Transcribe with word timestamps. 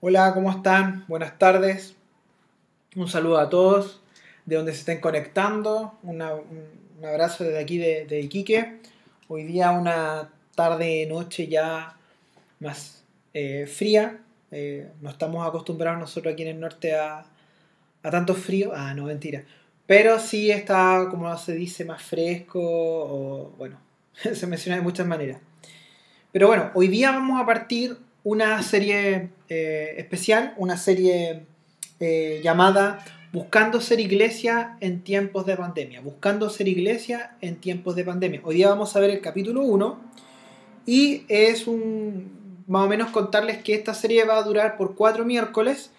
Hola, 0.00 0.32
¿cómo 0.32 0.52
están? 0.52 1.04
Buenas 1.08 1.40
tardes. 1.40 1.96
Un 2.94 3.08
saludo 3.08 3.38
a 3.38 3.50
todos 3.50 4.00
de 4.46 4.54
donde 4.54 4.72
se 4.72 4.78
estén 4.78 5.00
conectando. 5.00 5.98
Un, 6.04 6.22
abrazo 6.22 7.42
desde 7.42 7.58
aquí 7.58 7.78
de, 7.78 8.20
Iquique. 8.20 8.78
Hoy 9.26 9.42
día 9.42 9.72
una 9.72 10.30
tarde, 10.54 11.04
noche 11.06 11.48
ya 11.48 11.96
más 12.60 13.02
eh, 13.34 13.66
fría. 13.66 14.20
Eh, 14.52 14.88
no 15.00 15.10
estamos 15.10 15.44
acostumbrados 15.44 15.98
nosotros 15.98 16.32
aquí 16.32 16.44
en 16.44 16.50
el 16.50 16.60
norte 16.60 16.94
a, 16.94 17.24
a 18.04 18.10
tanto 18.12 18.36
frío. 18.36 18.70
Ah, 18.72 18.94
no, 18.94 19.06
mentira. 19.06 19.42
Pero 19.84 20.20
sí 20.20 20.52
está, 20.52 21.08
como 21.10 21.36
se 21.36 21.54
dice, 21.54 21.84
más 21.84 22.04
fresco 22.04 23.52
bueno, 23.58 23.80
se 24.14 24.46
menciona 24.46 24.76
de 24.76 24.82
muchas 24.82 25.08
maneras. 25.08 25.40
Pero 26.30 26.46
bueno, 26.46 26.70
hoy 26.74 26.86
día 26.86 27.10
vamos 27.10 27.42
a 27.42 27.44
partir 27.44 27.98
una 28.22 28.62
serie 28.62 29.30
eh, 29.48 29.94
especial, 29.98 30.54
una 30.56 30.76
serie 30.76 31.44
eh, 32.00 32.40
llamada 32.42 33.04
Buscando 33.30 33.82
ser 33.82 34.00
iglesia 34.00 34.78
en 34.80 35.02
tiempos 35.02 35.44
de 35.44 35.54
pandemia. 35.54 36.00
Buscando 36.00 36.48
ser 36.48 36.66
iglesia 36.66 37.36
en 37.42 37.56
tiempos 37.56 37.94
de 37.94 38.02
pandemia. 38.02 38.40
Hoy 38.42 38.54
día 38.54 38.70
vamos 38.70 38.96
a 38.96 39.00
ver 39.00 39.10
el 39.10 39.20
capítulo 39.20 39.60
1 39.60 40.00
y 40.86 41.24
es 41.28 41.66
un, 41.66 42.64
más 42.66 42.86
o 42.86 42.88
menos 42.88 43.10
contarles 43.10 43.58
que 43.58 43.74
esta 43.74 43.92
serie 43.92 44.24
va 44.24 44.38
a 44.38 44.42
durar 44.42 44.78
por 44.78 44.94
cuatro 44.94 45.26
miércoles. 45.26 45.90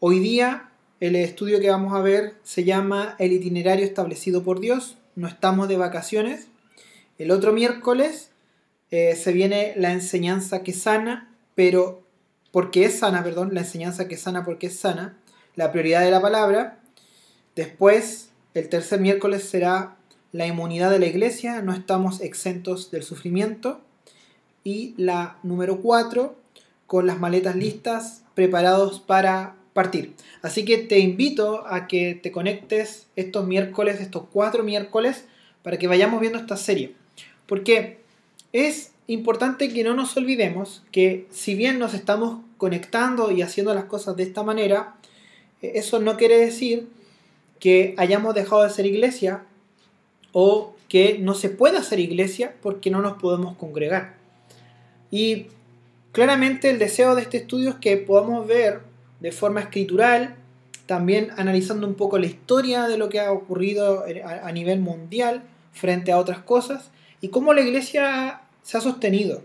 Hoy 0.00 0.18
día 0.18 0.70
el 0.98 1.16
estudio 1.16 1.60
que 1.60 1.70
vamos 1.70 1.94
a 1.94 2.00
ver 2.00 2.34
se 2.42 2.64
llama 2.64 3.14
El 3.18 3.32
itinerario 3.32 3.84
establecido 3.84 4.42
por 4.42 4.58
Dios. 4.58 4.96
No 5.14 5.28
estamos 5.28 5.68
de 5.68 5.76
vacaciones. 5.76 6.48
El 7.18 7.30
otro 7.30 7.52
miércoles 7.52 8.30
eh, 8.90 9.14
se 9.16 9.32
viene 9.32 9.74
la 9.76 9.92
enseñanza 9.92 10.62
que 10.62 10.72
sana, 10.72 11.32
pero 11.54 12.03
porque 12.54 12.84
es 12.84 13.00
sana, 13.00 13.24
perdón, 13.24 13.50
la 13.52 13.62
enseñanza 13.62 14.06
que 14.06 14.16
sana 14.16 14.44
porque 14.44 14.68
es 14.68 14.78
sana, 14.78 15.18
la 15.56 15.72
prioridad 15.72 16.02
de 16.02 16.12
la 16.12 16.20
palabra. 16.20 16.78
Después, 17.56 18.30
el 18.54 18.68
tercer 18.68 19.00
miércoles 19.00 19.42
será 19.42 19.96
la 20.30 20.46
inmunidad 20.46 20.92
de 20.92 21.00
la 21.00 21.06
iglesia, 21.06 21.62
no 21.62 21.72
estamos 21.72 22.20
exentos 22.20 22.92
del 22.92 23.02
sufrimiento. 23.02 23.80
Y 24.62 24.94
la 24.96 25.36
número 25.42 25.80
cuatro, 25.80 26.36
con 26.86 27.08
las 27.08 27.18
maletas 27.18 27.56
listas, 27.56 28.22
preparados 28.36 29.00
para 29.00 29.56
partir. 29.72 30.14
Así 30.40 30.64
que 30.64 30.78
te 30.78 31.00
invito 31.00 31.66
a 31.66 31.88
que 31.88 32.14
te 32.14 32.30
conectes 32.30 33.08
estos 33.16 33.48
miércoles, 33.48 34.00
estos 34.00 34.26
cuatro 34.32 34.62
miércoles, 34.62 35.24
para 35.64 35.76
que 35.76 35.88
vayamos 35.88 36.20
viendo 36.20 36.38
esta 36.38 36.56
serie. 36.56 36.94
Porque 37.46 37.98
es 38.52 38.92
importante 39.06 39.72
que 39.72 39.84
no 39.84 39.94
nos 39.94 40.16
olvidemos 40.16 40.82
que 40.90 41.26
si 41.30 41.54
bien 41.54 41.78
nos 41.78 41.94
estamos 41.94 42.40
conectando 42.56 43.30
y 43.30 43.42
haciendo 43.42 43.74
las 43.74 43.84
cosas 43.84 44.16
de 44.16 44.22
esta 44.22 44.42
manera, 44.42 44.94
eh, 45.62 45.72
eso 45.74 46.00
no 46.00 46.16
quiere 46.16 46.38
decir 46.38 46.88
que 47.60 47.94
hayamos 47.98 48.34
dejado 48.34 48.62
de 48.62 48.70
ser 48.70 48.86
iglesia 48.86 49.44
o 50.32 50.74
que 50.88 51.18
no 51.18 51.34
se 51.34 51.48
pueda 51.48 51.82
ser 51.82 52.00
iglesia 52.00 52.54
porque 52.62 52.90
no 52.90 53.02
nos 53.02 53.14
podemos 53.20 53.56
congregar. 53.56 54.14
Y 55.10 55.46
claramente 56.12 56.70
el 56.70 56.78
deseo 56.78 57.14
de 57.14 57.22
este 57.22 57.38
estudio 57.38 57.70
es 57.70 57.76
que 57.76 57.96
podamos 57.96 58.46
ver 58.46 58.80
de 59.20 59.32
forma 59.32 59.60
escritural, 59.60 60.36
también 60.86 61.30
analizando 61.36 61.86
un 61.86 61.94
poco 61.94 62.18
la 62.18 62.26
historia 62.26 62.88
de 62.88 62.98
lo 62.98 63.08
que 63.08 63.20
ha 63.20 63.32
ocurrido 63.32 64.04
a 64.24 64.52
nivel 64.52 64.80
mundial 64.80 65.42
frente 65.72 66.12
a 66.12 66.18
otras 66.18 66.40
cosas 66.40 66.90
y 67.20 67.28
cómo 67.28 67.54
la 67.54 67.62
iglesia 67.62 68.42
se 68.64 68.76
ha 68.76 68.80
sostenido. 68.80 69.42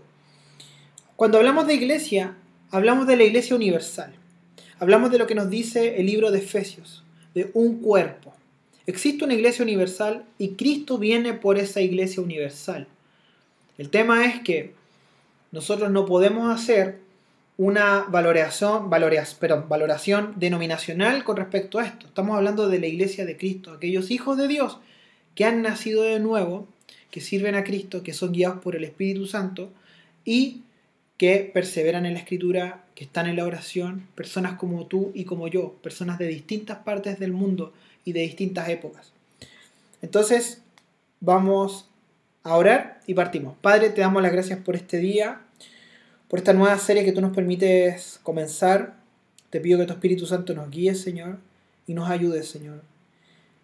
Cuando 1.14 1.38
hablamos 1.38 1.68
de 1.68 1.74
iglesia, 1.74 2.34
hablamos 2.70 3.06
de 3.06 3.16
la 3.16 3.24
iglesia 3.24 3.54
universal. 3.54 4.12
Hablamos 4.80 5.12
de 5.12 5.18
lo 5.18 5.26
que 5.26 5.34
nos 5.34 5.50
dice 5.50 6.00
el 6.00 6.06
libro 6.06 6.30
de 6.30 6.38
Efesios, 6.38 7.04
de 7.34 7.50
un 7.54 7.80
cuerpo. 7.80 8.34
Existe 8.86 9.24
una 9.24 9.34
iglesia 9.34 9.62
universal 9.62 10.24
y 10.38 10.54
Cristo 10.54 10.98
viene 10.98 11.34
por 11.34 11.58
esa 11.58 11.80
iglesia 11.82 12.22
universal. 12.22 12.88
El 13.78 13.90
tema 13.90 14.24
es 14.26 14.40
que 14.40 14.74
nosotros 15.52 15.90
no 15.90 16.06
podemos 16.06 16.52
hacer 16.52 16.98
una 17.58 18.06
valoración, 18.08 18.88
perdón, 19.38 19.66
valoración 19.68 20.32
denominacional 20.36 21.24
con 21.24 21.36
respecto 21.36 21.78
a 21.78 21.84
esto. 21.84 22.06
Estamos 22.06 22.36
hablando 22.36 22.68
de 22.68 22.78
la 22.78 22.86
iglesia 22.86 23.26
de 23.26 23.36
Cristo, 23.36 23.72
aquellos 23.72 24.10
hijos 24.10 24.38
de 24.38 24.48
Dios 24.48 24.78
que 25.34 25.44
han 25.44 25.60
nacido 25.62 26.02
de 26.02 26.20
nuevo, 26.20 26.66
que 27.10 27.20
sirven 27.20 27.54
a 27.54 27.64
Cristo, 27.64 28.02
que 28.02 28.12
son 28.12 28.32
guiados 28.32 28.60
por 28.60 28.76
el 28.76 28.84
Espíritu 28.84 29.26
Santo 29.26 29.70
y 30.24 30.62
que 31.16 31.50
perseveran 31.52 32.06
en 32.06 32.14
la 32.14 32.20
escritura, 32.20 32.84
que 32.94 33.04
están 33.04 33.26
en 33.26 33.36
la 33.36 33.44
oración, 33.44 34.06
personas 34.14 34.54
como 34.54 34.86
tú 34.86 35.12
y 35.14 35.24
como 35.24 35.48
yo, 35.48 35.74
personas 35.82 36.18
de 36.18 36.26
distintas 36.28 36.78
partes 36.78 37.18
del 37.18 37.32
mundo 37.32 37.72
y 38.04 38.12
de 38.12 38.20
distintas 38.20 38.68
épocas. 38.68 39.12
Entonces, 40.00 40.62
vamos 41.20 41.90
a 42.42 42.56
orar 42.56 43.00
y 43.06 43.14
partimos. 43.14 43.56
Padre, 43.60 43.90
te 43.90 44.00
damos 44.00 44.22
las 44.22 44.32
gracias 44.32 44.60
por 44.60 44.76
este 44.76 44.98
día, 44.98 45.42
por 46.28 46.38
esta 46.38 46.54
nueva 46.54 46.78
serie 46.78 47.04
que 47.04 47.12
tú 47.12 47.20
nos 47.20 47.34
permites 47.34 48.18
comenzar. 48.22 48.96
Te 49.50 49.60
pido 49.60 49.78
que 49.78 49.86
tu 49.86 49.92
Espíritu 49.92 50.26
Santo 50.26 50.54
nos 50.54 50.70
guíe, 50.70 50.94
Señor, 50.94 51.38
y 51.86 51.92
nos 51.92 52.08
ayude, 52.08 52.42
Señor. 52.44 52.82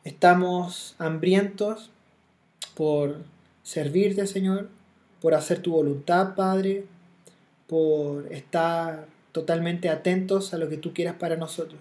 Estamos 0.05 0.95
hambrientos 0.99 1.91
por 2.75 3.25
servirte, 3.67 4.29
Señor, 4.29 4.69
por 5.21 5.35
hacer 5.35 5.59
tu 5.59 5.73
voluntad, 5.73 6.37
Padre, 6.37 6.85
por 7.67 8.33
estar 8.33 9.09
totalmente 9.33 9.89
atentos 9.89 10.55
a 10.55 10.59
lo 10.59 10.69
que 10.69 10.77
tú 10.77 10.95
quieras 10.95 11.17
para 11.17 11.37
nosotros. 11.37 11.81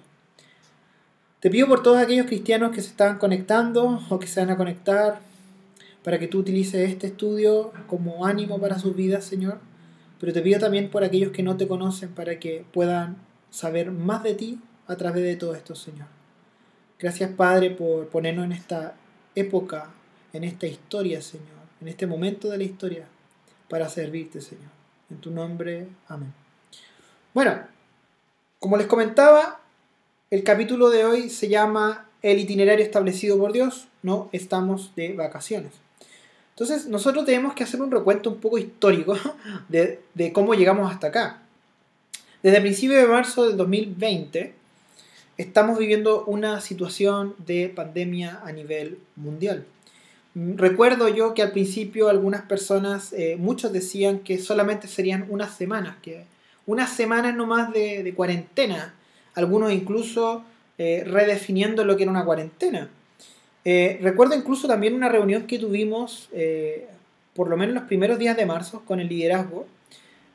Te 1.41 1.51
pido 1.51 1.67
por 1.67 1.83
todos 1.83 1.99
aquellos 1.99 2.25
cristianos 2.25 2.71
que 2.71 2.81
se 2.81 2.87
están 2.87 3.19
conectando 3.19 4.01
o 4.09 4.17
que 4.17 4.25
se 4.25 4.39
van 4.39 4.49
a 4.49 4.57
conectar, 4.57 5.19
para 6.03 6.17
que 6.17 6.27
tú 6.27 6.39
utilices 6.39 6.89
este 6.89 7.05
estudio 7.05 7.71
como 7.85 8.25
ánimo 8.25 8.59
para 8.59 8.79
sus 8.79 8.95
vidas, 8.95 9.23
Señor. 9.23 9.59
Pero 10.19 10.33
te 10.33 10.41
pido 10.41 10.59
también 10.59 10.89
por 10.89 11.03
aquellos 11.03 11.31
que 11.31 11.43
no 11.43 11.55
te 11.55 11.67
conocen, 11.67 12.09
para 12.09 12.39
que 12.39 12.65
puedan 12.73 13.17
saber 13.51 13.91
más 13.91 14.23
de 14.23 14.33
ti 14.33 14.59
a 14.87 14.95
través 14.95 15.23
de 15.23 15.35
todo 15.35 15.53
esto, 15.53 15.75
Señor. 15.75 16.07
Gracias, 16.97 17.29
Padre, 17.29 17.69
por 17.69 18.07
ponernos 18.07 18.45
en 18.45 18.53
esta 18.53 18.95
época, 19.35 19.91
en 20.33 20.43
esta 20.45 20.65
historia, 20.65 21.21
Señor, 21.21 21.54
en 21.81 21.87
este 21.87 22.07
momento 22.07 22.49
de 22.49 22.57
la 22.57 22.63
historia, 22.63 23.05
para 23.69 23.89
servirte, 23.89 24.41
Señor. 24.41 24.69
En 25.09 25.17
tu 25.17 25.31
nombre, 25.31 25.87
amén. 26.07 26.33
Bueno, 27.33 27.59
como 28.59 28.77
les 28.77 28.87
comentaba, 28.87 29.59
el 30.31 30.43
capítulo 30.43 30.89
de 30.89 31.05
hoy 31.05 31.29
se 31.29 31.49
llama 31.49 32.09
El 32.21 32.39
itinerario 32.39 32.83
establecido 32.83 33.37
por 33.37 33.53
Dios, 33.53 33.87
no 34.01 34.29
estamos 34.31 34.95
de 34.95 35.13
vacaciones. 35.13 35.73
Entonces, 36.55 36.87
nosotros 36.87 37.25
tenemos 37.25 37.53
que 37.53 37.65
hacer 37.65 37.81
un 37.81 37.91
recuento 37.91 38.29
un 38.29 38.39
poco 38.39 38.57
histórico 38.57 39.17
de, 39.69 40.31
cómo 40.33 40.53
llegamos 40.53 40.89
hasta 40.91 41.07
acá. 41.07 41.41
Desde 42.41 42.57
el 42.57 42.63
principio 42.63 42.97
de 42.97 43.07
marzo 43.07 43.45
del 43.45 43.57
2020, 43.57 44.53
estamos 45.37 45.77
viviendo 45.77 46.23
una 46.25 46.61
situación 46.61 47.35
de 47.45 47.67
pandemia 47.67 48.39
a 48.43 48.53
nivel 48.53 48.99
mundial. 49.17 49.65
Recuerdo 50.35 51.07
yo 51.07 51.33
que 51.33 51.41
al 51.41 51.51
principio 51.51 52.09
algunas 52.09 52.41
personas, 52.41 53.13
eh, 53.13 53.37
muchos 53.39 53.71
decían 53.71 54.19
que 54.19 54.37
solamente 54.37 54.89
serían 54.89 55.25
unas 55.29 55.55
semanas, 55.55 55.95
que 56.01 56.25
unas 56.65 56.89
semanas 56.89 57.33
nomás 57.33 57.71
de, 57.71 58.03
de 58.03 58.13
cuarentena, 58.13 58.93
algunos 59.33 59.71
incluso 59.71 60.43
eh, 60.77 61.05
redefiniendo 61.05 61.85
lo 61.85 61.95
que 61.95 62.03
era 62.03 62.11
una 62.11 62.25
cuarentena. 62.25 62.89
Eh, 63.63 63.97
recuerdo 64.01 64.35
incluso 64.35 64.67
también 64.67 64.93
una 64.93 65.07
reunión 65.07 65.47
que 65.47 65.57
tuvimos, 65.57 66.29
por 67.33 67.49
lo 67.49 67.55
menos 67.55 67.73
los 67.73 67.83
primeros 67.85 68.19
días 68.19 68.35
de 68.35 68.45
marzo, 68.45 68.83
con 68.85 68.99
el 68.99 69.07
liderazgo, 69.07 69.67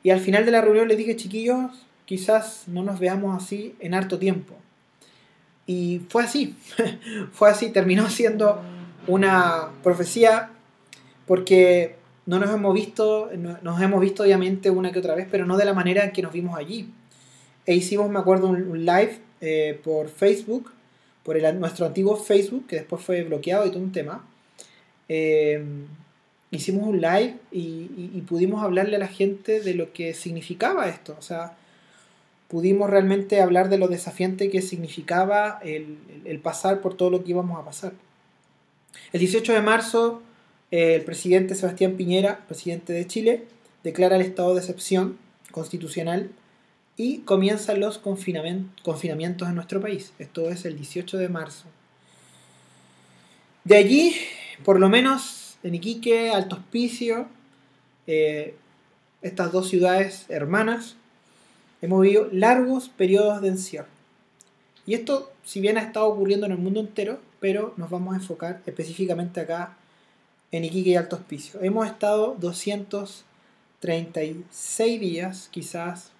y 0.01 0.09
al 0.09 0.19
final 0.19 0.45
de 0.45 0.51
la 0.51 0.61
reunión 0.61 0.87
les 0.87 0.97
dije, 0.97 1.15
chiquillos, 1.15 1.85
quizás 2.05 2.63
no 2.65 2.81
nos 2.81 2.99
veamos 2.99 3.41
así 3.41 3.75
en 3.79 3.93
harto 3.93 4.17
tiempo. 4.17 4.55
Y 5.67 6.01
fue 6.09 6.23
así, 6.23 6.55
fue 7.33 7.51
así, 7.51 7.69
terminó 7.69 8.09
siendo 8.09 8.63
una 9.07 9.69
profecía 9.83 10.51
porque 11.25 11.95
no 12.25 12.39
nos 12.39 12.49
hemos 12.53 12.73
visto, 12.73 13.29
no- 13.37 13.57
nos 13.61 13.81
hemos 13.81 14.01
visto 14.01 14.23
obviamente 14.23 14.69
una 14.69 14.91
que 14.91 14.99
otra 14.99 15.15
vez, 15.15 15.27
pero 15.29 15.45
no 15.45 15.57
de 15.57 15.65
la 15.65 15.73
manera 15.73 16.03
en 16.03 16.11
que 16.11 16.21
nos 16.21 16.33
vimos 16.33 16.57
allí. 16.57 16.89
E 17.65 17.75
hicimos, 17.75 18.09
me 18.09 18.19
acuerdo, 18.19 18.47
un, 18.47 18.85
live 18.85 19.19
eh, 19.41 19.79
por 19.83 20.09
Facebook, 20.09 20.71
por 21.23 21.37
el- 21.37 21.59
nuestro 21.59 21.85
antiguo 21.85 22.15
Facebook, 22.15 22.67
que 22.67 22.77
después 22.77 23.01
fue 23.03 23.23
bloqueado 23.23 23.65
y 23.65 23.69
todo 23.71 23.79
un 23.81 23.91
tema. 23.91 24.25
Eh, 25.09 25.63
hicimos 26.51 26.87
un 26.87 27.01
live 27.01 27.35
y, 27.51 28.21
pudimos 28.27 28.63
hablarle 28.63 28.95
a 28.95 28.99
la 28.99 29.07
gente 29.07 29.61
de 29.61 29.73
lo 29.73 29.93
que 29.93 30.13
significaba 30.13 30.87
esto. 30.89 31.15
O 31.17 31.21
sea, 31.21 31.53
pudimos 32.47 32.89
realmente 32.89 33.41
hablar 33.41 33.69
de 33.69 33.77
lo 33.77 33.87
desafiante 33.87 34.49
que 34.49 34.61
significaba 34.61 35.59
el 35.63 36.39
pasar 36.43 36.81
por 36.81 36.95
todo 36.95 37.09
lo 37.09 37.23
que 37.23 37.31
íbamos 37.31 37.59
a 37.59 37.65
pasar. 37.65 37.93
El 39.13 39.19
18 39.19 39.53
de 39.53 39.61
marzo, 39.61 40.21
eh, 40.71 40.95
el 40.95 41.03
presidente 41.03 41.55
Sebastián 41.55 41.93
Piñera, 41.97 42.45
presidente 42.47 42.93
de 42.93 43.07
Chile, 43.07 43.45
declara 43.83 44.15
el 44.15 44.21
estado 44.21 44.53
de 44.53 44.59
excepción 44.59 45.17
constitucional 45.51 46.31
y 46.97 47.19
comienzan 47.19 47.79
los 47.79 47.97
confinamientos 47.97 49.47
en 49.47 49.55
nuestro 49.55 49.81
país. 49.81 50.13
Esto 50.19 50.49
es 50.49 50.65
el 50.65 50.77
18 50.77 51.17
de 51.17 51.29
marzo. 51.29 51.65
De 53.63 53.75
allí, 53.75 54.15
por 54.63 54.79
lo 54.79 54.89
menos 54.89 55.57
en 55.63 55.75
Iquique, 55.75 56.29
Alto 56.29 56.55
Hospicio, 56.55 57.27
eh, 58.07 58.55
estas 59.21 59.51
dos 59.51 59.69
ciudades 59.69 60.25
hermanas, 60.29 60.95
hemos 61.81 62.01
vivido 62.01 62.27
largos 62.31 62.89
periodos 62.89 63.41
de 63.41 63.49
encierro. 63.49 63.87
Y 64.85 64.95
esto, 64.95 65.31
si 65.43 65.61
bien 65.61 65.77
ha 65.77 65.81
estado 65.81 66.07
ocurriendo 66.07 66.45
en 66.45 66.53
el 66.53 66.57
mundo 66.57 66.79
entero, 66.79 67.19
pero 67.41 67.73
nos 67.75 67.89
vamos 67.89 68.13
a 68.13 68.17
enfocar 68.17 68.61
específicamente 68.65 69.41
acá 69.41 69.75
en 70.51 70.63
Iquique 70.63 70.91
y 70.91 70.95
Alto 70.95 71.17
Hospicio. 71.17 71.61
Hemos 71.61 71.85
estado 71.87 72.37
236 72.39 75.01
días, 75.01 75.49
quizás, 75.51 76.11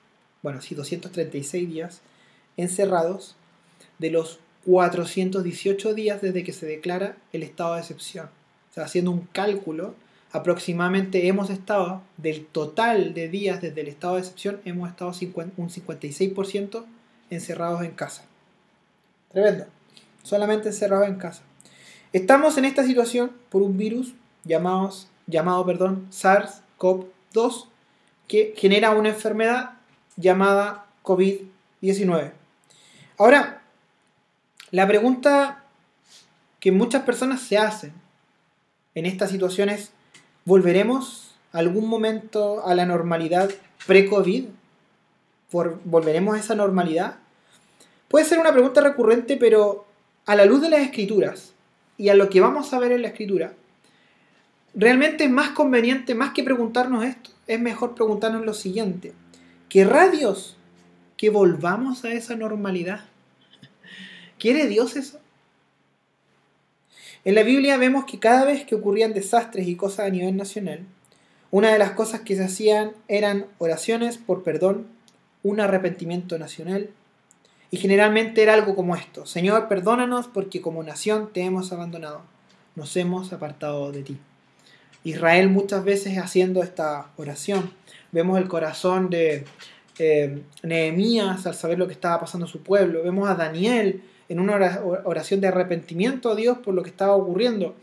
bueno, 0.41 0.59
sí, 0.61 0.75
236 0.75 1.69
días 1.69 2.01
encerrados 2.57 3.37
de 3.99 4.09
los 4.09 4.39
418 4.65 5.93
días 5.93 6.21
desde 6.21 6.43
que 6.43 6.51
se 6.53 6.65
declara 6.65 7.15
el 7.31 7.43
estado 7.43 7.75
de 7.75 7.81
excepción. 7.81 8.25
O 8.71 8.73
sea, 8.73 8.85
haciendo 8.85 9.11
un 9.11 9.27
cálculo, 9.31 9.93
aproximadamente 10.31 11.27
hemos 11.27 11.51
estado, 11.51 12.01
del 12.17 12.47
total 12.47 13.13
de 13.13 13.29
días 13.29 13.61
desde 13.61 13.81
el 13.81 13.89
estado 13.89 14.15
de 14.15 14.21
excepción, 14.21 14.59
hemos 14.65 14.89
estado 14.89 15.11
un 15.11 15.69
56% 15.69 16.83
encerrados 17.29 17.83
en 17.83 17.91
casa. 17.91 18.23
Tremendo. 19.31 19.67
Solamente 20.23 20.69
encerrados 20.69 21.07
en 21.07 21.15
casa. 21.15 21.41
Estamos 22.13 22.57
en 22.57 22.65
esta 22.65 22.83
situación 22.83 23.31
por 23.49 23.61
un 23.61 23.77
virus 23.77 24.13
llamado 24.43 25.65
perdón, 25.65 26.07
SARS-CoV-2 26.11 27.67
que 28.27 28.53
genera 28.55 28.91
una 28.91 29.09
enfermedad 29.09 29.71
llamada 30.17 30.85
COVID-19. 31.03 32.31
Ahora, 33.17 33.61
la 34.71 34.87
pregunta 34.87 35.63
que 36.59 36.71
muchas 36.71 37.03
personas 37.03 37.41
se 37.41 37.57
hacen 37.57 37.93
en 38.95 39.05
estas 39.05 39.31
situaciones, 39.31 39.91
¿volveremos 40.45 41.35
algún 41.51 41.87
momento 41.87 42.65
a 42.65 42.75
la 42.75 42.85
normalidad 42.85 43.49
pre-COVID? 43.87 44.45
¿Volveremos 45.51 46.35
a 46.35 46.39
esa 46.39 46.55
normalidad? 46.55 47.15
Puede 48.07 48.25
ser 48.25 48.39
una 48.39 48.53
pregunta 48.53 48.81
recurrente, 48.81 49.37
pero 49.37 49.85
a 50.25 50.35
la 50.35 50.45
luz 50.45 50.61
de 50.61 50.69
las 50.69 50.81
escrituras 50.81 51.53
y 51.97 52.09
a 52.09 52.15
lo 52.15 52.29
que 52.29 52.41
vamos 52.41 52.73
a 52.73 52.79
ver 52.79 52.91
en 52.91 53.01
la 53.01 53.09
escritura, 53.09 53.53
realmente 54.73 55.25
es 55.25 55.29
más 55.29 55.49
conveniente, 55.51 56.15
más 56.15 56.31
que 56.31 56.43
preguntarnos 56.43 57.03
esto, 57.05 57.31
es 57.47 57.59
mejor 57.59 57.95
preguntarnos 57.95 58.45
lo 58.45 58.53
siguiente. 58.53 59.13
¿Querrá 59.69 60.09
Dios 60.09 60.57
que 61.17 61.29
volvamos 61.29 62.03
a 62.03 62.13
esa 62.13 62.35
normalidad? 62.35 63.05
¿Quiere 64.39 64.67
Dios 64.67 64.95
eso? 64.95 65.19
En 67.23 67.35
la 67.35 67.43
Biblia 67.43 67.77
vemos 67.77 68.05
que 68.05 68.19
cada 68.19 68.45
vez 68.45 68.65
que 68.65 68.73
ocurrían 68.73 69.13
desastres 69.13 69.67
y 69.67 69.75
cosas 69.75 70.07
a 70.07 70.09
nivel 70.09 70.35
nacional, 70.35 70.79
una 71.51 71.71
de 71.71 71.77
las 71.77 71.91
cosas 71.91 72.21
que 72.21 72.35
se 72.35 72.45
hacían 72.45 72.93
eran 73.07 73.45
oraciones 73.59 74.17
por 74.17 74.43
perdón, 74.43 74.87
un 75.43 75.59
arrepentimiento 75.59 76.39
nacional, 76.39 76.89
y 77.71 77.77
generalmente 77.77 78.43
era 78.43 78.53
algo 78.53 78.75
como 78.75 78.95
esto, 78.95 79.25
Señor, 79.25 79.69
perdónanos 79.69 80.27
porque 80.27 80.61
como 80.61 80.83
nación 80.83 81.29
te 81.31 81.41
hemos 81.41 81.71
abandonado, 81.71 82.21
nos 82.75 82.95
hemos 82.97 83.31
apartado 83.31 83.93
de 83.93 84.03
ti. 84.03 84.17
Israel 85.03 85.49
muchas 85.49 85.83
veces 85.83 86.17
haciendo 86.17 86.61
esta 86.61 87.07
oración. 87.17 87.71
Vemos 88.11 88.37
el 88.37 88.47
corazón 88.47 89.09
de 89.09 89.45
eh, 89.97 90.43
Nehemías 90.63 91.47
al 91.47 91.55
saber 91.55 91.79
lo 91.79 91.87
que 91.87 91.93
estaba 91.93 92.19
pasando 92.19 92.45
en 92.45 92.51
su 92.51 92.61
pueblo. 92.61 93.03
Vemos 93.03 93.29
a 93.29 93.35
Daniel 93.35 94.03
en 94.29 94.39
una 94.39 94.81
oración 95.03 95.41
de 95.41 95.47
arrepentimiento 95.47 96.29
a 96.29 96.35
Dios 96.35 96.57
por 96.59 96.73
lo 96.73 96.83
que 96.83 96.89
estaba 96.89 97.15
ocurriendo. 97.15 97.75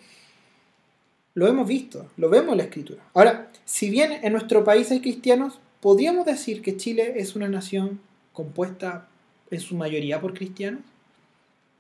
Lo 1.35 1.47
hemos 1.47 1.67
visto, 1.67 2.07
lo 2.17 2.29
vemos 2.31 2.53
en 2.53 2.59
la 2.59 2.65
escritura. 2.65 3.03
Ahora, 3.15 3.51
si 3.65 3.91
bien 3.91 4.13
en 4.23 4.33
nuestro 4.33 4.65
país 4.65 4.91
hay 4.91 5.01
cristianos, 5.01 5.61
¿podríamos 5.81 6.27
decir 6.27 6.63
que 6.63 6.77
Chile 6.77 7.15
es 7.17 7.37
una 7.37 7.49
nación 7.49 8.01
compuesta 8.33 9.09
en 9.51 9.61
su 9.61 9.77
mayoría 9.77 10.21
por 10.21 10.35
cristianos? 10.35 10.83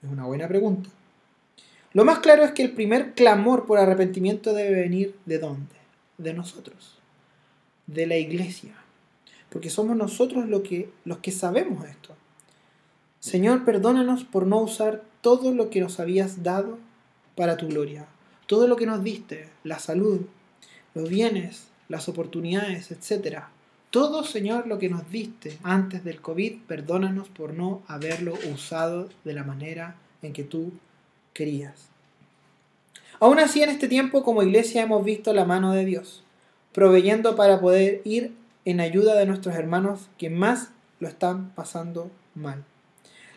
Es 0.03 0.11
una 0.11 0.25
buena 0.25 0.49
pregunta. 0.49 0.91
Lo 1.93 2.05
más 2.05 2.19
claro 2.20 2.44
es 2.44 2.53
que 2.53 2.62
el 2.62 2.73
primer 2.73 3.15
clamor 3.15 3.67
por 3.67 3.79
arrepentimiento 3.79 4.53
debe 4.53 4.82
venir 4.82 5.17
de 5.25 5.38
dónde? 5.38 5.75
De 6.19 6.35
nosotros, 6.35 6.99
de 7.87 8.06
la 8.06 8.17
iglesia. 8.17 8.75
Porque 9.50 9.70
somos 9.70 9.97
nosotros 9.97 10.49
lo 10.49 10.62
que, 10.62 10.91
los 11.05 11.19
que 11.19 11.32
sabemos 11.32 11.87
esto. 11.87 12.15
Señor, 13.20 13.65
perdónanos 13.65 14.25
por 14.25 14.47
no 14.47 14.61
usar 14.61 15.03
todo 15.23 15.53
lo 15.53 15.71
que 15.71 15.81
nos 15.81 15.99
habías 15.99 16.43
dado 16.43 16.79
para 17.35 17.56
tu 17.56 17.69
gloria. 17.69 18.06
Todo 18.47 18.69
lo 18.69 18.76
que 18.76 18.87
nos 18.87 19.03
diste, 19.03 19.49
la 19.64 19.79
salud, 19.79 20.26
los 20.94 21.09
bienes, 21.09 21.69
las 21.88 22.09
oportunidades, 22.09 22.91
etc. 22.91 23.44
Todo, 23.90 24.23
Señor, 24.23 24.67
lo 24.67 24.79
que 24.79 24.90
nos 24.90 25.11
diste 25.11 25.58
antes 25.62 26.05
del 26.05 26.20
COVID, 26.20 26.58
perdónanos 26.67 27.29
por 27.31 27.55
no 27.55 27.82
haberlo 27.88 28.35
usado 28.52 29.08
de 29.25 29.32
la 29.32 29.44
manera 29.44 29.96
en 30.20 30.35
que 30.35 30.44
tú 30.44 30.73
querías. 31.32 31.88
Aún 33.19 33.38
así, 33.38 33.62
en 33.62 33.70
este 33.70 33.88
tiempo 33.88 34.23
como 34.23 34.43
iglesia 34.43 34.82
hemos 34.82 35.05
visto 35.05 35.32
la 35.32 35.46
mano 35.46 35.73
de 35.73 35.87
Dios, 35.87 36.23
proveyendo 36.73 37.35
para 37.35 37.61
poder 37.61 38.02
ir 38.05 38.32
en 38.67 38.81
ayuda 38.81 39.17
de 39.17 39.25
nuestros 39.25 39.55
hermanos 39.55 40.11
que 40.19 40.29
más 40.29 40.69
lo 41.00 41.08
están 41.08 41.50
pasando 41.55 42.11
mal. 42.35 42.64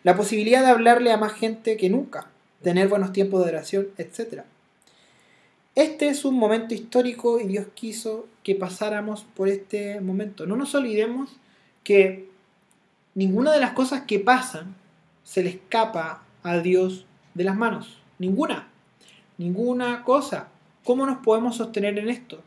La 0.03 0.17
posibilidad 0.17 0.61
de 0.61 0.71
hablarle 0.71 1.13
a 1.13 1.17
más 1.17 1.33
gente 1.33 1.77
que 1.77 1.89
nunca, 1.89 2.27
tener 2.61 2.89
buenos 2.89 3.13
tiempos 3.13 3.43
de 3.43 3.51
oración, 3.51 3.87
etc. 3.97 4.43
Este 5.75 6.09
es 6.09 6.25
un 6.25 6.35
momento 6.35 6.73
histórico 6.73 7.39
y 7.39 7.47
Dios 7.47 7.67
quiso 7.73 8.27
que 8.43 8.55
pasáramos 8.55 9.25
por 9.35 9.47
este 9.47 10.01
momento. 10.01 10.45
No 10.45 10.57
nos 10.57 10.75
olvidemos 10.75 11.29
que 11.85 12.27
ninguna 13.15 13.53
de 13.53 13.61
las 13.61 13.71
cosas 13.71 14.01
que 14.01 14.19
pasan 14.19 14.75
se 15.23 15.43
le 15.43 15.49
escapa 15.49 16.23
a 16.43 16.57
Dios 16.57 17.05
de 17.35 17.45
las 17.45 17.55
manos. 17.55 17.99
Ninguna. 18.19 18.67
Ninguna 19.37 20.03
cosa. 20.03 20.49
¿Cómo 20.83 21.05
nos 21.05 21.19
podemos 21.19 21.55
sostener 21.55 21.97
en 21.99 22.09
esto? 22.09 22.43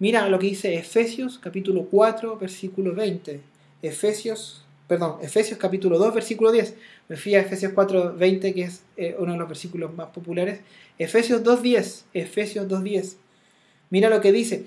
Mira 0.00 0.28
lo 0.28 0.40
que 0.40 0.48
dice 0.48 0.74
Efesios 0.74 1.38
capítulo 1.38 1.86
4 1.88 2.38
versículo 2.38 2.92
20. 2.92 3.40
Efesios, 3.82 4.63
perdón, 4.86 5.18
Efesios 5.22 5.58
capítulo 5.58 5.98
2 5.98 6.14
versículo 6.14 6.52
10. 6.52 6.74
Me 7.08 7.16
fui 7.16 7.34
a 7.34 7.40
Efesios 7.40 7.72
4 7.72 8.14
20 8.16 8.54
que 8.54 8.62
es 8.62 8.82
eh, 8.96 9.16
uno 9.18 9.32
de 9.32 9.38
los 9.38 9.48
versículos 9.48 9.94
más 9.94 10.08
populares. 10.08 10.60
Efesios 10.98 11.42
2.10. 11.42 12.02
Efesios 12.14 12.68
2.10. 12.68 13.16
Mira 13.90 14.10
lo 14.10 14.20
que 14.20 14.32
dice. 14.32 14.66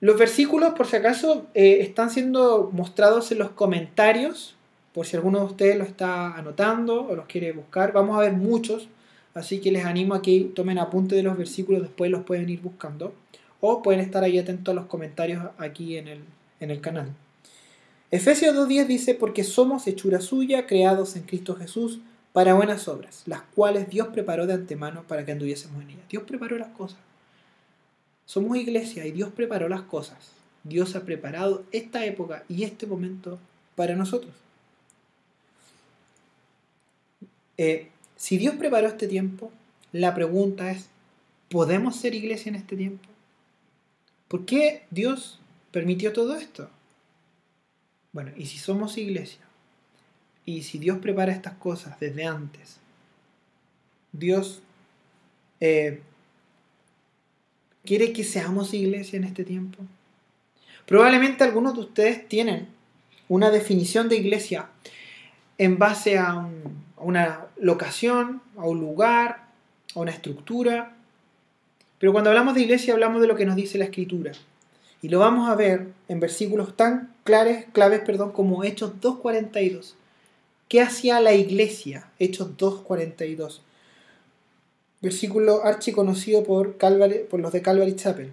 Los 0.00 0.18
versículos, 0.18 0.74
por 0.74 0.86
si 0.86 0.96
acaso, 0.96 1.46
eh, 1.54 1.78
están 1.80 2.10
siendo 2.10 2.70
mostrados 2.72 3.32
en 3.32 3.38
los 3.38 3.50
comentarios 3.50 4.56
por 4.92 5.06
si 5.06 5.14
alguno 5.14 5.40
de 5.40 5.44
ustedes 5.44 5.76
lo 5.76 5.84
está 5.84 6.36
anotando 6.36 7.06
o 7.06 7.14
los 7.14 7.26
quiere 7.26 7.52
buscar. 7.52 7.92
Vamos 7.92 8.16
a 8.16 8.20
ver 8.20 8.32
muchos, 8.32 8.88
así 9.34 9.60
que 9.60 9.70
les 9.70 9.84
animo 9.84 10.14
a 10.14 10.22
que 10.22 10.50
tomen 10.54 10.78
apunte 10.78 11.14
de 11.14 11.22
los 11.22 11.36
versículos, 11.36 11.82
después 11.82 12.10
los 12.10 12.24
pueden 12.24 12.48
ir 12.48 12.62
buscando. 12.62 13.12
O 13.60 13.82
pueden 13.82 14.00
estar 14.00 14.24
ahí 14.24 14.38
atentos 14.38 14.72
a 14.72 14.74
los 14.74 14.86
comentarios 14.86 15.42
aquí 15.58 15.98
en 15.98 16.08
el, 16.08 16.20
en 16.60 16.70
el 16.70 16.80
canal. 16.80 17.12
Efesios 18.10 18.54
2.10 18.54 18.86
dice, 18.86 19.14
porque 19.14 19.42
somos 19.42 19.86
hechura 19.86 20.20
suya, 20.20 20.66
creados 20.66 21.16
en 21.16 21.22
Cristo 21.22 21.56
Jesús, 21.56 22.00
para 22.32 22.54
buenas 22.54 22.86
obras, 22.86 23.22
las 23.26 23.40
cuales 23.42 23.88
Dios 23.88 24.08
preparó 24.08 24.46
de 24.46 24.52
antemano 24.52 25.04
para 25.08 25.24
que 25.24 25.32
anduviésemos 25.32 25.82
en 25.82 25.90
ellas. 25.90 26.08
Dios 26.08 26.22
preparó 26.24 26.58
las 26.58 26.68
cosas. 26.68 26.98
Somos 28.26 28.56
iglesia 28.58 29.06
y 29.06 29.12
Dios 29.12 29.30
preparó 29.32 29.68
las 29.68 29.82
cosas. 29.82 30.18
Dios 30.62 30.94
ha 30.96 31.04
preparado 31.04 31.64
esta 31.72 32.04
época 32.04 32.44
y 32.48 32.64
este 32.64 32.86
momento 32.86 33.38
para 33.74 33.96
nosotros. 33.96 34.32
Eh, 37.56 37.88
si 38.16 38.36
Dios 38.36 38.56
preparó 38.56 38.88
este 38.88 39.08
tiempo, 39.08 39.50
la 39.92 40.14
pregunta 40.14 40.70
es, 40.70 40.88
¿podemos 41.48 41.96
ser 41.96 42.14
iglesia 42.14 42.50
en 42.50 42.56
este 42.56 42.76
tiempo? 42.76 43.08
¿Por 44.28 44.44
qué 44.44 44.84
Dios 44.90 45.38
permitió 45.70 46.12
todo 46.12 46.34
esto? 46.34 46.68
Bueno, 48.16 48.30
y 48.34 48.46
si 48.46 48.56
somos 48.56 48.96
iglesia, 48.96 49.42
y 50.46 50.62
si 50.62 50.78
Dios 50.78 51.00
prepara 51.00 51.32
estas 51.32 51.52
cosas 51.56 52.00
desde 52.00 52.24
antes, 52.24 52.78
Dios 54.10 54.62
eh, 55.60 56.00
quiere 57.84 58.14
que 58.14 58.24
seamos 58.24 58.72
iglesia 58.72 59.18
en 59.18 59.24
este 59.24 59.44
tiempo. 59.44 59.84
Probablemente 60.86 61.44
algunos 61.44 61.74
de 61.74 61.80
ustedes 61.80 62.26
tienen 62.26 62.68
una 63.28 63.50
definición 63.50 64.08
de 64.08 64.16
iglesia 64.16 64.70
en 65.58 65.76
base 65.76 66.16
a 66.16 66.48
a 66.96 67.02
una 67.02 67.48
locación, 67.58 68.40
a 68.56 68.64
un 68.64 68.80
lugar, 68.80 69.44
a 69.94 70.00
una 70.00 70.12
estructura. 70.12 70.96
Pero 71.98 72.12
cuando 72.12 72.30
hablamos 72.30 72.54
de 72.54 72.62
iglesia 72.62 72.94
hablamos 72.94 73.20
de 73.20 73.28
lo 73.28 73.36
que 73.36 73.44
nos 73.44 73.56
dice 73.56 73.76
la 73.76 73.84
escritura. 73.84 74.32
Y 75.02 75.08
lo 75.08 75.18
vamos 75.18 75.48
a 75.48 75.54
ver 75.54 75.88
en 76.08 76.20
versículos 76.20 76.76
tan 76.76 77.14
claves, 77.24 77.66
claves 77.72 78.00
perdón, 78.00 78.32
como 78.32 78.64
Hechos 78.64 78.92
2.42. 79.00 79.94
¿Qué 80.68 80.80
hacía 80.80 81.20
la 81.20 81.34
iglesia? 81.34 82.10
Hechos 82.18 82.56
2.42. 82.56 83.60
Versículo 85.00 85.64
archiconocido 85.64 86.42
por, 86.42 86.76
por 86.76 87.40
los 87.40 87.52
de 87.52 87.62
Calvary 87.62 87.94
Chapel. 87.94 88.32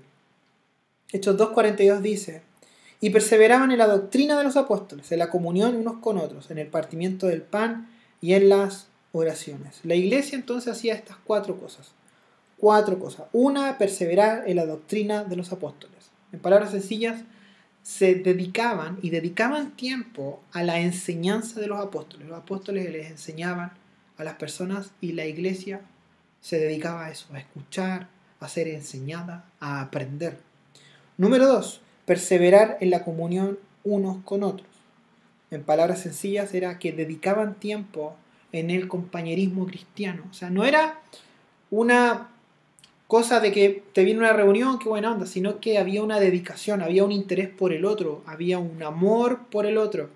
Hechos 1.12 1.38
2.42 1.38 2.00
dice, 2.00 2.42
y 3.00 3.10
perseveraban 3.10 3.72
en 3.72 3.78
la 3.78 3.88
doctrina 3.88 4.38
de 4.38 4.46
los 4.46 4.56
apóstoles, 4.56 5.12
en 5.12 5.20
la 5.20 5.30
comunión 5.30 5.76
unos 5.76 5.98
con 5.98 6.18
otros, 6.18 6.50
en 6.50 6.58
el 6.58 6.68
partimiento 6.68 7.28
del 7.28 7.42
pan 7.42 7.90
y 8.22 8.34
en 8.34 8.50
las 8.50 8.88
oraciones. 9.12 9.80
La 9.84 9.96
iglesia 9.96 10.38
entonces 10.38 10.72
hacía 10.72 10.96
estas 10.96 11.18
cuatro 11.24 11.60
cosas. 11.60 11.92
Cuatro 12.58 12.98
cosas. 12.98 13.28
Una, 13.34 13.78
perseverar 13.78 14.44
en 14.48 14.56
la 14.56 14.66
doctrina 14.66 15.24
de 15.24 15.36
los 15.36 15.52
apóstoles. 15.52 15.93
En 16.34 16.40
palabras 16.40 16.72
sencillas, 16.72 17.22
se 17.84 18.16
dedicaban 18.16 18.98
y 19.02 19.10
dedicaban 19.12 19.72
tiempo 19.72 20.42
a 20.52 20.64
la 20.64 20.80
enseñanza 20.80 21.60
de 21.60 21.68
los 21.68 21.80
apóstoles. 21.80 22.28
Los 22.28 22.40
apóstoles 22.40 22.90
les 22.92 23.12
enseñaban 23.12 23.74
a 24.18 24.24
las 24.24 24.36
personas 24.36 24.92
y 25.00 25.12
la 25.12 25.26
iglesia 25.26 25.82
se 26.42 26.60
dedicaba 26.60 27.06
a 27.06 27.12
eso, 27.12 27.28
a 27.34 27.40
escuchar, 27.40 28.08
a 28.40 28.50
ser 28.50 28.68
enseñada, 28.68 29.46
a 29.60 29.82
aprender. 29.82 30.40
Número 31.18 31.48
dos, 31.48 31.82
perseverar 32.06 32.78
en 32.82 32.90
la 32.90 33.04
comunión 33.04 33.60
unos 33.84 34.24
con 34.24 34.44
otros. 34.44 34.68
En 35.52 35.64
palabras 35.64 36.02
sencillas 36.02 36.54
era 36.54 36.80
que 36.80 36.92
dedicaban 36.92 37.56
tiempo 37.56 38.16
en 38.52 38.72
el 38.72 38.88
compañerismo 38.88 39.68
cristiano. 39.68 40.24
O 40.32 40.34
sea, 40.34 40.50
no 40.50 40.64
era 40.66 41.00
una 41.70 42.30
cosa 43.14 43.40
de 43.40 43.52
que 43.52 43.84
te 43.94 44.04
viene 44.04 44.22
una 44.22 44.34
reunión, 44.34 44.80
qué 44.80 44.90
buena 44.90 45.12
onda, 45.12 45.28
sino 45.28 45.60
que 45.60 45.78
había 45.78 46.02
una 46.02 46.20
dedicación, 46.20 46.82
había 46.82 47.04
un 47.04 47.12
interés 47.12 47.48
por 47.48 47.72
el 47.72 47.86
otro, 47.86 48.24
había 48.26 48.58
un 48.58 48.82
amor 48.82 49.42
por 49.52 49.68
el 49.68 49.78
otro. 49.78 50.10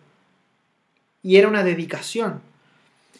Y 1.21 1.35
era 1.35 1.47
una 1.47 1.63
dedicación. 1.63 2.41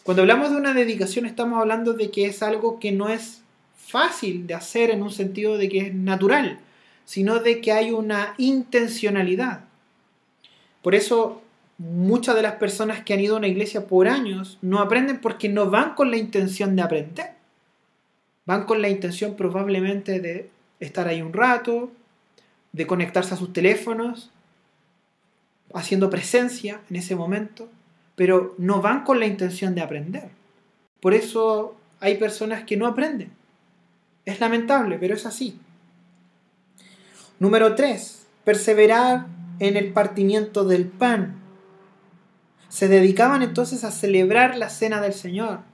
Cuando 0.02 0.22
hablamos 0.22 0.50
de 0.50 0.56
una 0.56 0.74
dedicación 0.74 1.26
estamos 1.26 1.60
hablando 1.60 1.92
de 1.92 2.10
que 2.10 2.26
es 2.26 2.42
algo 2.42 2.80
que 2.80 2.90
no 2.90 3.08
es 3.08 3.42
fácil 3.76 4.48
de 4.48 4.54
hacer 4.54 4.90
en 4.90 5.00
un 5.00 5.12
sentido 5.12 5.56
de 5.56 5.68
que 5.68 5.78
es 5.78 5.94
natural 5.94 6.58
sino 7.04 7.38
de 7.38 7.60
que 7.60 7.70
hay 7.70 7.92
una 7.92 8.34
intencionalidad. 8.36 9.60
Por 10.82 10.96
eso 10.96 11.40
muchas 11.78 12.34
de 12.34 12.42
las 12.42 12.56
personas 12.56 13.04
que 13.04 13.14
han 13.14 13.20
ido 13.20 13.36
a 13.36 13.38
una 13.38 13.46
iglesia 13.46 13.86
por 13.86 14.08
años 14.08 14.58
no 14.60 14.80
aprenden 14.80 15.20
porque 15.20 15.48
no 15.48 15.70
van 15.70 15.94
con 15.94 16.10
la 16.10 16.18
intención 16.18 16.74
de 16.74 16.82
aprender. 16.82 17.37
Van 18.48 18.64
con 18.64 18.80
la 18.80 18.88
intención 18.88 19.34
probablemente 19.34 20.20
de 20.20 20.48
estar 20.80 21.06
ahí 21.06 21.20
un 21.20 21.34
rato, 21.34 21.92
de 22.72 22.86
conectarse 22.86 23.34
a 23.34 23.36
sus 23.36 23.52
teléfonos, 23.52 24.30
haciendo 25.74 26.08
presencia 26.08 26.80
en 26.88 26.96
ese 26.96 27.14
momento, 27.14 27.68
pero 28.16 28.54
no 28.56 28.80
van 28.80 29.04
con 29.04 29.20
la 29.20 29.26
intención 29.26 29.74
de 29.74 29.82
aprender. 29.82 30.30
Por 31.00 31.12
eso 31.12 31.76
hay 32.00 32.16
personas 32.16 32.64
que 32.64 32.78
no 32.78 32.86
aprenden. 32.86 33.32
Es 34.24 34.40
lamentable, 34.40 34.96
pero 34.98 35.14
es 35.14 35.26
así. 35.26 35.60
Número 37.38 37.74
3. 37.74 38.26
Perseverar 38.44 39.26
en 39.58 39.76
el 39.76 39.92
partimiento 39.92 40.64
del 40.64 40.86
pan. 40.86 41.36
Se 42.70 42.88
dedicaban 42.88 43.42
entonces 43.42 43.84
a 43.84 43.90
celebrar 43.90 44.56
la 44.56 44.70
cena 44.70 45.02
del 45.02 45.12
Señor, 45.12 45.67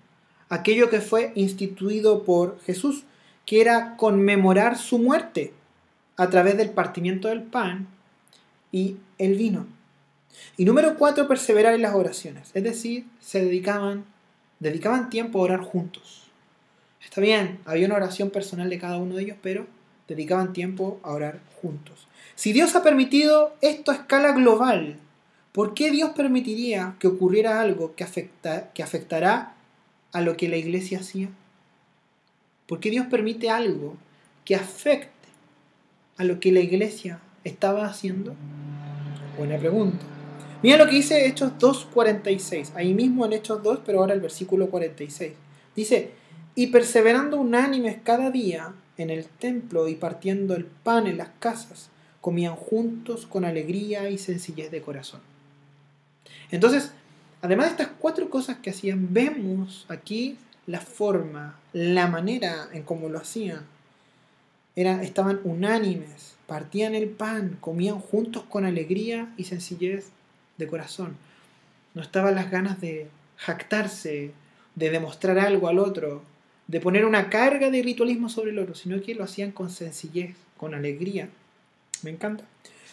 aquello 0.49 0.91
que 0.91 1.01
fue 1.01 1.33
instituido 1.35 2.25
por 2.25 2.61
Jesús, 2.63 3.05
que 3.47 3.61
era 3.61 3.97
conmemorar 3.97 4.79
su 4.79 4.99
muerte 4.99 5.53
a 6.17 6.31
través 6.31 6.57
del 6.57 6.71
partimiento 6.71 7.29
del 7.29 7.43
pan 7.43 7.89
y 8.73 8.97
el 9.19 9.35
vino. 9.37 9.67
Y 10.57 10.65
número 10.65 10.97
4. 10.97 11.29
Perseverar 11.29 11.75
en 11.75 11.83
las 11.83 11.95
oraciones, 11.95 12.51
es 12.55 12.63
decir, 12.63 13.07
se 13.21 13.45
dedicaban, 13.45 14.05
dedicaban 14.61 15.11
tiempo 15.11 15.39
a 15.39 15.43
orar 15.43 15.61
juntos. 15.61 16.25
Está 17.03 17.21
bien, 17.21 17.61
había 17.65 17.87
una 17.87 17.97
oración 17.97 18.31
personal 18.31 18.71
de 18.71 18.79
cada 18.79 18.99
uno 18.99 19.15
de 19.15 19.23
ellos, 19.23 19.37
pero 19.43 19.67
dedicaban 20.09 20.53
tiempo 20.53 21.01
a 21.03 21.13
orar 21.13 21.41
juntos. 21.61 22.09
Si 22.35 22.53
Dios 22.53 22.75
ha 22.75 22.83
permitido 22.83 23.55
esto 23.61 23.93
a 23.93 23.95
escala 23.95 24.33
global, 24.33 24.97
¿por 25.53 25.75
qué 25.75 25.91
Dios 25.91 26.11
permitiría 26.17 26.97
que 26.99 27.07
ocurriera 27.07 27.61
algo 27.61 27.95
que, 27.95 28.05
afecta, 28.05 28.73
que 28.73 28.83
afectará 28.83 29.55
a 30.14 30.23
lo 30.23 30.38
que 30.38 30.49
la 30.49 30.56
iglesia 30.56 31.00
hacía? 31.00 31.28
¿Por 32.66 32.80
qué 32.80 32.88
Dios 32.88 33.06
permite 33.09 33.50
algo 33.50 33.97
que 34.47 34.54
afecte 34.54 35.11
a 36.16 36.25
lo 36.25 36.40
que 36.40 36.52
la 36.52 36.61
iglesia 36.61 37.21
estaba 37.44 37.87
haciendo? 37.87 38.35
Buena 39.37 39.59
pregunta. 39.59 40.06
Mira 40.62 40.78
lo 40.78 40.87
que 40.87 40.97
dice 40.97 41.26
Hechos 41.26 41.52
2.46, 41.59 42.71
ahí 42.75 42.94
mismo 42.94 43.26
en 43.26 43.35
Hechos 43.35 43.62
2, 43.62 43.80
pero 43.85 44.00
ahora 44.00 44.14
el 44.14 44.21
versículo 44.21 44.71
46. 44.71 45.33
Dice, 45.76 46.12
y 46.54 46.68
perseverando 46.68 47.38
unánimes 47.38 47.99
cada 48.02 48.30
día 48.30 48.73
en 48.97 49.11
el 49.11 49.26
templo 49.26 49.88
y 49.88 49.97
partiendo 49.97 50.54
el 50.54 50.64
pan 50.64 51.06
en 51.06 51.18
las 51.18 51.30
casas, 51.40 51.90
comían 52.21 52.54
juntos 52.54 53.26
con 53.26 53.44
alegría 53.44 54.09
y 54.09 54.16
sencillez 54.16 54.71
de 54.71 54.80
corazón. 54.80 55.21
Entonces, 56.50 56.92
además 57.45 57.67
de 57.67 57.71
estas 57.73 57.89
cuatro 57.99 58.31
cosas 58.31 58.57
que 58.57 58.71
hacían, 58.71 59.13
vemos 59.13 59.85
aquí 59.89 60.39
la 60.67 60.81
forma, 60.81 61.59
la 61.75 62.07
manera 62.07 62.71
en 62.73 62.85
cómo 62.85 63.11
lo 63.11 63.19
hacían. 63.19 63.67
Era, 64.77 65.03
estaban 65.03 65.41
unánimes, 65.45 66.37
partían 66.47 66.95
el 66.95 67.11
pan, 67.11 67.59
comían 67.61 68.01
juntos 68.01 68.45
con 68.49 68.65
alegría 68.65 69.31
y 69.37 69.45
sencillez 69.45 70.07
de 70.57 70.67
corazón. 70.67 71.19
No 71.93 72.01
estaban 72.01 72.35
las 72.35 72.51
ganas 72.51 72.81
de 72.81 73.09
jactarse, 73.37 74.31
de 74.75 74.91
demostrar 74.91 75.39
algo 75.39 75.69
al 75.69 75.79
otro, 75.79 76.23
de 76.67 76.81
poner 76.81 77.05
una 77.05 77.29
carga 77.29 77.69
de 77.69 77.83
ritualismo 77.83 78.31
sobre 78.31 78.53
el 78.53 78.59
oro, 78.59 78.75
sino 78.75 79.03
que 79.03 79.15
lo 79.15 79.23
hacían 79.23 79.53
con 79.53 79.69
sencillez, 79.69 80.35
con 80.57 80.75
alegría. 80.75 81.29
Me 82.03 82.11
encanta. 82.11 82.45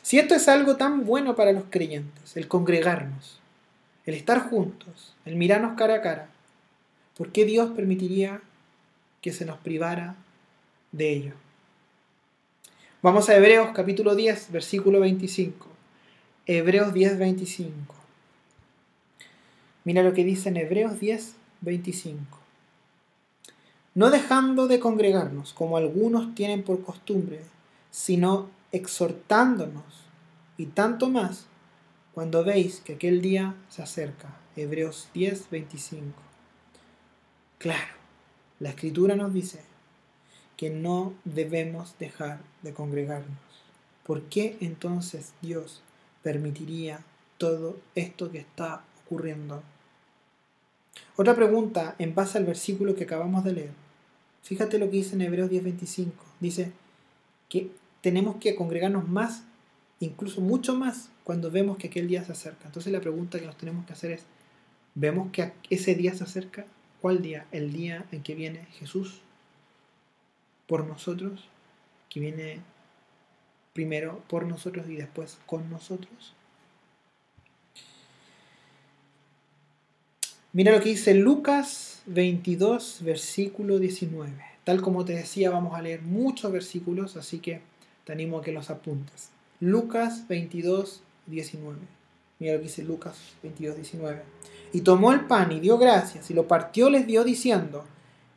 Si 0.01 0.19
esto 0.19 0.35
es 0.35 0.49
algo 0.49 0.75
tan 0.75 1.05
bueno 1.05 1.37
para 1.37 1.53
los 1.53 1.63
creyentes, 1.69 2.35
el 2.35 2.49
congregarnos, 2.49 3.39
el 4.05 4.15
estar 4.15 4.49
juntos, 4.49 5.13
el 5.25 5.35
mirarnos 5.35 5.77
cara 5.77 5.95
a 5.95 6.01
cara, 6.01 6.29
¿por 7.17 7.31
qué 7.31 7.45
Dios 7.45 7.71
permitiría 7.71 8.41
que 9.21 9.33
se 9.33 9.45
nos 9.45 9.57
privara 9.59 10.15
de 10.91 11.13
ello? 11.13 11.33
Vamos 13.01 13.29
a 13.29 13.35
Hebreos 13.35 13.69
capítulo 13.73 14.15
10, 14.15 14.51
versículo 14.51 14.99
25. 14.99 15.67
Hebreos 16.45 16.93
10, 16.93 17.17
25. 17.17 17.95
Mira 19.83 20.03
lo 20.03 20.13
que 20.13 20.23
dice 20.23 20.49
en 20.49 20.57
Hebreos 20.57 20.99
10, 20.99 21.35
25 21.61 22.41
no 23.93 24.09
dejando 24.09 24.67
de 24.67 24.79
congregarnos 24.79 25.53
como 25.53 25.77
algunos 25.77 26.33
tienen 26.33 26.63
por 26.63 26.83
costumbre, 26.83 27.41
sino 27.89 28.49
exhortándonos, 28.71 29.83
y 30.57 30.67
tanto 30.67 31.09
más 31.09 31.45
cuando 32.13 32.43
veis 32.43 32.81
que 32.81 32.93
aquel 32.93 33.21
día 33.21 33.55
se 33.69 33.81
acerca. 33.81 34.37
Hebreos 34.55 35.09
10, 35.13 35.49
25. 35.49 36.13
Claro, 37.57 37.93
la 38.59 38.69
escritura 38.69 39.15
nos 39.15 39.33
dice 39.33 39.61
que 40.57 40.69
no 40.69 41.13
debemos 41.23 41.95
dejar 41.99 42.39
de 42.63 42.73
congregarnos. 42.73 43.37
¿Por 44.05 44.23
qué 44.23 44.57
entonces 44.59 45.33
Dios 45.41 45.81
permitiría 46.23 47.03
todo 47.37 47.77
esto 47.95 48.31
que 48.31 48.39
está 48.39 48.83
ocurriendo? 49.05 49.63
Otra 51.15 51.35
pregunta 51.35 51.95
en 51.97 52.13
base 52.13 52.37
al 52.37 52.45
versículo 52.45 52.95
que 52.95 53.05
acabamos 53.05 53.43
de 53.43 53.53
leer. 53.53 53.71
Fíjate 54.43 54.79
lo 54.79 54.87
que 54.89 54.97
dice 54.97 55.15
en 55.15 55.21
Hebreos 55.21 55.49
10:25. 55.49 56.11
Dice 56.39 56.71
que 57.47 57.71
tenemos 58.01 58.37
que 58.37 58.55
congregarnos 58.55 59.07
más, 59.07 59.43
incluso 59.99 60.41
mucho 60.41 60.75
más, 60.75 61.10
cuando 61.23 61.51
vemos 61.51 61.77
que 61.77 61.87
aquel 61.87 62.07
día 62.07 62.23
se 62.23 62.31
acerca. 62.31 62.65
Entonces 62.65 62.91
la 62.91 63.01
pregunta 63.01 63.39
que 63.39 63.45
nos 63.45 63.57
tenemos 63.57 63.85
que 63.85 63.93
hacer 63.93 64.11
es, 64.11 64.25
¿vemos 64.95 65.31
que 65.31 65.53
ese 65.69 65.95
día 65.95 66.13
se 66.13 66.23
acerca? 66.23 66.65
¿Cuál 67.01 67.21
día? 67.21 67.47
El 67.51 67.73
día 67.73 68.05
en 68.11 68.23
que 68.23 68.35
viene 68.35 68.65
Jesús 68.73 69.21
por 70.67 70.85
nosotros, 70.85 71.47
que 72.09 72.19
viene 72.19 72.59
primero 73.73 74.21
por 74.27 74.45
nosotros 74.45 74.87
y 74.89 74.95
después 74.95 75.37
con 75.45 75.69
nosotros. 75.69 76.33
Mira 80.53 80.73
lo 80.73 80.81
que 80.81 80.89
dice 80.89 81.13
Lucas 81.13 82.01
22, 82.07 82.99
versículo 83.03 83.79
19. 83.79 84.33
Tal 84.65 84.81
como 84.81 85.05
te 85.05 85.13
decía, 85.13 85.49
vamos 85.49 85.75
a 85.75 85.81
leer 85.81 86.01
muchos 86.01 86.51
versículos, 86.51 87.15
así 87.15 87.39
que 87.39 87.61
te 88.03 88.11
animo 88.11 88.39
a 88.39 88.43
que 88.43 88.51
los 88.51 88.69
apuntes. 88.69 89.29
Lucas 89.61 90.27
22, 90.27 91.03
19. 91.31 91.77
Mira 92.39 92.53
lo 92.53 92.59
que 92.59 92.65
dice 92.65 92.83
Lucas 92.83 93.17
22, 93.41 93.75
19. 93.77 94.21
Y 94.73 94.81
tomó 94.81 95.11
el 95.11 95.21
pan 95.21 95.51
y 95.51 95.59
dio 95.59 95.77
gracias 95.77 96.29
y 96.29 96.33
lo 96.33 96.47
partió, 96.47 96.89
les 96.89 97.07
dio 97.07 97.23
diciendo, 97.23 97.85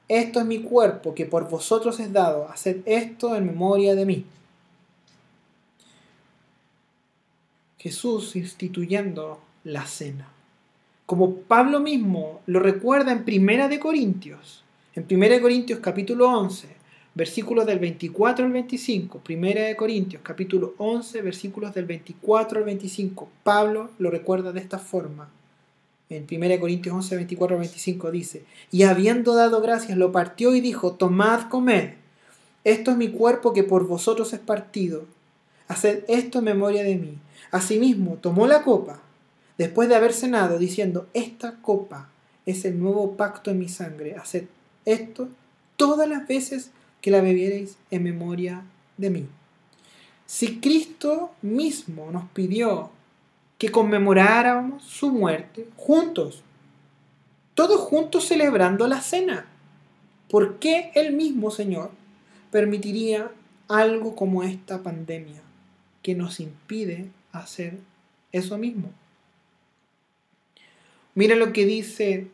esto 0.08 0.40
es 0.40 0.46
mi 0.46 0.60
cuerpo 0.62 1.14
que 1.14 1.26
por 1.26 1.48
vosotros 1.48 2.00
es 2.00 2.12
dado, 2.12 2.48
haced 2.48 2.78
esto 2.84 3.36
en 3.36 3.46
memoria 3.46 3.94
de 3.94 4.06
mí. 4.06 4.26
Jesús 7.78 8.34
instituyendo 8.36 9.40
la 9.62 9.86
cena. 9.86 10.28
Como 11.06 11.34
Pablo 11.34 11.80
mismo 11.80 12.40
lo 12.46 12.60
recuerda 12.60 13.12
en 13.12 13.24
Primera 13.24 13.68
de 13.68 13.78
Corintios, 13.78 14.64
en 14.94 15.04
Primera 15.04 15.34
de 15.34 15.42
Corintios 15.42 15.80
capítulo 15.80 16.30
11, 16.30 16.68
versículos 17.14 17.64
del 17.66 17.78
24 17.78 18.44
al 18.44 18.52
25, 18.52 19.20
Primera 19.20 19.62
de 19.62 19.76
Corintios 19.76 20.22
capítulo 20.24 20.74
11, 20.78 21.22
versículos 21.22 21.72
del 21.72 21.84
24 21.84 22.58
al 22.58 22.64
25, 22.64 23.28
Pablo 23.42 23.90
lo 23.98 24.10
recuerda 24.10 24.52
de 24.52 24.60
esta 24.60 24.78
forma. 24.78 25.30
En 26.10 26.26
1 26.30 26.60
Corintios 26.60 26.94
11, 26.94 27.16
24 27.16 27.56
al 27.56 27.60
25 27.60 28.10
dice, 28.10 28.44
y 28.70 28.82
habiendo 28.82 29.34
dado 29.34 29.60
gracias, 29.60 29.96
lo 29.96 30.12
partió 30.12 30.54
y 30.54 30.60
dijo, 30.60 30.94
tomad, 30.94 31.48
comed, 31.48 31.94
esto 32.64 32.90
es 32.90 32.96
mi 32.96 33.10
cuerpo 33.10 33.52
que 33.52 33.62
por 33.62 33.86
vosotros 33.86 34.32
es 34.32 34.40
partido, 34.40 35.04
haced 35.68 36.04
esto 36.08 36.40
en 36.40 36.44
memoria 36.44 36.82
de 36.82 36.96
mí. 36.96 37.18
Asimismo, 37.50 38.16
tomó 38.20 38.46
la 38.46 38.62
copa, 38.62 39.00
después 39.56 39.88
de 39.88 39.94
haber 39.94 40.12
cenado, 40.12 40.58
diciendo, 40.58 41.06
esta 41.14 41.56
copa 41.62 42.08
es 42.44 42.64
el 42.64 42.78
nuevo 42.80 43.16
pacto 43.16 43.50
en 43.50 43.60
mi 43.60 43.68
sangre, 43.68 44.16
haced 44.16 44.44
esto 44.84 45.28
todas 45.76 46.08
las 46.08 46.26
veces 46.26 46.70
que 47.04 47.10
la 47.10 47.20
bebiereis 47.20 47.76
en 47.90 48.02
memoria 48.02 48.62
de 48.96 49.10
mí. 49.10 49.26
Si 50.24 50.58
Cristo 50.58 51.32
mismo 51.42 52.10
nos 52.10 52.30
pidió 52.30 52.92
que 53.58 53.70
conmemoráramos 53.70 54.84
su 54.84 55.10
muerte 55.10 55.68
juntos, 55.76 56.42
todos 57.54 57.78
juntos 57.78 58.24
celebrando 58.26 58.88
la 58.88 59.02
cena, 59.02 59.44
¿por 60.30 60.58
qué 60.58 60.92
el 60.94 61.12
mismo 61.12 61.50
Señor 61.50 61.90
permitiría 62.50 63.30
algo 63.68 64.16
como 64.16 64.42
esta 64.42 64.82
pandemia 64.82 65.42
que 66.00 66.14
nos 66.14 66.40
impide 66.40 67.10
hacer 67.32 67.80
eso 68.32 68.56
mismo? 68.56 68.90
Mira 71.14 71.36
lo 71.36 71.52
que 71.52 71.66
dice 71.66 72.28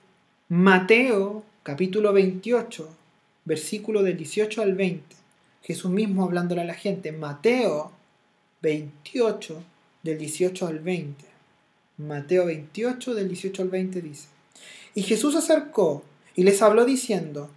Mateo 0.48 1.42
capítulo 1.64 2.12
28, 2.12 2.99
versículo 3.44 4.02
del 4.02 4.16
18 4.16 4.62
al 4.62 4.74
20. 4.74 5.16
Jesús 5.62 5.90
mismo 5.90 6.24
hablándole 6.24 6.62
a 6.62 6.64
la 6.64 6.74
gente. 6.74 7.12
Mateo 7.12 7.92
28, 8.62 9.62
del 10.02 10.18
18 10.18 10.66
al 10.66 10.78
20. 10.78 11.24
Mateo 11.98 12.46
28, 12.46 13.14
del 13.14 13.28
18 13.28 13.62
al 13.62 13.68
20 13.68 14.02
dice. 14.02 14.28
Y 14.94 15.02
Jesús 15.02 15.32
se 15.34 15.38
acercó 15.38 16.02
y 16.34 16.44
les 16.44 16.62
habló 16.62 16.84
diciendo, 16.84 17.50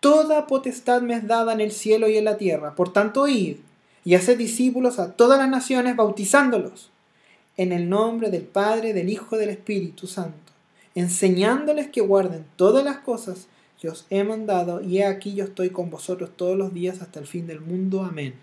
Toda 0.00 0.46
potestad 0.46 1.02
me 1.02 1.14
es 1.14 1.26
dada 1.26 1.52
en 1.52 1.60
el 1.60 1.72
cielo 1.72 2.08
y 2.08 2.16
en 2.16 2.24
la 2.24 2.36
tierra, 2.36 2.74
por 2.74 2.92
tanto 2.92 3.26
id 3.26 3.56
y 4.04 4.14
haced 4.14 4.38
discípulos 4.38 5.00
a 5.00 5.14
todas 5.14 5.38
las 5.38 5.48
naciones, 5.48 5.96
bautizándolos 5.96 6.90
en 7.56 7.72
el 7.72 7.88
nombre 7.88 8.30
del 8.30 8.42
Padre, 8.42 8.92
del 8.92 9.08
Hijo 9.08 9.34
y 9.34 9.40
del 9.40 9.48
Espíritu 9.48 10.06
Santo, 10.06 10.52
enseñándoles 10.94 11.88
que 11.88 12.02
guarden 12.02 12.44
todas 12.54 12.84
las 12.84 12.98
cosas 12.98 13.48
os 13.88 14.06
he 14.10 14.24
mandado, 14.24 14.80
y 14.80 14.98
he 14.98 15.06
aquí 15.06 15.34
yo 15.34 15.44
estoy 15.44 15.70
con 15.70 15.90
vosotros 15.90 16.30
todos 16.36 16.56
los 16.56 16.72
días 16.72 17.02
hasta 17.02 17.20
el 17.20 17.26
fin 17.26 17.46
del 17.46 17.60
mundo. 17.60 18.02
Amén. 18.04 18.34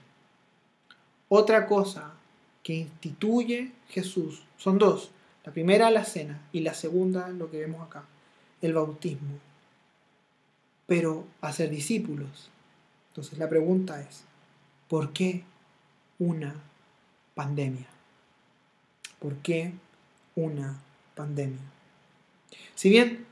Otra 1.30 1.66
cosa 1.66 2.14
que 2.62 2.76
instituye 2.76 3.72
Jesús 3.90 4.44
son 4.58 4.78
dos. 4.78 5.12
La 5.44 5.52
primera 5.52 5.92
la 5.92 6.06
cena 6.06 6.42
y 6.52 6.62
la 6.62 6.74
segunda 6.74 7.28
lo 7.30 7.52
que 7.52 7.60
vemos 7.60 7.86
acá, 7.86 8.06
el 8.62 8.74
bautismo. 8.74 9.40
Pero 10.88 11.26
hacer 11.42 11.70
discípulos. 11.70 12.50
Entonces 13.10 13.38
la 13.40 13.50
pregunta 13.50 14.02
es, 14.02 14.24
¿por 14.88 15.12
qué 15.12 15.44
una 16.20 16.56
pandemia? 17.36 17.88
¿Por 19.20 19.36
qué 19.38 19.74
una 20.36 20.80
pandemia? 21.16 21.60
Si 22.76 22.90
bien 22.90 23.26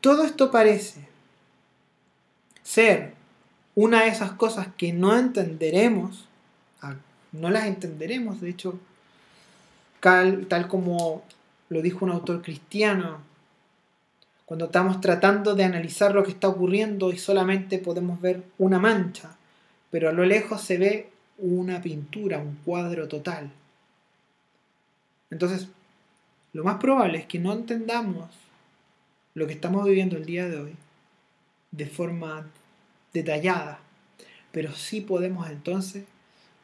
todo 0.00 0.24
esto 0.24 0.50
parece 0.50 1.08
ser 2.76 3.14
una 3.74 4.02
de 4.02 4.08
esas 4.08 4.32
cosas 4.32 4.68
que 4.76 4.92
no 4.92 5.16
entenderemos, 5.16 6.26
ah, 6.82 6.96
no 7.32 7.48
las 7.48 7.64
entenderemos, 7.64 8.42
de 8.42 8.50
hecho, 8.50 8.78
tal, 10.00 10.68
como 10.68 11.24
lo 11.70 11.80
dijo 11.80 12.04
un 12.04 12.10
autor 12.10 12.42
cristiano, 12.42 13.22
cuando 14.44 14.66
estamos 14.66 15.00
tratando 15.00 15.54
de 15.54 15.64
analizar 15.64 16.14
lo 16.14 16.22
que 16.22 16.32
está 16.32 16.48
ocurriendo 16.48 17.10
y 17.14 17.16
solamente 17.16 17.78
podemos 17.78 18.20
ver 18.20 18.42
una 18.58 18.78
mancha, 18.78 19.34
pero 19.90 20.10
a 20.10 20.12
lo 20.12 20.26
lejos 20.26 20.60
se 20.60 20.76
ve 20.76 21.08
una 21.38 21.80
pintura, 21.80 22.40
un 22.40 22.58
cuadro 22.62 23.08
total. 23.08 23.50
Entonces, 25.30 25.68
lo 26.52 26.62
más 26.62 26.76
probable 26.76 27.20
es 27.20 27.26
que 27.26 27.38
no 27.38 27.54
entendamos 27.54 28.28
lo 29.32 29.46
que 29.46 29.54
estamos 29.54 29.82
viviendo 29.86 30.18
el 30.18 30.26
día 30.26 30.46
de 30.46 30.60
hoy 30.60 30.76
de 31.70 31.86
forma 31.86 32.46
detallada, 33.16 33.80
pero 34.52 34.74
sí 34.74 35.00
podemos 35.00 35.48
entonces 35.48 36.04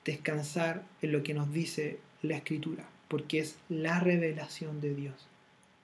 descansar 0.05 0.83
en 1.01 1.13
lo 1.13 1.23
que 1.23 1.35
nos 1.35 1.53
dice 1.53 1.99
la 2.21 2.37
escritura, 2.37 2.85
porque 3.09 3.39
es 3.39 3.57
la 3.69 4.01
revelación 4.01 4.81
de 4.81 4.95
Dios 4.95 5.15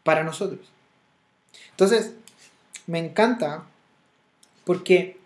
para 0.03 0.25
nosotros. 0.25 0.61
Entonces, 1.71 2.13
me 2.87 2.99
encanta 2.99 3.65
porque 4.65 5.17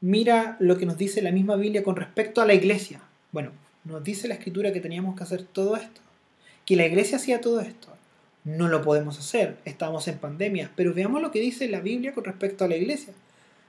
mira 0.00 0.56
lo 0.60 0.76
que 0.76 0.86
nos 0.86 0.98
dice 0.98 1.22
la 1.22 1.32
misma 1.32 1.56
Biblia 1.56 1.82
con 1.82 1.96
respecto 1.96 2.42
a 2.42 2.46
la 2.46 2.54
iglesia. 2.54 3.00
Bueno, 3.32 3.50
nos 3.84 4.04
dice 4.04 4.28
la 4.28 4.34
escritura 4.34 4.72
que 4.72 4.80
teníamos 4.80 5.16
que 5.16 5.24
hacer 5.24 5.42
todo 5.44 5.76
esto, 5.76 6.00
que 6.66 6.76
la 6.76 6.86
iglesia 6.86 7.16
hacía 7.16 7.40
todo 7.40 7.60
esto. 7.60 7.88
No 8.44 8.68
lo 8.68 8.82
podemos 8.82 9.18
hacer, 9.18 9.56
estamos 9.64 10.08
en 10.08 10.18
pandemia, 10.18 10.70
pero 10.76 10.92
veamos 10.92 11.22
lo 11.22 11.30
que 11.30 11.40
dice 11.40 11.68
la 11.68 11.80
Biblia 11.80 12.12
con 12.12 12.24
respecto 12.24 12.64
a 12.64 12.68
la 12.68 12.76
iglesia. 12.76 13.14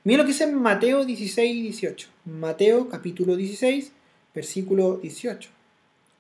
Mira 0.06 0.18
lo 0.18 0.24
que 0.26 0.34
dice 0.34 0.48
Mateo 0.48 1.06
16 1.06 1.56
y 1.56 1.62
18. 1.62 2.10
Mateo 2.26 2.90
capítulo 2.90 3.38
16, 3.38 3.94
versículo 4.36 4.98
18. 4.98 5.50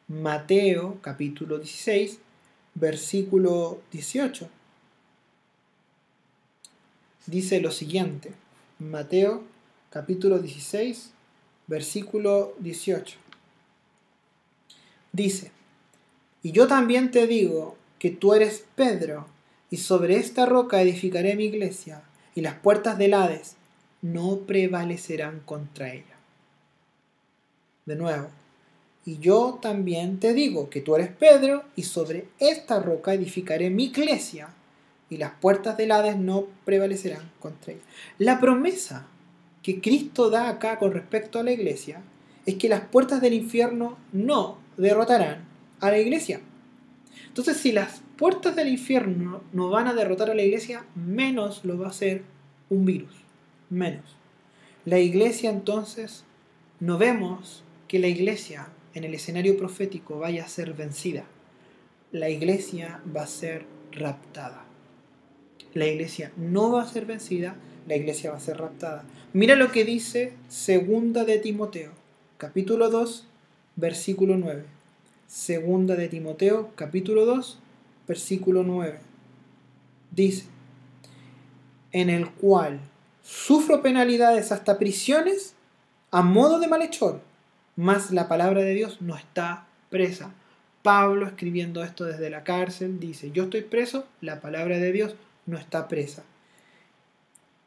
Mateo 0.07 0.99
capítulo 1.01 1.57
16, 1.57 2.17
versículo 2.75 3.81
18. 3.91 4.47
Dice 7.25 7.59
lo 7.59 7.71
siguiente. 7.71 8.31
Mateo 8.79 9.43
capítulo 9.89 10.39
16, 10.39 11.11
versículo 11.67 12.53
18. 12.59 13.17
Dice, 15.11 15.51
y 16.41 16.53
yo 16.53 16.67
también 16.67 17.11
te 17.11 17.27
digo 17.27 17.75
que 17.99 18.11
tú 18.11 18.33
eres 18.33 18.63
Pedro, 18.75 19.27
y 19.69 19.77
sobre 19.77 20.15
esta 20.15 20.45
roca 20.45 20.81
edificaré 20.81 21.35
mi 21.35 21.45
iglesia, 21.45 22.01
y 22.33 22.41
las 22.41 22.55
puertas 22.55 22.97
del 22.97 23.13
Hades 23.13 23.57
no 24.03 24.41
prevalecerán 24.41 25.39
contra 25.39 25.91
ella. 25.91 26.15
De 27.85 27.95
nuevo, 27.95 28.27
y 29.05 29.17
yo 29.17 29.59
también 29.61 30.19
te 30.19 30.33
digo 30.33 30.69
que 30.69 30.81
tú 30.81 30.95
eres 30.95 31.09
Pedro, 31.09 31.63
y 31.75 31.83
sobre 31.83 32.27
esta 32.39 32.79
roca 32.79 33.13
edificaré 33.13 33.69
mi 33.69 33.85
iglesia, 33.85 34.49
y 35.09 35.17
las 35.17 35.31
puertas 35.31 35.77
del 35.77 35.91
Hades 35.91 36.17
no 36.17 36.45
prevalecerán 36.65 37.31
contra 37.39 37.73
ella. 37.73 37.81
La 38.19 38.39
promesa 38.39 39.07
que 39.61 39.81
Cristo 39.81 40.29
da 40.29 40.49
acá 40.49 40.77
con 40.79 40.91
respecto 40.91 41.39
a 41.39 41.43
la 41.43 41.51
iglesia 41.51 42.01
es 42.45 42.55
que 42.55 42.69
las 42.69 42.81
puertas 42.81 43.21
del 43.21 43.33
infierno 43.33 43.97
no 44.11 44.57
derrotarán 44.77 45.45
a 45.79 45.91
la 45.91 45.99
iglesia. 45.99 46.41
Entonces, 47.27 47.57
si 47.57 47.71
las 47.71 48.01
puertas 48.17 48.55
del 48.55 48.67
infierno 48.67 49.43
no 49.53 49.69
van 49.69 49.87
a 49.87 49.93
derrotar 49.93 50.29
a 50.29 50.35
la 50.35 50.43
iglesia, 50.43 50.85
menos 50.95 51.63
lo 51.63 51.77
va 51.77 51.87
a 51.87 51.89
hacer 51.89 52.23
un 52.69 52.85
virus. 52.85 53.13
Menos. 53.73 54.15
La 54.85 54.99
iglesia 54.99 55.49
entonces, 55.49 56.25
no 56.79 56.99
vemos 56.99 57.63
que 57.87 57.97
la 57.97 58.07
iglesia 58.07 58.67
en 58.93 59.03
el 59.03 59.15
escenario 59.15 59.57
profético 59.57 60.19
vaya 60.19 60.45
a 60.45 60.47
ser 60.47 60.75
vencida. 60.75 61.23
La 62.11 62.29
iglesia 62.29 63.01
va 63.15 63.23
a 63.23 63.27
ser 63.27 63.65
raptada. 63.91 64.65
La 65.73 65.87
iglesia 65.87 66.31
no 66.37 66.71
va 66.71 66.83
a 66.83 66.87
ser 66.87 67.07
vencida, 67.07 67.55
la 67.87 67.95
iglesia 67.95 68.29
va 68.29 68.37
a 68.37 68.41
ser 68.41 68.57
raptada. 68.57 69.05
Mira 69.33 69.55
lo 69.55 69.71
que 69.71 69.85
dice 69.85 70.33
Segunda 70.49 71.25
de 71.25 71.39
Timoteo, 71.39 71.93
capítulo 72.37 72.91
2, 72.91 73.25
versículo 73.75 74.37
9. 74.37 74.65
Segunda 75.25 75.95
de 75.95 76.09
Timoteo, 76.09 76.69
capítulo 76.75 77.25
2, 77.25 77.57
versículo 78.07 78.61
9. 78.61 78.99
Dice, 80.11 80.45
en 81.91 82.11
el 82.11 82.29
cual 82.29 82.79
sufro 83.23 83.81
penalidades 83.81 84.51
hasta 84.51 84.77
prisiones 84.77 85.55
a 86.11 86.21
modo 86.21 86.59
de 86.59 86.67
malhechor, 86.67 87.21
mas 87.75 88.11
la 88.11 88.27
palabra 88.27 88.61
de 88.61 88.73
Dios 88.73 89.01
no 89.01 89.15
está 89.15 89.65
presa. 89.89 90.31
Pablo 90.83 91.25
escribiendo 91.25 91.83
esto 91.83 92.03
desde 92.03 92.29
la 92.29 92.43
cárcel 92.43 92.99
dice, 92.99 93.31
yo 93.31 93.45
estoy 93.45 93.61
preso, 93.61 94.05
la 94.21 94.41
palabra 94.41 94.77
de 94.77 94.91
Dios 94.91 95.15
no 95.45 95.57
está 95.57 95.87
presa. 95.87 96.23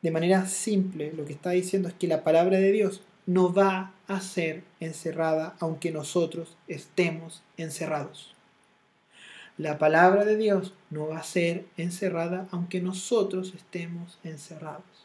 De 0.03 0.11
manera 0.11 0.47
simple, 0.47 1.13
lo 1.13 1.25
que 1.25 1.33
está 1.33 1.51
diciendo 1.51 1.89
es 1.89 1.95
que 1.95 2.07
la 2.07 2.23
palabra 2.23 2.59
de 2.59 2.71
Dios 2.71 3.01
no 3.25 3.53
va 3.53 3.93
a 4.07 4.21
ser 4.21 4.63
encerrada 4.79 5.57
aunque 5.59 5.91
nosotros 5.91 6.57
estemos 6.69 7.43
encerrados. 7.57 8.35
La 9.59 9.79
palabra 9.79 10.25
de 10.25 10.37
Dios 10.37 10.75
no 10.91 11.09
va 11.09 11.19
a 11.19 11.25
ser 11.25 11.65
encerrada 11.77 12.47
aunque 12.51 12.81
nosotros 12.81 13.55
estemos 13.57 14.19
encerrados. 14.23 14.96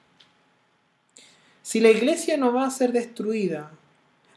Si 1.64 1.80
la 1.80 1.90
iglesia 1.90 2.38
no 2.38 2.54
va 2.54 2.66
a 2.66 2.72
ser 2.72 2.92
destruida 2.92 3.72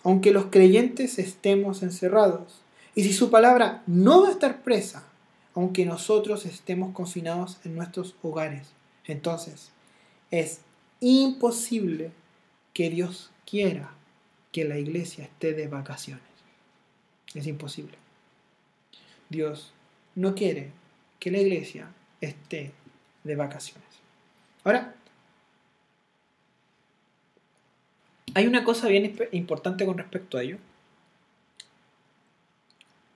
aunque 0.03 0.33
los 0.33 0.47
creyentes 0.47 1.19
estemos 1.19 1.83
encerrados, 1.83 2.61
y 2.95 3.05
si 3.05 3.15
su 3.15 3.31
palabra 3.31 3.83
no 3.87 4.23
va 4.23 4.29
a 4.29 4.33
estar 4.33 4.63
presa 4.63 5.05
aunque 5.55 5.87
nosotros 5.87 6.45
estemos 6.47 6.93
confinados 6.93 7.59
en 7.65 7.75
nuestros 7.75 8.15
hogares, 8.23 8.69
entonces 9.07 9.71
es 10.31 10.61
imposible 11.01 12.11
que 12.73 12.91
Dios 12.91 13.31
quiera 13.47 13.93
que 14.53 14.65
la 14.65 14.79
iglesia 14.79 15.25
esté 15.25 15.53
de 15.53 15.69
vacaciones. 15.69 16.23
Es 17.35 17.47
imposible. 17.47 17.97
Dios 19.29 19.73
no 20.15 20.35
quiere 20.35 20.71
que 21.19 21.31
la 21.31 21.39
iglesia 21.39 21.89
esté 22.21 22.73
de 23.25 23.37
vacaciones. 23.37 23.89
Ahora, 24.65 24.95
hay 28.35 28.47
una 28.47 28.65
cosa 28.65 28.89
bien 28.89 29.17
importante 29.33 29.87
con 29.87 29.97
respecto 29.97 30.37
a 30.37 30.43
ello. 30.43 30.59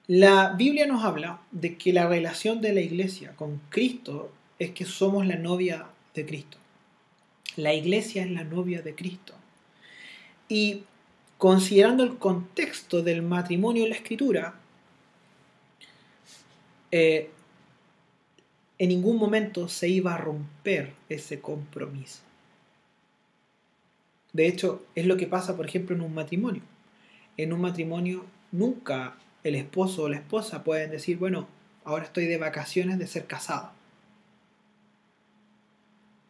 La 0.07 0.55
Biblia 0.57 0.87
nos 0.87 1.05
habla 1.05 1.41
de 1.51 1.77
que 1.77 1.93
la 1.93 2.09
relación 2.09 2.61
de 2.61 2.73
la 2.73 2.81
iglesia 2.81 3.37
con 3.37 3.61
Cristo 3.69 4.33
es 4.59 4.71
que 4.71 4.85
somos 4.85 5.27
la 5.27 5.37
novia 5.37 5.87
de 6.15 6.25
Cristo. 6.25 6.57
La 7.57 7.75
iglesia 7.75 8.23
es 8.23 8.31
la 8.31 8.45
novia 8.45 8.81
de 8.81 8.95
Cristo. 8.95 9.35
Y 10.49 10.85
considerando 11.37 12.05
el 12.05 12.17
contexto 12.17 13.03
del 13.03 13.23
matrimonio 13.23 13.85
en 13.85 13.91
la 13.91 13.97
escritura, 13.97 14.55
eh, 16.91 17.31
en 18.79 18.89
ningún 18.89 19.17
momento 19.19 19.69
se 19.69 19.89
iba 19.89 20.15
a 20.15 20.19
romper 20.19 20.95
ese 21.09 21.41
compromiso. 21.41 22.28
De 24.33 24.47
hecho, 24.47 24.85
es 24.95 25.07
lo 25.07 25.17
que 25.17 25.27
pasa, 25.27 25.57
por 25.57 25.67
ejemplo, 25.67 25.97
en 25.97 26.03
un 26.03 26.15
matrimonio. 26.15 26.63
En 27.37 27.53
un 27.53 27.61
matrimonio 27.61 28.25
nunca 28.53 29.17
el 29.45 29.55
esposo 29.55 30.05
o 30.05 30.09
la 30.09 30.17
esposa 30.17 30.65
pueden 30.65 30.91
decir, 30.91 31.19
bueno, 31.19 31.49
ahora 31.85 32.05
estoy 32.05 32.27
de 32.27 32.39
vacaciones 32.39 32.99
de 32.99 33.07
ser 33.07 33.27
casado. 33.27 33.73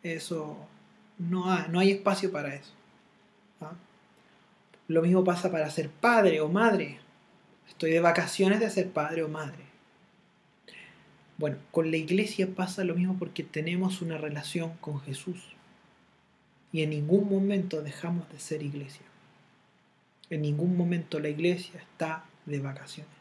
Eso 0.03 0.57
no 1.19 1.51
hay, 1.51 1.65
no 1.71 1.81
hay 1.81 1.91
espacio 1.91 2.31
para 2.31 2.55
eso. 2.55 2.73
¿ah? 3.61 3.73
Lo 4.87 5.03
mismo 5.03 5.25
pasa 5.25 5.51
para 5.51 5.71
ser 5.71 5.91
padre 5.91 6.41
o 6.41 6.49
madre. 6.49 7.01
Estoy 7.69 7.91
de 7.91 8.01
vacaciones 8.01 8.61
de 8.61 8.71
ser 8.71 8.91
padre 8.91 9.23
o 9.23 9.29
madre. 9.29 9.69
Bueno, 11.37 11.57
con 11.71 11.91
la 11.91 11.97
iglesia 11.97 12.49
pasa 12.55 12.85
lo 12.85 12.95
mismo 12.95 13.17
porque 13.19 13.45
tenemos 13.45 14.03
una 14.03 14.19
relación 14.19 14.73
con 14.81 15.01
Jesús. 15.01 15.58
Y 16.73 16.83
en 16.83 16.91
ningún 16.91 17.29
momento 17.29 17.83
dejamos 17.83 18.31
de 18.31 18.39
ser 18.39 18.63
iglesia. 18.63 19.07
En 20.31 20.43
ningún 20.43 20.77
momento 20.77 21.19
la 21.21 21.29
iglesia 21.29 21.81
está 21.81 22.25
de 22.47 22.61
vacaciones. 22.61 23.13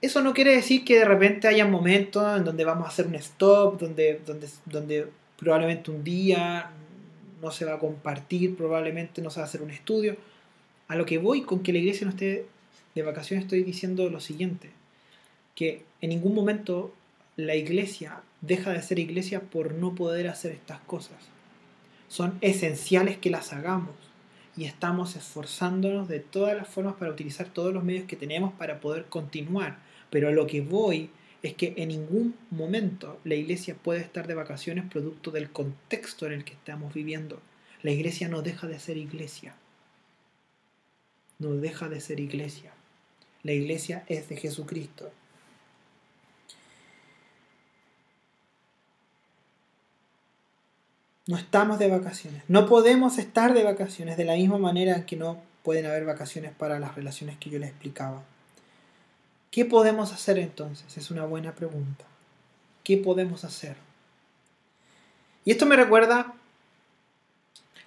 Eso 0.00 0.22
no 0.22 0.32
quiere 0.32 0.54
decir 0.54 0.84
que 0.84 0.98
de 0.98 1.04
repente 1.04 1.48
haya 1.48 1.66
momentos 1.66 2.38
en 2.38 2.44
donde 2.44 2.64
vamos 2.64 2.86
a 2.86 2.88
hacer 2.88 3.06
un 3.06 3.16
stop, 3.16 3.78
donde, 3.78 4.20
donde, 4.24 4.48
donde 4.64 5.08
probablemente 5.36 5.90
un 5.90 6.02
día 6.02 6.70
no 7.42 7.50
se 7.50 7.64
va 7.64 7.74
a 7.74 7.78
compartir, 7.78 8.56
probablemente 8.56 9.20
no 9.20 9.30
se 9.30 9.40
va 9.40 9.44
a 9.44 9.48
hacer 9.48 9.62
un 9.62 9.70
estudio. 9.70 10.16
A 10.88 10.96
lo 10.96 11.04
que 11.04 11.18
voy 11.18 11.42
con 11.42 11.62
que 11.62 11.72
la 11.72 11.78
iglesia 11.78 12.06
no 12.06 12.10
esté 12.10 12.46
de 12.94 13.02
vacaciones 13.02 13.44
estoy 13.44 13.62
diciendo 13.62 14.08
lo 14.10 14.20
siguiente 14.20 14.70
que 15.54 15.84
en 16.00 16.08
ningún 16.10 16.34
momento 16.34 16.94
la 17.36 17.54
iglesia 17.54 18.22
deja 18.40 18.72
de 18.72 18.82
ser 18.82 18.98
iglesia 18.98 19.40
por 19.40 19.74
no 19.74 19.94
poder 19.94 20.28
hacer 20.28 20.52
estas 20.52 20.80
cosas. 20.80 21.18
Son 22.08 22.38
esenciales 22.40 23.18
que 23.18 23.30
las 23.30 23.52
hagamos 23.52 23.94
y 24.56 24.64
estamos 24.64 25.16
esforzándonos 25.16 26.08
de 26.08 26.20
todas 26.20 26.56
las 26.56 26.68
formas 26.68 26.94
para 26.94 27.10
utilizar 27.10 27.48
todos 27.48 27.72
los 27.72 27.84
medios 27.84 28.06
que 28.06 28.16
tenemos 28.16 28.52
para 28.52 28.80
poder 28.80 29.06
continuar. 29.06 29.78
Pero 30.10 30.28
a 30.28 30.32
lo 30.32 30.46
que 30.46 30.60
voy 30.60 31.10
es 31.42 31.54
que 31.54 31.74
en 31.76 31.88
ningún 31.88 32.34
momento 32.50 33.18
la 33.24 33.34
iglesia 33.34 33.74
puede 33.74 34.00
estar 34.00 34.26
de 34.26 34.34
vacaciones 34.34 34.84
producto 34.90 35.30
del 35.30 35.50
contexto 35.50 36.26
en 36.26 36.32
el 36.32 36.44
que 36.44 36.52
estamos 36.52 36.92
viviendo. 36.92 37.40
La 37.82 37.92
iglesia 37.92 38.28
no 38.28 38.42
deja 38.42 38.66
de 38.66 38.78
ser 38.78 38.96
iglesia. 38.96 39.54
No 41.38 41.52
deja 41.52 41.88
de 41.88 42.00
ser 42.00 42.20
iglesia. 42.20 42.72
La 43.42 43.52
iglesia 43.52 44.04
es 44.08 44.28
de 44.28 44.36
Jesucristo. 44.36 45.10
No 51.30 51.36
estamos 51.36 51.78
de 51.78 51.86
vacaciones. 51.86 52.42
No 52.48 52.66
podemos 52.66 53.16
estar 53.16 53.54
de 53.54 53.62
vacaciones 53.62 54.16
de 54.16 54.24
la 54.24 54.34
misma 54.34 54.58
manera 54.58 55.06
que 55.06 55.14
no 55.14 55.40
pueden 55.62 55.86
haber 55.86 56.04
vacaciones 56.04 56.50
para 56.50 56.80
las 56.80 56.96
relaciones 56.96 57.38
que 57.38 57.50
yo 57.50 57.60
les 57.60 57.68
explicaba. 57.68 58.24
¿Qué 59.52 59.64
podemos 59.64 60.12
hacer 60.12 60.40
entonces? 60.40 60.96
Es 60.96 61.08
una 61.12 61.24
buena 61.26 61.54
pregunta. 61.54 62.04
¿Qué 62.82 62.96
podemos 62.96 63.44
hacer? 63.44 63.76
Y 65.44 65.52
esto 65.52 65.66
me 65.66 65.76
recuerda 65.76 66.34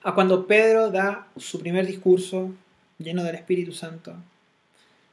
a 0.03 0.15
cuando 0.15 0.47
Pedro 0.47 0.89
da 0.89 1.27
su 1.36 1.60
primer 1.60 1.86
discurso 1.86 2.49
lleno 2.97 3.25
del 3.25 3.36
Espíritu 3.36 3.73
Santo 3.73 4.15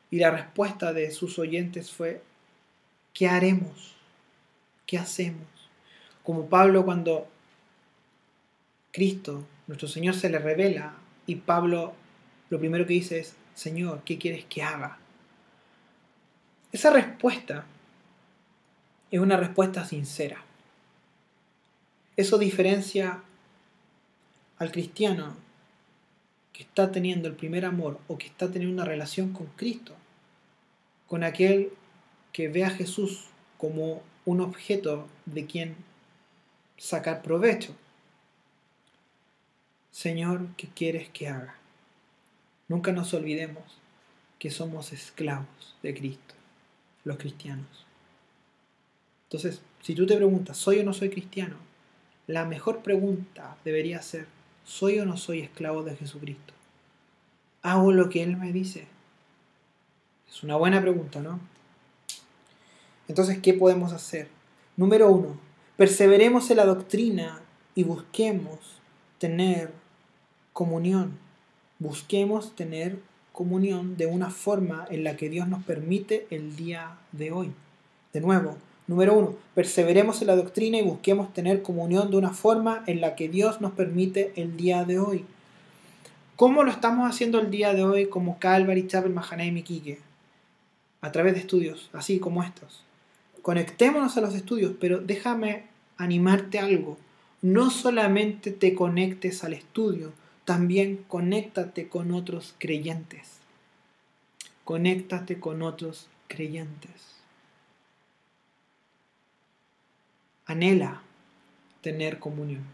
y 0.09 0.21
la 0.21 0.31
respuesta 0.31 0.93
de 0.93 1.11
sus 1.11 1.37
oyentes 1.41 1.91
fue, 1.91 2.23
¿qué 3.13 3.27
haremos? 3.27 3.97
¿Qué 4.87 4.99
hacemos? 4.99 5.49
Como 6.23 6.47
Pablo 6.47 6.85
cuando 6.85 7.27
Cristo, 8.93 9.47
nuestro 9.67 9.89
Señor, 9.89 10.15
se 10.15 10.31
le 10.31 10.39
revela 10.39 10.95
y 11.27 11.37
Pablo 11.37 11.95
lo 12.51 12.59
primero 12.59 12.87
que 12.87 12.95
dice 12.95 13.21
es, 13.21 13.37
Señor, 13.55 14.03
¿qué 14.05 14.19
quieres 14.19 14.45
que 14.45 14.63
haga? 14.63 14.99
Esa 16.73 16.91
respuesta 16.91 17.65
es 19.11 19.21
una 19.21 19.37
respuesta 19.37 19.85
sincera. 19.85 20.43
Eso 22.17 22.39
diferencia 22.39 23.23
al 24.59 24.73
cristiano 24.73 25.37
que 26.53 26.65
está 26.65 26.93
teniendo 26.93 27.29
el 27.29 27.35
primer 27.35 27.65
amor 27.65 27.99
o 28.09 28.19
que 28.19 28.27
está 28.27 28.51
teniendo 28.51 28.75
una 28.75 28.85
relación 28.85 29.33
con 29.33 29.47
Cristo, 29.57 29.95
con 31.07 31.25
aquel 31.25 31.71
que 32.33 32.49
ve 32.49 32.65
a 32.65 32.71
Jesús 32.71 33.27
como 33.57 34.03
un 34.25 34.41
objeto 34.41 35.09
de 35.27 35.47
quien 35.47 35.77
sacar 36.77 37.23
provecho. 37.23 37.75
Señor, 39.91 40.47
¿qué 40.57 40.69
quieres 40.69 41.09
que 41.09 41.29
haga? 41.29 41.57
Nunca 42.69 42.93
nos 42.93 43.13
olvidemos 43.13 43.65
que 44.39 44.51
somos 44.51 44.93
esclavos 44.93 45.77
de 45.83 45.95
Cristo, 45.95 46.35
los 47.05 47.19
cristianos. 47.19 47.87
Entonces, 49.25 49.61
si 49.83 49.95
tú 49.97 50.07
te 50.07 50.17
preguntas, 50.17 50.57
¿soy 50.57 50.79
o 50.79 50.85
no 50.85 50.93
soy 50.93 51.11
cristiano? 51.11 51.57
La 52.29 52.45
mejor 52.45 52.83
pregunta 52.83 53.57
debería 53.65 54.01
ser, 54.01 54.27
¿soy 54.65 55.01
o 55.01 55.05
no 55.05 55.17
soy 55.17 55.41
esclavo 55.41 55.83
de 55.83 55.97
Jesucristo? 55.97 56.55
¿Hago 57.63 57.93
lo 57.93 58.09
que 58.09 58.23
Él 58.23 58.37
me 58.37 58.53
dice? 58.53 58.87
Es 60.29 60.45
una 60.45 60.55
buena 60.55 60.81
pregunta, 60.81 61.21
¿no? 61.21 61.41
Entonces, 63.09 63.41
¿qué 63.41 63.55
podemos 63.55 63.93
hacer? 63.93 64.29
Número 64.77 65.11
uno, 65.11 65.37
perseveremos 65.77 66.49
en 66.51 66.59
la 66.59 66.65
doctrina 66.65 67.43
y 67.75 67.83
busquemos 67.83 68.80
tener 69.21 69.71
comunión. 70.55 71.19
Busquemos 71.79 72.57
tener 72.57 72.99
comunión 73.33 73.99
de 73.99 74.07
una 74.07 74.31
forma 74.31 74.87
en 74.91 75.05
la 75.05 75.17
que 75.17 75.29
Dios 75.29 75.47
nos 75.47 75.63
permite 75.63 76.27
el 76.31 76.57
día 76.57 76.97
de 77.13 77.31
hoy. 77.31 77.53
De 78.15 78.23
nuevo, 78.23 78.57
número 78.87 79.15
uno, 79.15 79.37
perseveremos 79.55 80.23
en 80.23 80.29
la 80.29 80.37
doctrina 80.37 80.79
y 80.79 80.83
busquemos 80.83 81.35
tener 81.35 81.61
comunión 81.61 82.11
de 82.11 82.17
una 82.17 82.31
forma 82.31 82.83
en 82.87 83.03
la 83.03 83.15
que 83.15 83.29
Dios 83.29 83.61
nos 83.61 83.73
permite 83.73 84.33
el 84.37 84.57
día 84.57 84.85
de 84.85 84.99
hoy. 84.99 85.27
¿Cómo 86.35 86.65
lo 86.65 86.71
estamos 86.71 87.09
haciendo 87.09 87.41
el 87.41 87.51
día 87.51 87.75
de 87.75 87.85
hoy 87.85 88.07
como 88.07 88.39
Calvary, 88.39 88.87
Chapel, 88.87 89.13
Mahanaim 89.13 89.59
y 89.59 89.63
Quique? 89.63 89.99
A 91.03 91.13
través 91.13 91.35
de 91.35 91.41
estudios, 91.41 91.91
así 91.93 92.19
como 92.19 92.43
estos. 92.43 92.83
Conectémonos 93.43 94.17
a 94.17 94.23
los 94.23 94.35
estudios, 94.35 94.73
pero 94.81 94.99
déjame 94.99 95.65
animarte 95.99 96.59
algo 96.59 96.97
no 97.43 97.71
solamente 97.71 98.51
te 98.51 98.75
conectes 98.75 99.45
al 99.45 99.55
estudio, 99.55 100.13
también 100.45 101.05
conéctate 101.09 101.89
con 101.89 102.13
otros 102.13 102.55
creyentes. 102.59 103.39
Conéctate 104.65 105.41
con 105.41 105.63
otros 105.63 106.09
creyentes. 106.29 106.91
Anhela 110.47 111.03
tener 111.81 112.19
comunión. 112.19 112.65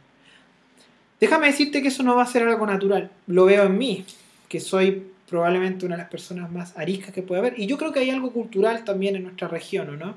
Déjame 1.21 1.47
decirte 1.47 1.81
que 1.81 1.89
eso 1.89 2.03
no 2.03 2.17
va 2.17 2.23
a 2.23 2.27
ser 2.27 2.43
algo 2.43 2.67
natural. 2.67 3.11
Lo 3.27 3.45
veo 3.45 3.65
en 3.65 3.79
mí, 3.79 4.05
que 4.49 4.61
soy 4.61 5.11
probablemente 5.29 5.87
una 5.87 5.97
de 5.97 6.03
las 6.03 6.11
personas 6.11 6.51
más 6.51 6.77
ariscas 6.77 7.13
que 7.13 7.23
puede 7.23 7.41
haber. 7.41 7.59
Y 7.59 7.67
yo 7.67 7.79
creo 7.79 7.93
que 7.93 8.01
hay 8.01 8.11
algo 8.11 8.33
cultural 8.33 8.85
también 8.85 9.17
en 9.17 9.25
nuestra 9.25 9.49
región, 9.49 9.89
¿o 9.91 9.97
no? 9.97 10.17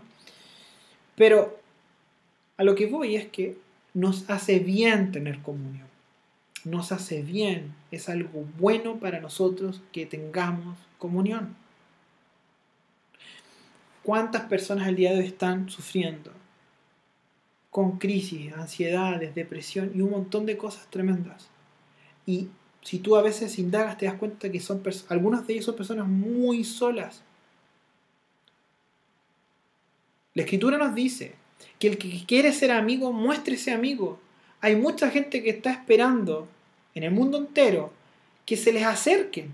Pero 1.16 1.60
a 2.58 2.64
lo 2.64 2.76
que 2.76 2.88
voy 2.88 3.16
es 3.16 3.28
que 3.28 3.58
nos 3.94 4.30
hace 4.30 4.60
bien 4.60 5.12
tener 5.12 5.40
comunión. 5.40 5.88
Nos 6.66 6.92
hace 6.92 7.22
bien. 7.22 7.74
Es 7.92 8.10
algo 8.10 8.46
bueno 8.58 9.00
para 9.00 9.20
nosotros 9.20 9.82
que 9.92 10.06
tengamos 10.06 10.78
comunión. 10.98 11.56
¿Cuántas 14.04 14.44
personas 14.44 14.88
el 14.88 14.96
día 14.96 15.12
de 15.12 15.20
hoy 15.20 15.28
están 15.28 15.70
sufriendo 15.70 16.32
con 17.70 18.00
crisis, 18.00 18.52
ansiedades, 18.54 19.36
depresión 19.36 19.92
y 19.94 20.02
un 20.02 20.12
montón 20.12 20.46
de 20.46 20.58
cosas 20.58 20.88
tremendas? 20.90 21.50
Y 22.26 22.50
si 22.82 23.00
tú 23.00 23.16
a 23.16 23.22
veces 23.22 23.60
indagas, 23.60 23.98
te 23.98 24.06
das 24.06 24.16
cuenta 24.16 24.52
que 24.52 24.60
son 24.60 24.82
algunas 25.10 25.46
de 25.46 25.54
ellas 25.54 25.66
son 25.66 25.76
personas 25.76 26.08
muy 26.08 26.64
solas. 26.64 27.24
La 30.34 30.44
escritura 30.44 30.78
nos 30.78 30.96
dice 30.96 31.36
que 31.78 31.88
el 31.88 31.98
que 31.98 32.26
quiere 32.26 32.52
ser 32.52 32.72
amigo, 32.72 33.12
muéstrese 33.14 33.72
amigo. 33.72 34.20
Hay 34.62 34.76
mucha 34.76 35.10
gente 35.10 35.44
que 35.44 35.50
está 35.50 35.72
esperando 35.72 36.48
en 36.96 37.04
el 37.04 37.12
mundo 37.12 37.38
entero 37.38 37.94
que 38.46 38.58
se 38.58 38.74
les 38.74 38.84
acerquen. 38.84 39.54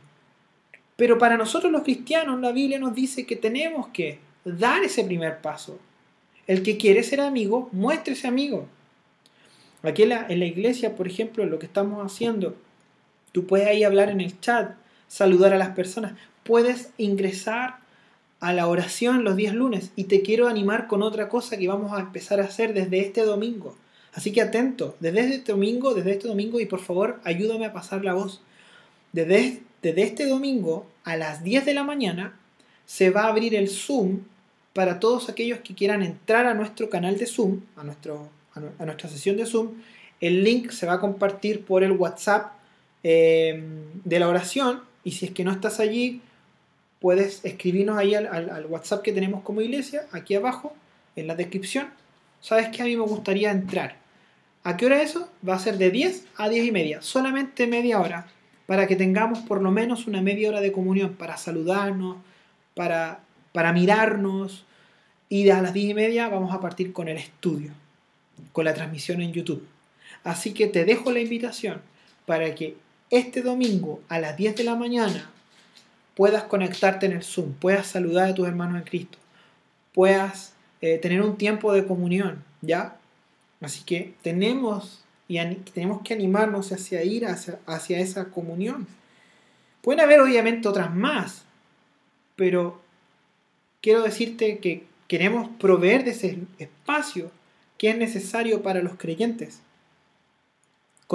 Pero 0.96 1.18
para 1.18 1.38
nosotros 1.38 1.72
los 1.72 1.84
cristianos 1.84 2.40
la 2.40 2.52
Biblia 2.52 2.80
nos 2.80 2.96
dice 2.96 3.26
que 3.26 3.36
tenemos 3.36 3.88
que 3.90 4.20
dar 4.44 4.84
ese 4.84 5.04
primer 5.04 5.40
paso. 5.42 5.78
El 6.48 6.64
que 6.64 6.78
quiere 6.78 7.04
ser 7.04 7.22
amigo, 7.22 7.70
muéstrese 7.72 8.28
amigo. 8.28 8.68
Aquí 9.84 10.04
en 10.04 10.10
la, 10.10 10.26
en 10.30 10.40
la 10.40 10.46
iglesia, 10.46 10.96
por 10.96 11.08
ejemplo, 11.08 11.46
lo 11.46 11.60
que 11.60 11.66
estamos 11.66 12.04
haciendo 12.04 12.56
Tú 13.36 13.46
puedes 13.46 13.68
ahí 13.68 13.84
hablar 13.84 14.08
en 14.12 14.22
el 14.22 14.40
chat, 14.40 14.78
saludar 15.10 15.52
a 15.52 15.58
las 15.58 15.72
personas. 15.72 16.14
Puedes 16.46 16.92
ingresar 16.98 17.80
a 18.46 18.54
la 18.54 18.68
oración 18.68 19.24
los 19.24 19.36
días 19.36 19.56
lunes 19.56 19.92
y 19.96 20.04
te 20.04 20.22
quiero 20.22 20.48
animar 20.48 20.88
con 20.88 21.02
otra 21.02 21.30
cosa 21.30 21.58
que 21.58 21.68
vamos 21.68 21.92
a 21.94 22.02
empezar 22.02 22.40
a 22.40 22.44
hacer 22.44 22.74
desde 22.74 23.00
este 23.00 23.22
domingo. 23.22 23.76
Así 24.14 24.32
que 24.32 24.42
atento, 24.42 24.96
desde 25.00 25.36
este 25.36 25.52
domingo, 25.52 25.96
desde 25.96 26.12
este 26.12 26.28
domingo 26.28 26.60
y 26.60 26.66
por 26.66 26.80
favor 26.80 27.20
ayúdame 27.24 27.66
a 27.66 27.74
pasar 27.74 28.06
la 28.06 28.14
voz. 28.14 28.42
Desde, 29.14 29.64
desde 29.82 30.04
este 30.04 30.28
domingo 30.28 30.86
a 31.04 31.18
las 31.18 31.44
10 31.44 31.66
de 31.66 31.74
la 31.74 31.84
mañana 31.84 32.38
se 32.86 33.10
va 33.10 33.24
a 33.24 33.30
abrir 33.30 33.56
el 33.56 33.68
Zoom 33.68 34.20
para 34.74 35.00
todos 35.00 35.28
aquellos 35.30 35.60
que 35.60 35.74
quieran 35.74 36.04
entrar 36.04 36.46
a 36.46 36.54
nuestro 36.54 36.90
canal 36.90 37.18
de 37.18 37.26
Zoom, 37.26 37.62
a, 37.76 37.84
nuestro, 37.84 38.30
a 38.54 38.86
nuestra 38.86 39.10
sesión 39.10 39.38
de 39.38 39.48
Zoom. 39.48 39.70
El 40.22 40.44
link 40.44 40.70
se 40.70 40.86
va 40.86 40.94
a 40.94 41.00
compartir 41.00 41.66
por 41.66 41.84
el 41.84 41.94
WhatsApp 41.94 42.56
Em, 43.08 44.02
de 44.04 44.18
la 44.18 44.28
oración 44.28 44.82
y 45.04 45.12
si 45.12 45.28
es 45.28 45.32
que 45.32 45.44
no 45.44 45.52
estás 45.52 45.80
allí, 45.80 46.22
puedes 47.06 47.46
escribirnos 47.46 48.00
ahí 48.00 48.16
al, 48.16 48.66
WhatsApp 48.68 49.04
que 49.04 49.12
tenemos 49.12 49.44
como 49.44 49.62
iglesia, 49.62 50.08
aquí 50.12 50.34
abajo, 50.34 50.76
en 51.16 51.28
la 51.28 51.36
descripción. 51.36 51.86
Sabes 52.42 52.70
que 52.70 52.82
a 52.82 52.86
mí 52.86 52.98
me 52.98 53.04
gustaría 53.04 53.52
entrar. 53.52 53.98
¿A 54.64 54.76
qué 54.76 54.88
hora 54.88 55.04
eso? 55.04 55.30
Va 55.48 55.54
a 55.54 55.60
ser 55.60 55.78
de 55.78 55.92
10 55.92 56.26
a 56.36 56.50
10 56.50 56.66
y 56.66 56.72
media, 56.72 57.04
solamente 57.04 57.68
media 57.68 58.02
hora, 58.02 58.26
para 58.66 58.88
que 58.88 58.96
tengamos 58.96 59.38
por 59.38 59.62
lo 59.62 59.70
menos 59.70 60.08
una 60.08 60.24
media 60.24 60.50
hora 60.50 60.62
de 60.62 60.72
comunión, 60.72 61.14
para 61.14 61.38
saludarnos, 61.38 62.18
para, 62.74 63.20
para 63.52 63.72
mirarnos. 63.72 64.66
Y 65.30 65.48
a 65.52 65.62
las 65.62 65.76
10 65.76 65.92
y 65.92 65.94
media 65.94 66.28
vamos 66.28 66.56
a 66.56 66.60
partir 66.60 66.92
con 66.92 67.08
el 67.08 67.18
estudio, 67.18 67.70
con 68.52 68.66
la 68.66 68.74
transmisión 68.74 69.22
en 69.22 69.32
YouTube. 69.32 69.64
Así 70.24 70.56
que 70.56 70.66
te 70.66 70.86
dejo 70.86 71.12
la 71.12 71.20
invitación 71.20 71.84
para 72.26 72.56
que 72.56 72.78
este 73.12 73.44
domingo 73.44 74.02
a 74.10 74.18
las 74.18 74.36
10 74.38 74.56
de 74.56 74.64
la 74.64 74.74
mañana 74.74 75.30
puedas 76.16 76.44
conectarte 76.44 77.06
en 77.06 77.14
el 77.14 77.24
Zoom, 77.24 77.54
puedas 77.54 77.88
saludar 77.88 78.30
a 78.30 78.34
tus 78.34 78.48
hermanos 78.48 78.78
en 78.78 78.84
Cristo, 78.84 79.18
puedas 79.94 80.54
eh, 80.82 80.98
tener 80.98 81.22
un 81.22 81.38
tiempo 81.38 81.74
de 81.74 81.86
comunión, 81.86 82.44
¿ya? 82.62 82.98
Así 83.62 83.84
que 83.84 84.14
tenemos, 84.22 85.04
y 85.28 85.44
tenemos 85.74 86.02
que 86.02 86.14
animarnos 86.14 86.72
hacia 86.72 87.04
ir 87.04 87.26
hacia, 87.26 87.60
hacia 87.66 88.00
esa 88.00 88.26
comunión. 88.26 88.88
Pueden 89.82 90.02
haber 90.02 90.22
obviamente 90.22 90.68
otras 90.68 90.94
más, 90.94 91.44
pero 92.36 92.82
quiero 93.82 94.02
decirte 94.02 94.60
que 94.60 94.86
queremos 95.08 95.50
proveer 95.60 96.04
de 96.04 96.12
ese 96.12 96.40
espacio 96.58 97.32
que 97.78 97.90
es 97.90 97.98
necesario 97.98 98.64
para 98.64 98.82
los 98.82 98.96
creyentes 98.96 99.60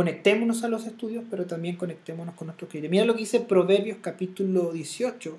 conectémonos 0.00 0.64
a 0.64 0.68
los 0.68 0.86
estudios, 0.86 1.24
pero 1.30 1.44
también 1.44 1.76
conectémonos 1.76 2.34
con 2.34 2.46
nuestros 2.46 2.70
clientes. 2.70 2.90
Mira 2.90 3.04
lo 3.04 3.12
que 3.12 3.20
dice 3.20 3.38
Proverbios 3.38 3.98
capítulo 4.00 4.72
18, 4.72 5.36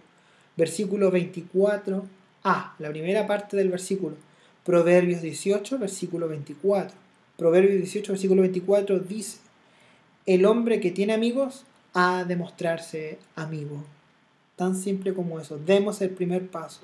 versículo 0.55 1.11
24a, 1.11 2.73
la 2.77 2.89
primera 2.89 3.25
parte 3.25 3.57
del 3.57 3.69
versículo. 3.69 4.17
Proverbios 4.63 5.23
18, 5.23 5.79
versículo 5.79 6.27
24. 6.27 6.95
Proverbios 7.37 7.77
18, 7.77 8.11
versículo 8.11 8.41
24 8.41 8.99
dice, 8.99 9.39
el 10.27 10.45
hombre 10.45 10.79
que 10.79 10.91
tiene 10.91 11.13
amigos 11.13 11.65
ha 11.95 12.23
de 12.23 12.35
mostrarse 12.35 13.17
amigo. 13.35 13.83
Tan 14.57 14.75
simple 14.75 15.15
como 15.15 15.39
eso. 15.39 15.57
Demos 15.57 16.01
el 16.01 16.11
primer 16.11 16.45
paso 16.45 16.81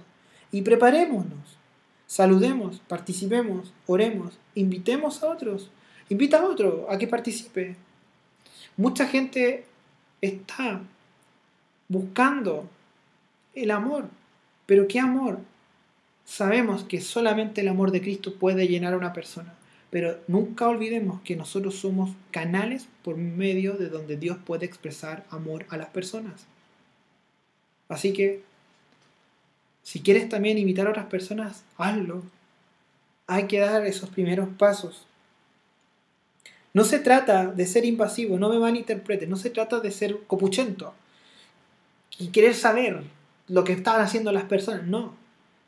y 0.52 0.64
preparémonos. 0.64 1.60
Saludemos, 2.08 2.82
participemos, 2.88 3.72
oremos, 3.86 4.34
invitemos 4.56 5.22
a 5.22 5.30
otros 5.30 5.70
Invita 6.10 6.40
a 6.40 6.46
otro 6.46 6.88
a 6.90 6.98
que 6.98 7.08
participe. 7.08 7.76
Mucha 8.78 9.08
gente 9.08 9.66
está 10.22 10.82
buscando 11.88 12.70
el 13.54 13.72
amor. 13.72 14.10
Pero 14.66 14.88
¿qué 14.88 15.00
amor? 15.00 15.40
Sabemos 16.26 16.84
que 16.84 17.02
solamente 17.02 17.62
el 17.62 17.70
amor 17.70 17.92
de 17.92 18.02
Cristo 18.02 18.36
puede 18.36 18.68
llenar 18.68 18.94
a 18.94 18.98
una 18.98 19.14
persona. 19.14 19.54
Pero 19.90 20.20
nunca 20.28 20.68
olvidemos 20.68 21.22
que 21.22 21.36
nosotros 21.36 21.76
somos 21.76 22.12
canales 22.32 22.88
por 23.04 23.16
medio 23.16 23.74
de 23.74 23.90
donde 23.90 24.18
Dios 24.18 24.38
puede 24.46 24.66
expresar 24.66 25.26
amor 25.30 25.66
a 25.70 25.78
las 25.78 25.88
personas. 25.88 26.46
Así 27.88 28.12
que, 28.12 28.44
si 29.84 30.02
quieres 30.02 30.28
también 30.28 30.58
invitar 30.58 30.88
a 30.88 30.90
otras 30.90 31.06
personas, 31.06 31.64
hazlo. 31.78 32.24
Hay 33.28 33.48
que 33.48 33.60
dar 33.60 33.86
esos 33.86 34.10
primeros 34.10 34.50
pasos. 34.58 35.06
No 36.78 36.84
se 36.84 37.00
trata 37.00 37.48
de 37.48 37.66
ser 37.66 37.86
invasivo, 37.86 38.38
no 38.38 38.50
me 38.50 38.60
malinterpretes, 38.60 39.28
no 39.28 39.36
se 39.36 39.50
trata 39.50 39.80
de 39.80 39.90
ser 39.90 40.20
copuchento 40.28 40.94
y 42.20 42.28
querer 42.28 42.54
saber 42.54 43.02
lo 43.48 43.64
que 43.64 43.74
están 43.74 44.00
haciendo 44.00 44.32
las 44.32 44.44
personas, 44.44 44.86
no. 44.86 45.16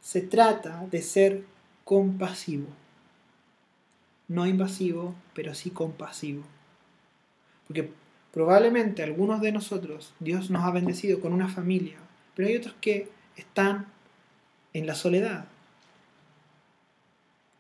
Se 0.02 0.22
trata 0.22 0.86
de 0.92 1.02
ser 1.02 1.46
compasivo. 1.84 2.68
No 4.28 4.46
invasivo, 4.46 5.16
pero 5.34 5.56
sí 5.56 5.72
compasivo. 5.72 6.44
Porque 7.66 7.90
probablemente 8.32 9.02
algunos 9.02 9.42
de 9.42 9.52
nosotros, 9.52 10.14
Dios 10.20 10.52
nos 10.52 10.64
ha 10.64 10.70
bendecido 10.70 11.22
con 11.22 11.34
una 11.34 11.48
familia, 11.48 11.98
pero 12.36 12.50
hay 12.50 12.56
otros 12.56 12.76
que 12.82 13.10
están 13.36 13.88
en 14.74 14.86
la 14.86 14.94
soledad. 14.94 15.46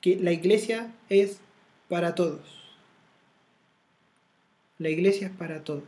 Que 0.02 0.18
la 0.18 0.34
iglesia 0.34 0.94
es 1.10 1.40
para 1.88 2.14
todos. 2.14 2.59
La 4.80 4.90
iglesia 4.90 5.28
es 5.28 5.34
para 5.34 5.66
todos. 5.66 5.84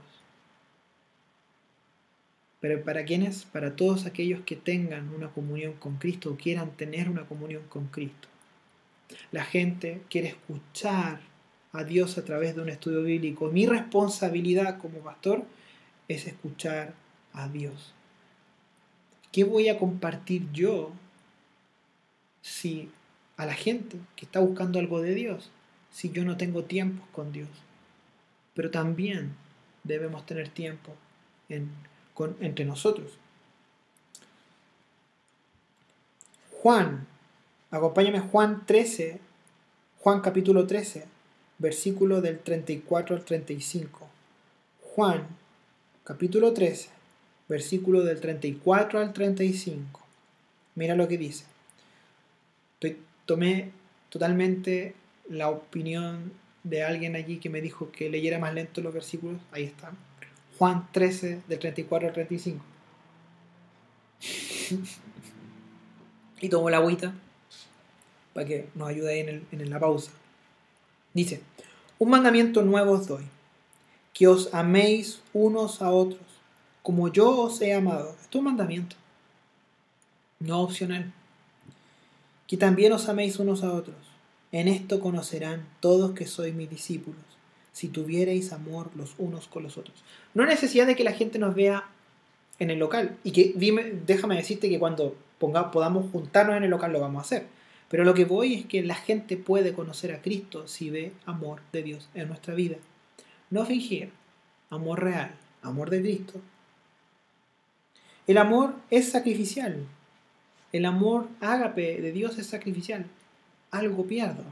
Pero 2.59 2.83
¿para 2.83 3.05
quiénes? 3.05 3.45
Para 3.45 3.77
todos 3.77 4.05
aquellos 4.05 4.41
que 4.41 4.57
tengan 4.57 5.15
una 5.15 5.29
comunión 5.29 5.73
con 5.73 5.95
Cristo 5.95 6.31
o 6.31 6.35
quieran 6.35 6.71
tener 6.71 7.09
una 7.09 7.25
comunión 7.25 7.63
con 7.69 7.87
Cristo. 7.87 8.27
La 9.31 9.45
gente 9.45 10.01
quiere 10.09 10.27
escuchar 10.27 11.21
a 11.71 11.85
Dios 11.85 12.17
a 12.17 12.25
través 12.25 12.53
de 12.53 12.63
un 12.63 12.69
estudio 12.69 13.01
bíblico. 13.01 13.49
Mi 13.49 13.65
responsabilidad 13.65 14.77
como 14.77 14.99
pastor 14.99 15.45
es 16.09 16.27
escuchar 16.27 16.93
a 17.31 17.47
Dios. 17.47 17.93
¿Qué 19.31 19.45
voy 19.45 19.69
a 19.69 19.79
compartir 19.79 20.51
yo 20.51 20.91
si 22.41 22.89
a 23.37 23.45
la 23.45 23.53
gente 23.53 23.97
que 24.17 24.25
está 24.25 24.41
buscando 24.41 24.79
algo 24.79 25.01
de 25.01 25.15
Dios, 25.15 25.49
si 25.91 26.11
yo 26.11 26.25
no 26.25 26.35
tengo 26.35 26.65
tiempos 26.65 27.07
con 27.13 27.31
Dios? 27.31 27.47
Pero 28.61 28.69
también 28.69 29.33
debemos 29.83 30.23
tener 30.27 30.47
tiempo 30.47 30.93
entre 31.49 32.63
nosotros. 32.63 33.13
Juan, 36.51 37.07
acompáñame 37.71 38.19
Juan 38.19 38.67
13, 38.67 39.19
Juan 39.97 40.21
capítulo 40.21 40.67
13, 40.67 41.05
versículo 41.57 42.21
del 42.21 42.37
34 42.37 43.15
al 43.15 43.25
35. 43.25 44.07
Juan 44.93 45.25
capítulo 46.03 46.53
13, 46.53 46.89
versículo 47.49 48.03
del 48.03 48.21
34 48.21 48.99
al 48.99 49.11
35. 49.11 49.99
Mira 50.75 50.93
lo 50.93 51.07
que 51.07 51.17
dice. 51.17 51.45
Tomé 53.25 53.71
totalmente 54.11 54.93
la 55.29 55.49
opinión 55.49 56.39
de 56.63 56.83
alguien 56.83 57.15
allí 57.15 57.37
que 57.37 57.49
me 57.49 57.61
dijo 57.61 57.91
que 57.91 58.09
leyera 58.09 58.39
más 58.39 58.53
lento 58.53 58.81
los 58.81 58.93
versículos. 58.93 59.41
Ahí 59.51 59.63
está. 59.63 59.91
Juan 60.57 60.87
13, 60.91 61.41
del 61.47 61.59
34 61.59 62.07
al 62.07 62.13
35. 62.13 62.63
y 66.41 66.49
tomo 66.49 66.69
la 66.69 66.77
agüita 66.77 67.13
para 68.33 68.47
que 68.47 68.69
nos 68.75 68.89
ayude 68.89 69.19
en, 69.19 69.47
en 69.51 69.69
la 69.69 69.79
pausa. 69.79 70.11
Dice, 71.13 71.41
un 71.99 72.09
mandamiento 72.09 72.61
nuevo 72.61 72.93
os 72.93 73.07
doy, 73.07 73.23
que 74.13 74.27
os 74.27 74.53
améis 74.53 75.21
unos 75.33 75.81
a 75.81 75.91
otros, 75.91 76.21
como 76.83 77.11
yo 77.11 77.29
os 77.41 77.61
he 77.61 77.73
amado. 77.73 78.15
Esto 78.21 78.37
es 78.37 78.39
un 78.39 78.45
mandamiento, 78.45 78.95
no 80.39 80.61
opcional. 80.61 81.11
Que 82.47 82.57
también 82.57 82.91
os 82.93 83.07
améis 83.07 83.39
unos 83.39 83.63
a 83.63 83.71
otros. 83.73 84.10
En 84.51 84.67
esto 84.67 84.99
conocerán 84.99 85.65
todos 85.79 86.11
que 86.11 86.27
sois 86.27 86.53
mis 86.53 86.69
discípulos, 86.69 87.21
si 87.71 87.87
tuvierais 87.87 88.51
amor 88.51 88.91
los 88.95 89.15
unos 89.17 89.47
con 89.47 89.63
los 89.63 89.77
otros. 89.77 90.03
No 90.33 90.45
necesidad 90.45 90.87
de 90.87 90.95
que 90.95 91.05
la 91.05 91.13
gente 91.13 91.39
nos 91.39 91.55
vea 91.55 91.85
en 92.61 92.69
el 92.69 92.79
local. 92.79 93.17
Y 93.23 93.31
que 93.31 93.53
dime, 93.55 93.91
déjame 94.05 94.35
decirte 94.35 94.69
que 94.69 94.79
cuando 94.79 95.15
ponga, 95.39 95.71
podamos 95.71 96.11
juntarnos 96.11 96.55
en 96.55 96.63
el 96.63 96.69
local 96.69 96.93
lo 96.93 97.01
vamos 97.01 97.19
a 97.19 97.25
hacer. 97.25 97.47
Pero 97.89 98.05
lo 98.05 98.13
que 98.13 98.25
voy 98.25 98.53
es 98.53 98.65
que 98.65 98.83
la 98.83 98.95
gente 98.95 99.35
puede 99.35 99.73
conocer 99.73 100.13
a 100.13 100.21
Cristo 100.21 100.67
si 100.67 100.89
ve 100.89 101.11
amor 101.25 101.61
de 101.73 101.83
Dios 101.83 102.07
en 102.13 102.27
nuestra 102.27 102.53
vida. 102.53 102.77
No 103.49 103.65
fingir, 103.65 104.11
amor 104.69 105.03
real, 105.03 105.31
amor 105.61 105.89
de 105.89 106.01
Cristo. 106.01 106.39
El 108.27 108.37
amor 108.37 108.75
es 108.91 109.09
sacrificial. 109.09 109.85
El 110.71 110.85
amor 110.85 111.27
ágape 111.41 111.99
de 111.99 112.11
Dios 112.11 112.37
es 112.37 112.47
sacrificial. 112.47 113.07
Algo 113.71 114.05
pierdo. 114.05 114.43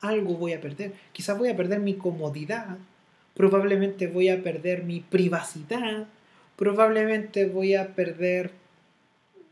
Algo 0.00 0.34
voy 0.34 0.52
a 0.52 0.60
perder. 0.60 0.92
Quizás 1.12 1.38
voy 1.38 1.48
a 1.48 1.56
perder 1.56 1.80
mi 1.80 1.94
comodidad. 1.94 2.76
Probablemente 3.34 4.06
voy 4.06 4.28
a 4.28 4.42
perder 4.42 4.84
mi 4.84 5.00
privacidad. 5.00 6.06
Probablemente 6.56 7.46
voy 7.46 7.74
a 7.74 7.94
perder 7.94 8.52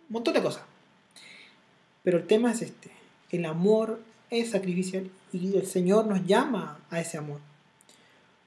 un 0.08 0.14
montón 0.14 0.34
de 0.34 0.42
cosas. 0.42 0.62
Pero 2.04 2.18
el 2.18 2.26
tema 2.26 2.52
es 2.52 2.62
este. 2.62 2.90
El 3.30 3.46
amor 3.46 4.00
es 4.30 4.50
sacrificial 4.50 5.10
y 5.32 5.56
el 5.56 5.66
Señor 5.66 6.06
nos 6.06 6.26
llama 6.26 6.78
a 6.90 7.00
ese 7.00 7.18
amor. 7.18 7.40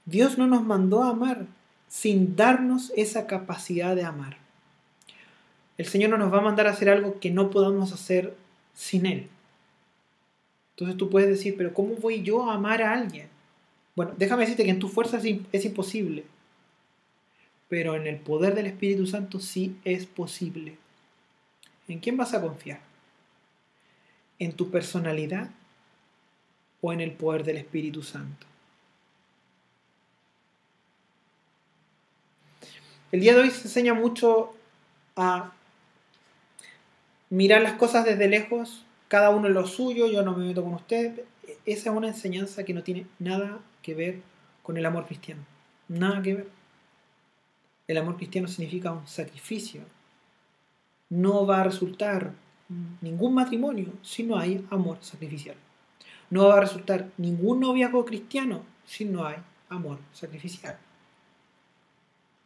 Dios 0.05 0.37
no 0.37 0.45
nos 0.45 0.63
mandó 0.63 1.03
a 1.03 1.09
amar 1.09 1.47
sin 1.89 2.35
darnos 2.35 2.91
esa 2.95 3.25
capacidad 3.25 3.95
de 3.95 4.03
amar. 4.03 4.37
El 5.77 5.87
Señor 5.87 6.11
no 6.11 6.17
nos 6.17 6.31
va 6.31 6.37
a 6.37 6.41
mandar 6.41 6.67
a 6.67 6.71
hacer 6.71 6.89
algo 6.89 7.19
que 7.19 7.31
no 7.31 7.49
podamos 7.49 7.91
hacer 7.91 8.35
sin 8.75 9.05
Él. 9.05 9.27
Entonces 10.75 10.97
tú 10.97 11.09
puedes 11.09 11.29
decir, 11.29 11.55
pero 11.57 11.73
¿cómo 11.73 11.95
voy 11.95 12.21
yo 12.21 12.49
a 12.49 12.55
amar 12.55 12.83
a 12.83 12.93
alguien? 12.93 13.29
Bueno, 13.95 14.13
déjame 14.17 14.41
decirte 14.41 14.65
que 14.65 14.71
en 14.71 14.79
tu 14.79 14.89
fuerza 14.89 15.17
es, 15.17 15.39
es 15.53 15.65
imposible. 15.65 16.25
Pero 17.69 17.95
en 17.95 18.07
el 18.07 18.17
poder 18.17 18.55
del 18.55 18.65
Espíritu 18.65 19.07
Santo 19.07 19.39
sí 19.39 19.77
es 19.85 20.05
posible. 20.05 20.77
¿En 21.87 21.99
quién 21.99 22.17
vas 22.17 22.33
a 22.33 22.41
confiar? 22.41 22.81
¿En 24.37 24.51
tu 24.51 24.69
personalidad 24.69 25.49
o 26.81 26.91
en 26.91 26.99
el 26.99 27.11
poder 27.11 27.45
del 27.45 27.57
Espíritu 27.57 28.03
Santo? 28.03 28.45
El 33.13 33.21
día 33.21 33.33
de 33.33 33.41
hoy 33.41 33.51
se 33.51 33.63
enseña 33.63 33.93
mucho 33.93 34.53
a 35.15 35.53
mirar 37.29 37.61
las 37.61 37.73
cosas 37.73 38.03
desde 38.03 38.27
lejos, 38.27 38.84
cada 39.07 39.29
uno 39.29 39.47
en 39.47 39.53
lo 39.53 39.67
suyo, 39.67 40.07
yo 40.07 40.23
no 40.23 40.35
me 40.35 40.45
meto 40.45 40.63
con 40.63 40.73
usted. 40.73 41.23
Esa 41.65 41.89
es 41.89 41.95
una 41.95 42.07
enseñanza 42.07 42.63
que 42.63 42.73
no 42.73 42.83
tiene 42.83 43.05
nada 43.19 43.59
que 43.81 43.93
ver 43.93 44.21
con 44.63 44.77
el 44.77 44.85
amor 44.85 45.05
cristiano. 45.05 45.43
Nada 45.87 46.21
que 46.21 46.33
ver. 46.33 46.47
El 47.87 47.97
amor 47.97 48.17
cristiano 48.17 48.47
significa 48.47 48.91
un 48.91 49.05
sacrificio. 49.05 49.81
No 51.09 51.45
va 51.45 51.61
a 51.61 51.63
resultar 51.65 52.33
ningún 53.01 53.35
matrimonio 53.35 53.93
si 54.01 54.23
no 54.23 54.37
hay 54.37 54.65
amor 54.71 54.97
sacrificial. 55.01 55.55
No 56.31 56.47
va 56.47 56.57
a 56.57 56.61
resultar 56.61 57.09
ningún 57.17 57.59
noviazgo 57.59 58.03
cristiano 58.05 58.63
si 58.85 59.05
no 59.05 59.25
hay 59.25 59.35
amor 59.69 59.99
sacrificial. 60.13 60.77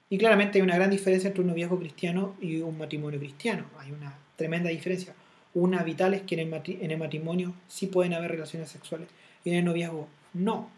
Y 0.10 0.18
claramente 0.18 0.58
hay 0.58 0.64
una 0.64 0.76
gran 0.76 0.90
diferencia 0.90 1.28
entre 1.28 1.42
un 1.42 1.48
noviazgo 1.48 1.80
cristiano 1.80 2.36
y 2.42 2.58
un 2.62 2.78
matrimonio 2.78 3.20
cristiano. 3.20 3.66
Hay 3.78 3.92
una 3.92 4.18
tremenda 4.36 4.70
diferencia. 4.70 5.14
Una 5.54 5.84
vital 5.84 6.14
es 6.14 6.22
que 6.22 6.36
en 6.36 6.92
el, 6.92 6.98
matrimonio 6.98 7.54
sí 7.68 7.88
pueden 7.88 8.14
haber 8.14 8.32
relaciones 8.32 8.70
sexuales 8.70 9.08
y 9.44 9.50
en 9.50 9.56
el 9.56 9.66
noviazgo 9.66 10.08
no. 10.34 10.70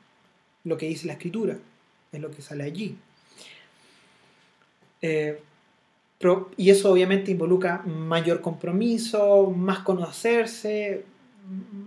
Lo 0.64 0.78
que 0.78 0.88
dice 0.88 1.08
la 1.08 1.14
escritura 1.14 1.58
es 2.12 2.22
lo 2.22 2.32
que 2.32 2.42
sale 2.42 2.64
allí. 2.64 2.96
Eh, 5.02 5.40
y 6.56 6.70
eso 6.70 6.92
obviamente 6.92 7.32
involucra 7.32 7.80
mayor 7.80 8.42
compromiso, 8.42 9.50
más 9.50 9.80
conocerse, 9.80 11.04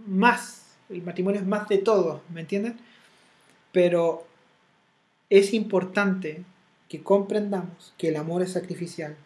más. 0.06 0.62
El 0.90 1.02
matrimonio 1.02 1.40
es 1.40 1.46
más 1.46 1.68
de 1.68 1.78
todo, 1.78 2.22
¿me 2.32 2.40
entienden? 2.40 2.76
Pero 3.72 4.26
es 5.30 5.54
importante 5.54 6.42
que 6.88 7.02
comprendamos 7.02 7.94
que 7.96 8.08
el 8.08 8.16
amor 8.16 8.42
es 8.42 8.52
sacrificial. 8.52 9.16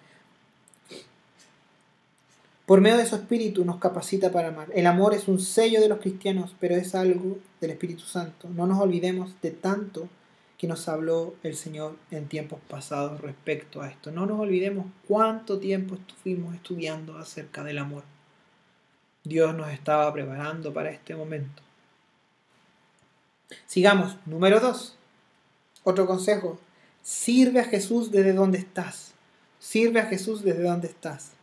Por 2.69 2.83
medio 2.83 2.99
de 2.99 3.07
su 3.07 3.17
espíritu 3.17 3.65
nos 3.65 3.79
capacita 3.79 4.31
para 4.31 4.49
amar. 4.49 4.69
El 4.75 4.87
amor 4.87 5.15
es 5.15 5.27
un 5.27 5.41
sello 5.41 5.81
de 5.81 5.89
los 5.89 6.01
cristianos, 6.01 6.55
pero 6.61 6.77
es 6.77 6.95
algo 6.95 7.39
del 7.63 7.71
Espíritu 7.71 8.03
Santo. 8.03 8.47
No 8.51 8.67
nos 8.67 8.79
olvidemos 8.79 9.35
de 9.41 9.53
tanto 9.53 10.07
que 10.59 10.67
nos 10.67 10.87
habló 10.87 11.35
el 11.43 11.57
Señor 11.57 11.97
en 12.11 12.29
tiempos 12.29 12.61
pasados 12.69 13.23
respecto 13.23 13.81
a 13.81 13.89
esto. 13.89 14.11
No 14.11 14.27
nos 14.27 14.39
olvidemos 14.39 14.85
cuánto 15.07 15.59
tiempo 15.59 15.95
estuvimos 15.95 16.55
estudiando 16.55 17.17
acerca 17.17 17.65
del 17.65 17.79
amor. 17.79 18.03
Dios 19.25 19.55
nos 19.55 19.71
estaba 19.71 20.13
preparando 20.13 20.71
para 20.71 20.91
este 20.91 21.17
momento. 21.17 21.63
Sigamos. 23.65 24.19
Número 24.27 24.61
2. 24.61 24.95
Otro 25.85 26.07
consejo. 26.07 26.61
Sirve 27.01 27.61
a 27.61 27.65
Jesús 27.65 28.11
desde 28.11 28.35
donde 28.35 28.59
estás. 28.59 29.15
Sirve 29.59 30.01
a 30.01 30.07
Jesús 30.07 30.43
desde 30.43 30.65
donde 30.65 30.89
estás. 30.89 31.38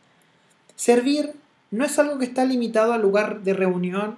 Servir 0.76 1.34
no 1.70 1.84
es 1.84 1.98
algo 1.98 2.18
que 2.18 2.26
está 2.26 2.44
limitado 2.44 2.92
al 2.92 3.02
lugar 3.02 3.42
de 3.42 3.54
reunión 3.54 4.16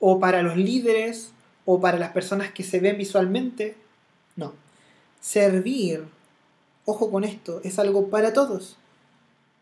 o 0.00 0.20
para 0.20 0.42
los 0.42 0.56
líderes 0.56 1.32
o 1.64 1.80
para 1.80 1.98
las 1.98 2.12
personas 2.12 2.52
que 2.52 2.62
se 2.62 2.80
ven 2.80 2.96
visualmente. 2.96 3.76
No. 4.36 4.54
Servir, 5.20 6.04
ojo 6.84 7.10
con 7.10 7.24
esto, 7.24 7.60
es 7.64 7.78
algo 7.78 8.08
para 8.08 8.32
todos. 8.32 8.76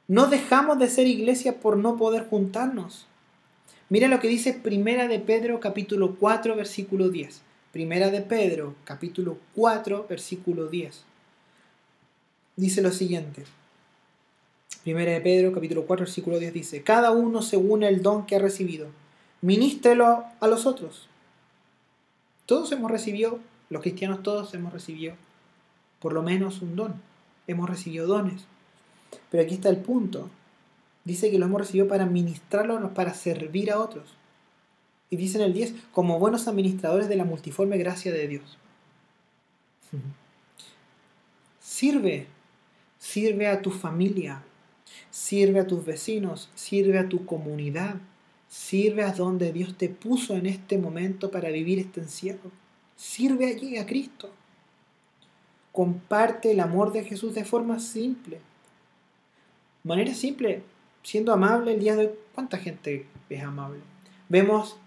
No 0.06 0.28
dejamos 0.28 0.78
de 0.78 0.88
ser 0.88 1.08
iglesia 1.08 1.58
por 1.58 1.76
no 1.76 1.96
poder 1.96 2.28
juntarnos. 2.28 3.06
Mira 3.88 4.06
lo 4.08 4.20
que 4.20 4.28
dice 4.28 4.52
Primera 4.52 5.08
de 5.08 5.18
Pedro 5.18 5.58
capítulo 5.58 6.16
4 6.20 6.54
versículo 6.54 7.08
10. 7.08 7.40
Primera 7.72 8.10
de 8.10 8.20
Pedro 8.20 8.74
capítulo 8.84 9.38
4 9.54 10.06
versículo 10.08 10.68
10. 10.68 11.02
Dice 12.56 12.82
lo 12.82 12.92
siguiente. 12.92 13.44
Primera 14.82 15.12
de 15.12 15.20
Pedro, 15.20 15.52
capítulo 15.52 15.86
4, 15.86 16.04
versículo 16.04 16.38
10 16.38 16.52
dice, 16.52 16.82
cada 16.82 17.10
uno 17.10 17.42
según 17.42 17.82
el 17.82 18.02
don 18.02 18.26
que 18.26 18.36
ha 18.36 18.38
recibido, 18.38 18.88
ministrelo 19.40 20.24
a 20.40 20.46
los 20.46 20.66
otros. 20.66 21.08
Todos 22.46 22.70
hemos 22.72 22.90
recibido, 22.90 23.40
los 23.70 23.82
cristianos 23.82 24.22
todos 24.22 24.54
hemos 24.54 24.72
recibido 24.72 25.14
por 26.00 26.12
lo 26.12 26.22
menos 26.22 26.62
un 26.62 26.76
don. 26.76 26.94
Hemos 27.46 27.68
recibido 27.68 28.06
dones. 28.06 28.44
Pero 29.30 29.42
aquí 29.42 29.54
está 29.54 29.68
el 29.68 29.78
punto. 29.78 30.30
Dice 31.04 31.30
que 31.30 31.38
lo 31.38 31.46
hemos 31.46 31.60
recibido 31.60 31.88
para 31.88 32.06
ministrarlo, 32.06 32.94
para 32.94 33.14
servir 33.14 33.70
a 33.70 33.78
otros. 33.78 34.14
Y 35.10 35.16
dice 35.16 35.38
en 35.38 35.44
el 35.44 35.52
10, 35.52 35.74
como 35.92 36.18
buenos 36.18 36.48
administradores 36.48 37.08
de 37.08 37.16
la 37.16 37.24
multiforme 37.24 37.78
gracia 37.78 38.12
de 38.12 38.28
Dios. 38.28 38.58
Sirve, 41.60 42.26
sirve 42.98 43.48
a 43.48 43.62
tu 43.62 43.70
familia, 43.70 44.42
sirve 45.10 45.60
a 45.60 45.66
tus 45.66 45.84
vecinos, 45.84 46.50
sirve 46.54 46.98
a 46.98 47.08
tu 47.08 47.24
comunidad, 47.26 47.96
sirve 48.48 49.02
a 49.02 49.12
donde 49.12 49.52
Dios 49.52 49.76
te 49.76 49.88
puso 49.88 50.34
en 50.36 50.46
este 50.46 50.78
momento 50.78 51.30
para 51.30 51.50
vivir 51.50 51.78
este 51.78 52.00
encierro. 52.00 52.50
Sirve 52.96 53.46
allí 53.46 53.76
a 53.76 53.86
Cristo. 53.86 54.30
Comparte 55.72 56.52
el 56.52 56.60
amor 56.60 56.92
de 56.92 57.04
Jesús 57.04 57.34
de 57.34 57.44
forma 57.44 57.78
simple. 57.78 58.40
Manera 59.84 60.14
simple, 60.14 60.62
siendo 61.02 61.32
amable 61.32 61.74
el 61.74 61.80
día 61.80 61.96
de 61.96 62.06
hoy. 62.06 62.12
¿Cuánta 62.34 62.58
gente 62.58 63.06
es 63.28 63.42
amable? 63.42 63.80
Vemos 64.28 64.78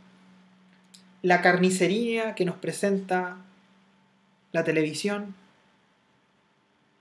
la 1.21 1.41
carnicería 1.41 2.35
que 2.35 2.45
nos 2.45 2.55
presenta 2.55 3.37
la 4.51 4.63
televisión. 4.63 5.35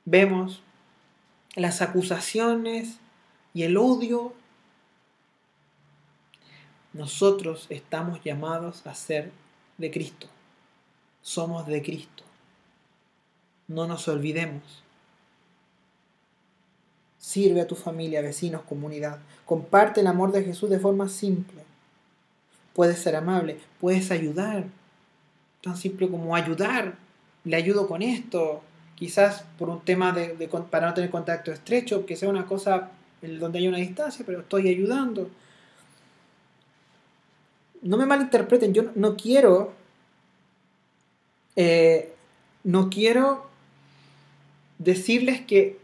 Vemos 0.05 0.63
las 1.55 1.83
acusaciones 1.83 2.97
y 3.55 3.63
el 3.65 3.77
odio, 3.77 4.33
nosotros 6.93 7.67
estamos 7.71 8.23
llamados 8.25 8.87
a 8.87 8.95
ser 8.95 9.33
de 9.79 9.91
Cristo. 9.91 10.27
Somos 11.23 11.67
de 11.67 11.83
Cristo. 11.83 12.25
No 13.67 13.87
nos 13.87 14.09
olvidemos. 14.09 14.63
Sirve 17.19 17.61
a 17.61 17.67
tu 17.67 17.75
familia, 17.75 18.23
vecinos, 18.23 18.63
comunidad. 18.63 19.19
Comparte 19.45 20.01
el 20.01 20.07
amor 20.07 20.33
de 20.33 20.45
Jesús 20.45 20.71
de 20.71 20.79
forma 20.79 21.09
simple. 21.09 21.63
Puedes 22.73 22.99
ser 22.99 23.17
amable, 23.17 23.61
puedes 23.81 24.11
ayudar. 24.11 24.65
Tan 25.63 25.77
simple 25.77 26.09
como 26.09 26.35
ayudar. 26.35 26.97
Le 27.45 27.57
ayudo 27.57 27.87
con 27.87 28.03
esto. 28.03 28.63
Quizás 28.99 29.45
por 29.57 29.69
un 29.69 29.81
tema 29.83 30.11
de, 30.11 30.49
para 30.73 30.89
no 30.89 30.95
tener 30.95 31.09
contacto 31.09 31.53
estrecho, 31.53 32.05
que 32.05 32.17
sea 32.17 32.29
una 32.29 32.47
cosa 32.47 32.91
donde 33.23 33.61
hay 33.61 33.69
una 33.69 33.79
distancia, 33.79 34.25
pero 34.27 34.41
estoy 34.41 34.69
ayudando. 34.69 35.31
No 37.83 37.97
me 37.97 38.07
malinterpreten, 38.07 38.75
yo 38.75 38.91
no 38.97 39.17
quiero. 39.17 39.73
Eh, 41.55 42.13
no 42.65 42.91
quiero 42.91 43.47
decirles 44.79 45.43
que 45.43 45.79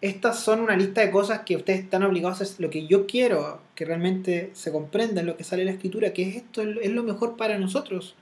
estas 0.00 0.38
son 0.38 0.60
una 0.60 0.76
lista 0.76 1.00
de 1.00 1.10
cosas 1.10 1.40
que 1.40 1.56
ustedes 1.56 1.80
están 1.80 2.04
obligados 2.04 2.40
a 2.40 2.44
hacer. 2.44 2.60
Lo 2.60 2.70
que 2.70 2.86
yo 2.86 3.08
quiero 3.08 3.60
que 3.74 3.84
realmente 3.84 4.52
se 4.54 4.70
comprenda 4.70 5.20
en 5.20 5.26
lo 5.26 5.36
que 5.36 5.42
sale 5.42 5.62
en 5.62 5.66
la 5.66 5.72
escritura, 5.72 6.12
que 6.12 6.28
es 6.28 6.36
esto, 6.36 6.62
es 6.62 6.92
lo 6.92 7.02
mejor 7.02 7.36
para 7.36 7.58
nosotros. 7.58 8.14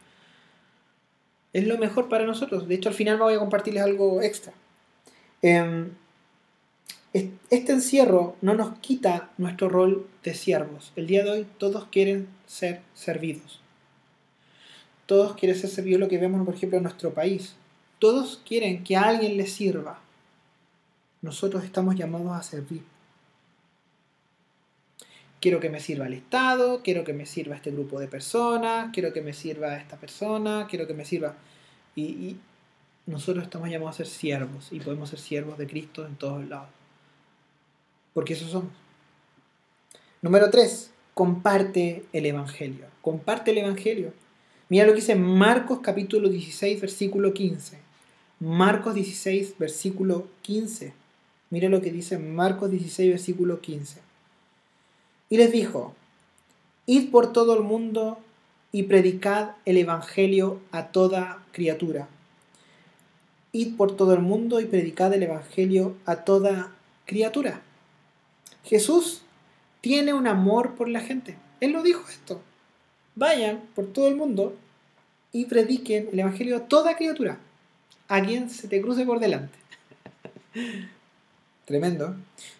Es 1.54 1.66
lo 1.66 1.78
mejor 1.78 2.10
para 2.10 2.26
nosotros. 2.26 2.68
De 2.68 2.74
hecho, 2.74 2.90
al 2.90 2.94
final 2.94 3.16
voy 3.16 3.32
a 3.32 3.38
compartirles 3.38 3.82
algo 3.82 4.20
extra. 4.20 4.52
Em, 5.40 5.92
este 7.14 7.72
encierro 7.72 8.36
no 8.42 8.54
nos 8.54 8.78
quita 8.80 9.30
nuestro 9.38 9.70
rol 9.70 10.06
de 10.22 10.34
siervos. 10.34 10.92
El 10.96 11.06
día 11.06 11.24
de 11.24 11.30
hoy 11.30 11.46
todos 11.56 11.86
quieren 11.86 12.28
ser 12.46 12.82
servidos. 12.92 13.62
Todos 15.06 15.34
quieren 15.36 15.58
ser 15.58 15.70
servidos, 15.70 16.00
lo 16.00 16.08
que 16.08 16.18
vemos, 16.18 16.44
por 16.44 16.54
ejemplo, 16.54 16.76
en 16.76 16.84
nuestro 16.84 17.14
país. 17.14 17.54
Todos 17.98 18.42
quieren 18.46 18.84
que 18.84 18.96
alguien 18.96 19.38
les 19.38 19.52
sirva 19.52 20.04
nosotros 21.24 21.64
estamos 21.64 21.96
llamados 21.96 22.32
a 22.32 22.42
servir. 22.42 22.82
Quiero 25.44 25.60
que 25.60 25.68
me 25.68 25.78
sirva 25.78 26.06
el 26.06 26.14
Estado, 26.14 26.80
quiero 26.82 27.04
que 27.04 27.12
me 27.12 27.26
sirva 27.26 27.54
este 27.54 27.70
grupo 27.70 28.00
de 28.00 28.08
personas, 28.08 28.88
quiero 28.94 29.12
que 29.12 29.20
me 29.20 29.34
sirva 29.34 29.76
esta 29.76 29.98
persona, 29.98 30.66
quiero 30.70 30.86
que 30.86 30.94
me 30.94 31.04
sirva... 31.04 31.34
Y, 31.94 32.38
nosotros 33.04 33.44
estamos 33.44 33.68
llamados 33.68 33.96
a 33.96 33.96
ser 33.98 34.06
siervos 34.06 34.68
y 34.72 34.80
podemos 34.80 35.10
ser 35.10 35.18
siervos 35.18 35.58
de 35.58 35.66
Cristo 35.66 36.06
en 36.06 36.16
todos 36.16 36.48
lados. 36.48 36.70
Porque 38.14 38.32
eso 38.32 38.48
somos. 38.48 38.70
Número 40.22 40.48
3. 40.48 40.90
Comparte 41.12 42.06
el 42.14 42.24
Evangelio. 42.24 42.86
Comparte 43.02 43.50
el 43.50 43.58
Evangelio. 43.58 44.14
Mira 44.70 44.86
lo 44.86 44.92
que 44.92 45.00
dice 45.00 45.14
Marcos 45.14 45.80
capítulo 45.82 46.30
16, 46.30 46.80
versículo 46.80 47.34
15. 47.34 47.78
Marcos 48.40 48.94
16, 48.94 49.58
versículo 49.58 50.26
15. 50.40 50.94
Mira 51.50 51.68
lo 51.68 51.82
que 51.82 51.92
dice 51.92 52.16
Marcos 52.16 52.70
16, 52.70 53.10
versículo 53.10 53.60
15. 53.60 54.03
Y 55.34 55.36
les 55.36 55.50
dijo, 55.50 55.96
id 56.86 57.10
por 57.10 57.32
todo 57.32 57.54
el 57.54 57.64
mundo 57.64 58.20
y 58.70 58.84
predicad 58.84 59.56
el 59.64 59.78
Evangelio 59.78 60.60
a 60.70 60.92
toda 60.92 61.42
criatura. 61.50 62.06
Id 63.50 63.76
por 63.76 63.96
todo 63.96 64.14
el 64.14 64.20
mundo 64.20 64.60
y 64.60 64.66
predicad 64.66 65.12
el 65.12 65.24
Evangelio 65.24 65.96
a 66.06 66.18
toda 66.18 66.70
criatura. 67.04 67.62
Jesús 68.62 69.22
tiene 69.80 70.14
un 70.14 70.28
amor 70.28 70.76
por 70.76 70.88
la 70.88 71.00
gente. 71.00 71.36
Él 71.58 71.72
lo 71.72 71.82
dijo 71.82 72.08
esto. 72.08 72.40
Vayan 73.16 73.60
por 73.74 73.86
todo 73.86 74.06
el 74.06 74.14
mundo 74.14 74.54
y 75.32 75.46
prediquen 75.46 76.10
el 76.12 76.20
Evangelio 76.20 76.58
a 76.58 76.68
toda 76.68 76.96
criatura. 76.96 77.40
A 78.06 78.22
quien 78.22 78.50
se 78.50 78.68
te 78.68 78.80
cruce 78.80 79.04
por 79.04 79.18
delante. 79.18 79.58
Tremendo. 81.64 82.14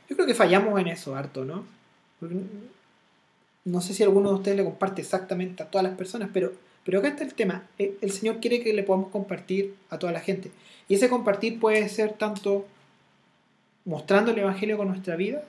Yo 0.09 0.17
creo 0.17 0.27
que 0.27 0.35
fallamos 0.35 0.81
en 0.81 0.89
eso 0.89 1.15
harto, 1.15 1.45
¿no? 1.45 1.74
No 3.65 3.81
sé 3.81 3.95
si 3.95 4.03
alguno 4.03 4.29
de 4.31 4.35
ustedes 4.37 4.57
le 4.57 4.65
comparte 4.65 5.03
exactamente 5.03 5.63
a 5.63 5.71
todas 5.71 5.87
las 5.87 5.97
personas, 5.97 6.31
pero, 6.33 6.53
pero 6.85 6.99
acá 6.99 7.09
está 7.09 7.25
el 7.25 7.35
tema. 7.35 7.67
Eh, 7.79 7.97
el 8.01 8.11
Señor 8.11 8.41
quiere 8.41 8.63
que 8.63 8.73
le 8.73 8.83
podamos 8.83 9.11
compartir 9.11 9.75
a 9.91 9.99
toda 9.99 10.13
la 10.13 10.21
gente. 10.21 10.51
Y 10.89 10.95
ese 10.95 11.09
compartir 11.09 11.59
puede 11.59 11.89
ser 11.89 12.13
tanto 12.13 12.67
mostrando 13.85 14.33
el 14.33 14.39
Evangelio 14.39 14.77
con 14.77 14.89
nuestra 14.89 15.17
vida 15.17 15.45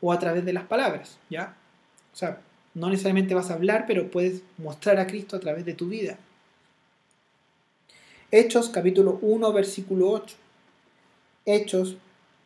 o 0.00 0.12
a 0.12 0.18
través 0.18 0.44
de 0.44 0.52
las 0.52 0.64
palabras, 0.64 1.18
¿ya? 1.28 1.56
O 2.12 2.16
sea, 2.16 2.40
no 2.74 2.88
necesariamente 2.88 3.34
vas 3.34 3.50
a 3.50 3.54
hablar, 3.54 3.84
pero 3.86 4.10
puedes 4.10 4.42
mostrar 4.58 4.98
a 4.98 5.06
Cristo 5.06 5.36
a 5.36 5.40
través 5.40 5.64
de 5.64 5.74
tu 5.74 5.88
vida. 5.88 6.18
Hechos 8.30 8.68
capítulo 8.68 9.18
1, 9.22 9.52
versículo 9.52 10.10
8. 10.10 10.36
Hechos 11.46 11.96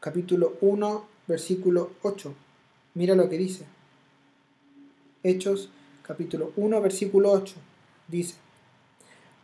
capítulo 0.01 0.57
1, 0.61 1.07
versículo 1.26 1.93
8. 2.03 2.35
Mira 2.95 3.14
lo 3.14 3.28
que 3.28 3.37
dice. 3.37 3.66
Hechos, 5.25 5.70
capítulo 6.07 6.53
1, 6.55 6.81
versículo 6.81 7.33
8. 7.33 7.55
Dice, 8.07 8.35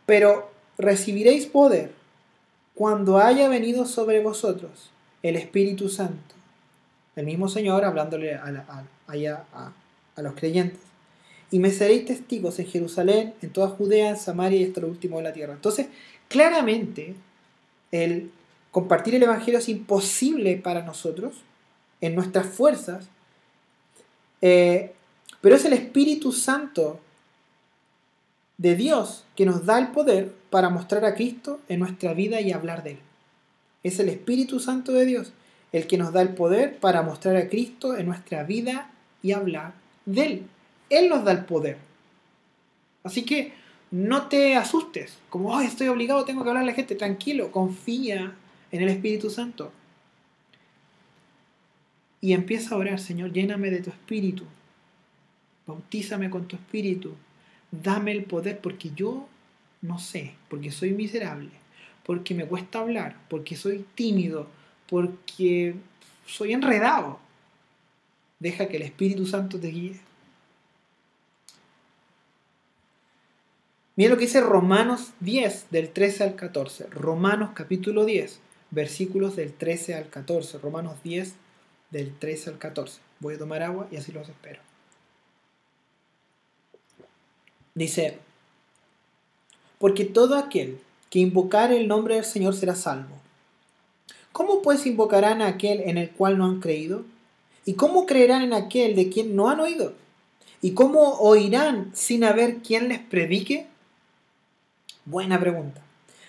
pero 0.05 0.51
recibiréis 0.77 1.47
poder 1.47 1.91
cuando 2.73 3.17
haya 3.17 3.49
venido 3.49 3.85
sobre 3.85 4.21
vosotros 4.21 4.91
el 5.23 5.35
Espíritu 5.35 5.89
Santo. 5.89 6.35
El 7.15 7.25
mismo 7.25 7.49
Señor 7.49 7.83
hablándole 7.83 8.35
a, 8.35 8.85
los 10.17 10.33
creyentes. 10.35 10.79
Y 11.51 11.59
me 11.59 11.71
seréis 11.71 12.05
testigos 12.05 12.57
en 12.59 12.67
Jerusalén, 12.67 13.33
en 13.41 13.49
toda 13.49 13.67
Judea, 13.67 14.11
en 14.11 14.17
Samaria 14.17 14.61
y 14.61 14.65
hasta 14.65 14.79
lo 14.79 14.87
último 14.87 15.17
de 15.17 15.23
la 15.23 15.33
tierra. 15.33 15.53
Entonces, 15.53 15.87
claramente, 16.29 17.15
el 17.91 18.31
Compartir 18.71 19.15
el 19.15 19.23
Evangelio 19.23 19.59
es 19.59 19.67
imposible 19.67 20.55
para 20.55 20.81
nosotros, 20.83 21.35
en 21.99 22.15
nuestras 22.15 22.47
fuerzas, 22.47 23.09
eh, 24.41 24.93
pero 25.41 25.55
es 25.55 25.65
el 25.65 25.73
Espíritu 25.73 26.31
Santo 26.31 26.99
de 28.57 28.75
Dios 28.75 29.25
que 29.35 29.45
nos 29.45 29.65
da 29.65 29.79
el 29.79 29.87
poder 29.87 30.33
para 30.49 30.69
mostrar 30.69 31.03
a 31.03 31.15
Cristo 31.15 31.59
en 31.67 31.79
nuestra 31.79 32.13
vida 32.13 32.41
y 32.41 32.51
hablar 32.51 32.83
de 32.83 32.91
Él. 32.91 32.99
Es 33.83 33.99
el 33.99 34.09
Espíritu 34.09 34.59
Santo 34.59 34.91
de 34.91 35.05
Dios 35.05 35.33
el 35.71 35.87
que 35.87 35.97
nos 35.97 36.11
da 36.13 36.21
el 36.21 36.29
poder 36.29 36.77
para 36.77 37.01
mostrar 37.01 37.35
a 37.37 37.47
Cristo 37.49 37.97
en 37.97 38.05
nuestra 38.05 38.43
vida 38.43 38.91
y 39.23 39.31
hablar 39.31 39.73
de 40.05 40.25
Él. 40.25 40.43
Él 40.89 41.09
nos 41.09 41.23
da 41.23 41.31
el 41.31 41.45
poder. 41.45 41.77
Así 43.03 43.23
que 43.23 43.53
no 43.89 44.27
te 44.27 44.55
asustes, 44.55 45.17
como, 45.29 45.59
estoy 45.61 45.87
obligado, 45.87 46.25
tengo 46.25 46.43
que 46.43 46.49
hablar 46.49 46.63
a 46.63 46.67
la 46.67 46.73
gente. 46.73 46.95
Tranquilo, 46.95 47.51
confía 47.51 48.35
en 48.71 48.81
el 48.81 48.89
Espíritu 48.89 49.29
Santo. 49.29 49.71
Y 52.19 52.33
empieza 52.33 52.75
a 52.75 52.77
orar, 52.77 52.99
Señor, 52.99 53.31
lléname 53.31 53.71
de 53.71 53.81
tu 53.81 53.89
Espíritu. 53.89 54.43
Bautízame 55.67 56.29
con 56.29 56.47
tu 56.47 56.55
Espíritu. 56.55 57.15
Dame 57.71 58.11
el 58.11 58.23
poder 58.23 58.59
porque 58.59 58.91
yo 58.95 59.27
no 59.81 59.99
sé, 59.99 60.33
porque 60.49 60.71
soy 60.71 60.91
miserable, 60.91 61.49
porque 62.05 62.35
me 62.35 62.45
cuesta 62.45 62.79
hablar, 62.79 63.15
porque 63.29 63.55
soy 63.55 63.85
tímido, 63.95 64.47
porque 64.87 65.75
soy 66.25 66.53
enredado. 66.53 67.19
Deja 68.39 68.67
que 68.67 68.77
el 68.77 68.83
Espíritu 68.83 69.25
Santo 69.25 69.59
te 69.59 69.67
guíe. 69.67 69.99
Mira 73.95 74.09
lo 74.09 74.17
que 74.17 74.25
dice 74.25 74.41
Romanos 74.41 75.11
10, 75.19 75.67
del 75.69 75.89
13 75.89 76.23
al 76.23 76.35
14. 76.35 76.87
Romanos 76.87 77.51
capítulo 77.53 78.05
10 78.05 78.39
versículos 78.71 79.35
del 79.35 79.53
13 79.53 79.95
al 79.95 80.09
14, 80.09 80.57
Romanos 80.57 80.95
10 81.03 81.35
del 81.91 82.17
13 82.17 82.51
al 82.51 82.57
14. 82.57 82.99
Voy 83.19 83.35
a 83.35 83.37
tomar 83.37 83.61
agua 83.61 83.87
y 83.91 83.97
así 83.97 84.11
los 84.11 84.27
espero. 84.27 84.70
Dice, 87.75 88.17
porque 89.79 90.05
todo 90.05 90.35
aquel 90.35 90.79
que 91.09 91.19
invocar 91.19 91.71
el 91.71 91.87
nombre 91.87 92.15
del 92.15 92.25
Señor 92.25 92.55
será 92.55 92.75
salvo. 92.75 93.15
¿Cómo 94.31 94.61
pues 94.61 94.85
invocarán 94.85 95.41
a 95.41 95.47
aquel 95.47 95.81
en 95.81 95.97
el 95.97 96.09
cual 96.11 96.37
no 96.37 96.45
han 96.45 96.61
creído? 96.61 97.03
¿Y 97.65 97.73
cómo 97.73 98.05
creerán 98.05 98.41
en 98.43 98.53
aquel 98.53 98.95
de 98.95 99.09
quien 99.09 99.35
no 99.35 99.49
han 99.49 99.59
oído? 99.59 99.93
¿Y 100.61 100.71
cómo 100.71 101.17
oirán 101.19 101.91
sin 101.93 102.23
haber 102.23 102.57
quien 102.57 102.87
les 102.87 102.99
predique? 102.99 103.67
Buena 105.05 105.39
pregunta. 105.39 105.81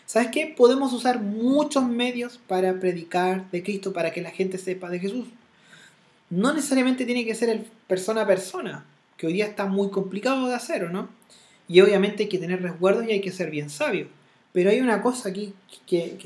¿Sabes 0.06 0.28
qué? 0.28 0.52
Podemos 0.56 0.92
usar 0.92 1.20
muchos 1.20 1.84
medios 1.84 2.38
para 2.46 2.78
predicar 2.80 3.50
de 3.50 3.62
Cristo, 3.62 3.92
para 3.92 4.12
que 4.12 4.20
la 4.20 4.30
gente 4.30 4.58
sepa 4.58 4.90
de 4.90 4.98
Jesús. 4.98 5.26
No 6.28 6.52
necesariamente 6.52 7.04
tiene 7.04 7.24
que 7.24 7.34
ser 7.34 7.50
el 7.50 7.66
persona 7.86 8.22
a 8.22 8.26
persona, 8.26 8.84
que 9.22 9.28
hoy 9.28 9.34
día 9.34 9.46
está 9.46 9.66
muy 9.66 9.90
complicado 9.90 10.48
de 10.48 10.56
hacer, 10.56 10.82
¿o 10.82 10.90
no? 10.90 11.08
Y 11.68 11.80
obviamente 11.80 12.24
hay 12.24 12.28
que 12.28 12.38
tener 12.38 12.60
resguardos 12.60 13.06
y 13.06 13.12
hay 13.12 13.20
que 13.20 13.30
ser 13.30 13.52
bien 13.52 13.70
sabio. 13.70 14.08
Pero 14.52 14.70
hay 14.70 14.80
una 14.80 15.00
cosa 15.00 15.28
aquí 15.28 15.54
que, 15.86 16.18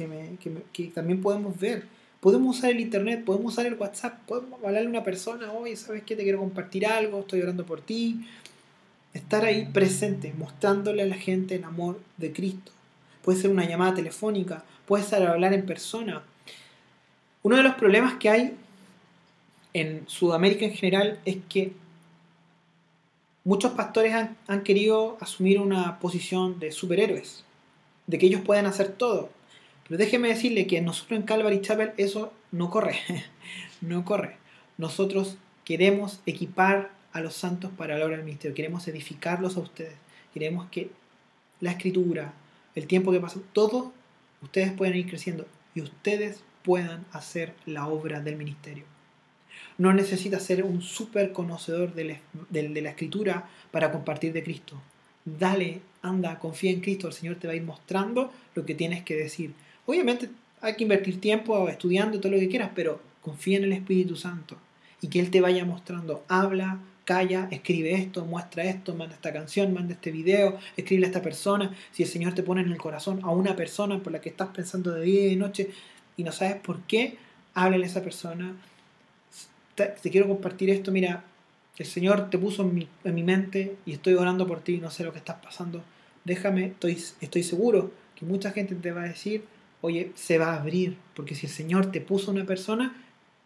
también 0.95 1.21
podemos 1.21 1.61
ver. 1.61 1.85
Podemos 2.21 2.57
usar 2.57 2.71
el 2.71 2.81
internet, 2.81 3.23
podemos 3.23 3.53
usar 3.53 3.67
el 3.67 3.75
WhatsApp, 3.75 4.21
podemos 4.27 4.59
hablarle 4.65 4.87
a 4.87 4.91
una 4.91 5.05
persona, 5.05 5.53
oye, 5.53 5.77
¿sabes 5.77 6.05
qué? 6.05 6.17
Te 6.17 6.23
quiero 6.23 6.39
compartir 6.39 6.87
algo, 6.87 7.21
estoy 7.21 7.43
orando 7.43 7.67
por 7.67 7.83
ti. 7.83 8.27
Estar 9.13 9.45
ahí 9.45 9.69
presente, 9.71 10.33
mostrándole 10.35 11.03
a 11.03 11.07
la 11.07 11.17
gente 11.17 11.57
el 11.57 11.65
amor 11.65 12.01
de 12.17 12.33
Cristo 12.33 12.73
puede 13.27 13.41
ser 13.41 13.51
una 13.51 13.69
llamada 13.69 13.93
telefónica, 13.93 14.63
puede 14.87 15.03
ser 15.03 15.27
hablar 15.27 15.53
en 15.53 15.67
persona. 15.67 16.23
Uno 17.43 17.57
de 17.57 17.65
los 17.65 17.75
problemas 17.75 18.15
que 18.15 18.31
hay 18.31 18.57
en 19.75 20.05
Sudamérica 20.07 20.65
en 20.65 20.73
general 20.73 21.19
es 21.25 21.39
que 21.49 21.73
muchos 23.47 23.73
pastores 23.73 24.13
han, 24.13 24.63
querido 24.65 25.17
asumir 25.21 25.61
una 25.61 26.01
posición 26.01 26.59
de 26.59 26.73
superhéroes, 26.73 27.45
de 28.09 28.19
que 28.19 28.27
ellos 28.27 28.41
pueden 28.41 28.67
hacer 28.67 28.89
todo. 28.89 29.31
Pero 29.87 29.99
déjeme 29.99 30.29
decirle 30.29 30.67
que 30.67 30.81
nosotros 30.81 31.21
en 31.21 31.27
Calvary 31.27 31.61
Chapel 31.61 31.93
eso 31.97 32.33
no 32.51 32.71
corre, 32.71 32.99
no 33.81 34.05
corre. 34.05 34.37
Nosotros 34.79 35.39
queremos 35.65 36.21
equipar 36.27 36.91
a 37.13 37.21
los 37.21 37.35
santos 37.35 37.71
para 37.71 37.97
la 37.97 38.05
obra 38.05 38.17
del 38.17 38.27
ministerio, 38.27 38.55
queremos 38.57 38.89
edificarlos 38.89 39.57
a 39.57 39.61
ustedes, 39.61 39.95
queremos 40.35 40.69
que 40.69 40.91
la 41.61 41.71
escritura, 41.71 42.35
el 42.75 42.89
tiempo 42.89 43.13
que 43.13 43.21
pasa, 43.21 43.41
todo, 43.53 43.93
ustedes 44.43 44.73
puedan 44.73 44.97
ir 44.97 45.09
creciendo 45.09 45.47
y 45.73 45.83
ustedes 45.83 46.43
puedan 46.65 47.07
hacer 47.13 47.55
la 47.65 47.87
obra 47.87 48.21
del 48.21 48.37
ministerio. 48.37 48.96
No 49.79 49.93
necesitas 49.93 50.43
ser 50.43 50.65
un 50.65 50.81
súper 50.81 51.33
conocedor 51.33 51.95
de 51.95 52.19
la, 52.53 52.91
escritura 52.91 53.49
para 53.71 53.93
compartir 53.93 54.33
de 54.33 54.43
Cristo. 54.43 54.81
Dale, 55.25 55.81
anda, 56.03 56.39
confía 56.39 56.71
en 56.71 56.81
Cristo, 56.81 57.09
el 57.09 57.13
Señor 57.13 57.37
te 57.37 57.47
va 57.47 57.53
a 57.53 57.57
ir 57.57 57.63
mostrando 57.63 58.33
lo 58.55 58.65
que 58.65 58.75
tienes 58.75 59.03
que 59.03 59.17
decir. 59.17 59.53
Obviamente 59.85 60.31
hay 60.61 60.77
que 60.77 60.85
invertir 60.85 61.21
tiempo 61.21 61.69
estudiando 61.69 62.21
todo 62.21 62.33
lo 62.33 62.39
que 62.39 62.49
quieras, 62.49 62.71
pero 62.75 63.01
confía 63.23 63.59
en 63.59 63.65
el 63.65 63.73
Espíritu 63.73 64.17
Santo 64.17 64.57
y 65.01 65.09
que 65.09 65.21
Él 65.21 65.31
te 65.31 65.41
vaya 65.41 65.65
mostrando. 65.65 66.25
Habla, 66.29 66.81
calla, 67.05 67.49
escribe 67.51 67.95
esto, 67.95 68.25
muestra 68.25 68.65
esto, 68.65 68.95
manda 68.95 69.15
esta 69.15 69.33
canción, 69.33 69.73
manda 69.73 69.95
este 69.95 70.11
video, 70.11 70.59
escribe 70.77 71.05
a 71.05 71.07
esta 71.09 71.23
persona. 71.23 71.75
Si 71.93 72.03
el 72.03 72.09
Señor 72.09 72.35
te 72.35 72.43
pone 72.43 72.61
en 72.63 72.71
el 72.71 72.79
corazón 72.79 73.21
a 73.23 73.31
una 73.31 73.57
persona 73.57 73.99
por 73.99 74.13
la 74.13 74.21
que 74.21 74.29
estás 74.29 74.49
pensando 74.49 74.93
de 74.93 75.03
día 75.03 75.23
y 75.23 75.31
de 75.31 75.37
noche 75.37 75.71
y 76.17 76.25
no 76.25 76.33
sabes 76.33 76.57
por 76.57 76.81
qué, 76.83 77.17
háblale 77.55 77.85
a 77.85 77.89
esa 77.89 78.03
persona. 78.03 78.57
Te, 79.77 79.95
quiero 80.11 80.27
compartir 80.27 80.71
esto, 80.71 80.91
mira, 80.91 81.23
el 81.77 81.87
Señor 81.87 82.31
te 82.31 82.39
puso 82.39 82.63
en 82.63 82.75
mi, 82.75 82.89
en 83.05 83.15
mi, 83.15 83.23
mente 83.23 83.77
y 83.85 83.93
estoy 83.93 84.15
orando 84.15 84.47
por 84.47 84.61
ti, 84.61 84.79
no 84.79 84.91
sé 84.91 85.05
lo 85.05 85.13
que 85.13 85.19
estás 85.19 85.37
pasando. 85.37 85.85
Déjame, 86.25 86.67
estoy, 86.67 86.99
estoy 87.21 87.43
seguro 87.43 87.93
que 88.15 88.25
mucha 88.25 88.53
gente 88.53 88.75
te 88.75 88.91
va 88.91 89.03
a 89.03 89.09
decir, 89.09 89.45
oye, 89.83 90.13
se 90.15 90.39
va 90.39 90.55
a 90.55 90.61
abrir, 90.63 90.97
porque 91.15 91.35
si 91.35 91.47
el 91.47 91.53
Señor 91.53 91.93
te 91.93 92.01
puso 92.01 92.31
una 92.31 92.47
persona, 92.47 92.97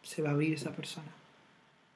se 0.04 0.22
va 0.22 0.30
a 0.30 0.32
abrir 0.32 0.54
esa 0.54 0.70
persona. 0.70 1.08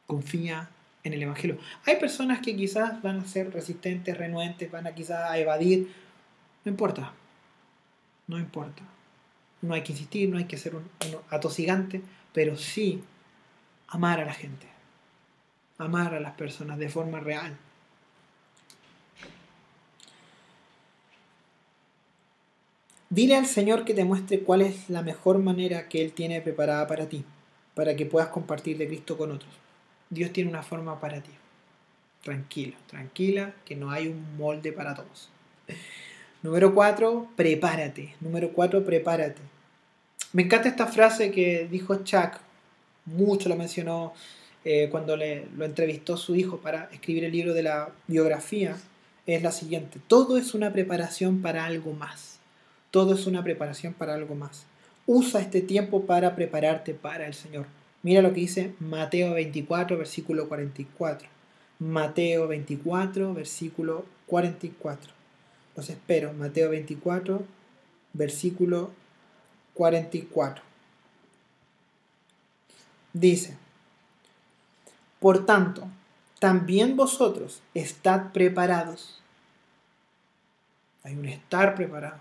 Confía 0.09 0.69
en 1.05 1.13
el 1.13 1.23
Evangelio. 1.23 1.59
Hay 1.87 1.97
personas 1.97 2.41
que 2.41 2.57
quizás 2.57 3.01
van 3.03 3.21
a 3.21 3.27
ser 3.27 3.53
resistentes, 3.53 4.19
renuentes, 4.19 4.69
van 4.69 4.89
a 4.89 4.95
quizás 4.95 5.31
a 5.31 5.39
evadir. 5.39 5.93
No 6.65 6.73
importa. 6.73 7.13
No 8.27 8.39
importa. 8.39 8.83
No 9.63 9.75
hay 9.75 9.83
que 9.83 9.93
insistir, 9.93 10.29
no 10.29 10.39
hay 10.39 10.47
que 10.47 10.57
ser 10.57 10.75
un, 10.75 10.83
un 10.83 11.19
atosigante, 11.31 12.03
pero 12.33 12.57
sí 12.57 13.01
amar 13.89 14.21
a 14.21 14.25
la 14.25 14.35
gente. 14.35 14.67
Amar 15.79 16.15
a 16.15 16.21
las 16.21 16.35
personas 16.35 16.79
de 16.79 16.89
forma 16.89 17.21
real. 17.21 17.57
Dile 23.11 23.37
al 23.37 23.47
Señor 23.47 23.85
que 23.85 23.95
te 23.95 24.05
muestre 24.05 24.41
cuál 24.41 24.63
es 24.63 24.91
la 24.91 25.03
mejor 25.03 25.39
manera 25.39 25.89
que 25.89 26.03
Él 26.03 26.13
tiene 26.13 26.41
preparada 26.41 26.87
para 26.87 27.09
ti, 27.09 27.25
para 27.75 27.95
que 27.95 28.07
puedas 28.07 28.29
compartir 28.29 28.77
de 28.77 28.89
Cristo 28.89 29.17
con 29.17 29.31
otros. 29.31 29.53
Dios 30.11 30.33
tiene 30.33 30.51
una 30.51 30.63
forma 30.63 31.01
para 31.01 31.21
ti. 31.21 31.31
Tranquilo, 32.23 32.77
tranquila, 32.89 33.55
que 33.65 33.77
no 33.77 33.91
hay 33.91 34.09
un 34.09 34.37
molde 34.37 34.73
para 34.73 34.95
todos. 34.95 35.29
Número 36.43 36.75
cuatro, 36.75 37.29
prepárate. 37.37 38.15
Número 38.21 38.51
cuatro, 38.53 38.85
prepárate. 38.85 39.43
Me 40.33 40.43
encanta 40.43 40.69
esta 40.69 40.87
frase 40.87 41.31
que 41.31 41.69
dijo 41.71 42.03
Chuck, 42.03 42.41
mucho 43.07 43.49
lo 43.49 43.57
mencionó 43.57 44.13
eh, 44.65 44.89
cuando 44.91 45.17
le, 45.17 45.47
lo 45.57 45.65
entrevistó 45.65 46.17
su 46.17 46.35
hijo 46.35 46.59
para 46.59 46.89
escribir 46.93 47.25
el 47.25 47.33
libro 47.33 47.55
de 47.55 47.63
la 47.63 47.91
biografía. 48.07 48.77
Es 49.27 49.43
la 49.43 49.53
siguiente, 49.53 50.01
todo 50.07 50.37
es 50.37 50.55
una 50.55 50.73
preparación 50.73 51.41
para 51.41 51.65
algo 51.65 51.93
más. 51.93 52.39
Todo 52.91 53.15
es 53.15 53.27
una 53.27 53.43
preparación 53.43 53.93
para 53.93 54.15
algo 54.15 54.35
más. 54.35 54.67
Usa 55.07 55.41
este 55.41 55.61
tiempo 55.61 56.07
para 56.07 56.37
prepararte 56.37 56.95
para 56.95 57.27
el 57.27 57.35
Señor. 57.35 57.67
Mira 58.03 58.23
lo 58.23 58.33
que 58.33 58.41
dice 58.41 58.75
Mateo 58.81 59.33
24, 59.33 59.97
versículo 59.99 60.49
44. 60.49 61.29
Mateo 61.79 62.47
24, 62.47 63.35
versículo 63.35 64.05
44. 64.27 65.13
Los 65.77 65.91
espero. 65.91 66.33
Mateo 66.35 66.71
24, 66.71 67.43
versículo 68.13 68.91
44. 69.75 70.74
Dice, 73.15 73.57
por 75.21 75.47
tanto, 75.47 75.89
también 76.41 76.97
vosotros 76.97 77.63
estad 77.73 78.33
preparados. 78.33 79.23
Hay 81.05 81.15
un 81.15 81.25
estar 81.25 81.75
preparado. 81.75 82.19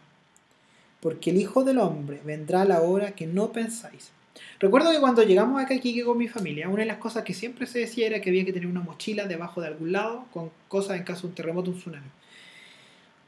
Porque 1.01 1.31
el 1.31 1.37
Hijo 1.37 1.65
del 1.65 1.79
Hombre 1.79 2.21
vendrá 2.23 2.61
a 2.61 2.65
la 2.65 2.81
hora 2.81 3.15
que 3.15 3.27
no 3.27 3.51
pensáis. 3.51 4.11
Recuerdo 4.59 4.91
que 4.91 4.99
cuando 4.99 5.23
llegamos 5.23 5.61
acá 5.61 5.75
aquí 5.75 6.01
con 6.03 6.17
mi 6.17 6.27
familia, 6.27 6.69
una 6.69 6.83
de 6.83 6.85
las 6.85 6.99
cosas 6.99 7.23
que 7.23 7.33
siempre 7.33 7.67
se 7.67 7.79
decía 7.79 8.07
era 8.07 8.21
que 8.21 8.29
había 8.29 8.45
que 8.45 8.53
tener 8.53 8.69
una 8.69 8.79
mochila 8.79 9.25
debajo 9.25 9.59
de 9.59 9.67
algún 9.67 9.91
lado 9.91 10.25
con 10.31 10.51
cosas 10.69 10.97
en 10.97 11.03
caso 11.03 11.23
de 11.23 11.27
un 11.27 11.35
terremoto 11.35 11.71
o 11.71 11.73
un 11.73 11.79
tsunami. 11.79 12.07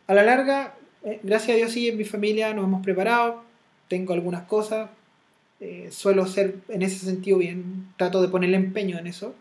A 0.08 0.14
la 0.14 0.24
larga, 0.24 0.76
eh, 1.04 1.20
gracias 1.24 1.56
a 1.56 1.58
Dios 1.58 1.72
sí, 1.72 1.90
en 1.90 1.98
mi 1.98 2.06
familia 2.06 2.54
nos 2.54 2.66
hemos 2.66 2.84
preparado, 2.84 3.44
tengo 3.90 4.14
algunas 4.14 4.44
cosas, 4.44 4.90
eh, 5.60 5.90
suelo 5.92 6.26
ser 6.28 6.56
en 6.70 6.82
ese 6.82 7.06
sentido 7.06 7.38
bien, 7.38 7.88
trato 7.98 8.22
de 8.22 8.28
ponerle 8.28 8.58
empeño 8.58 8.98
en 8.98 9.08
eso, 9.08 9.36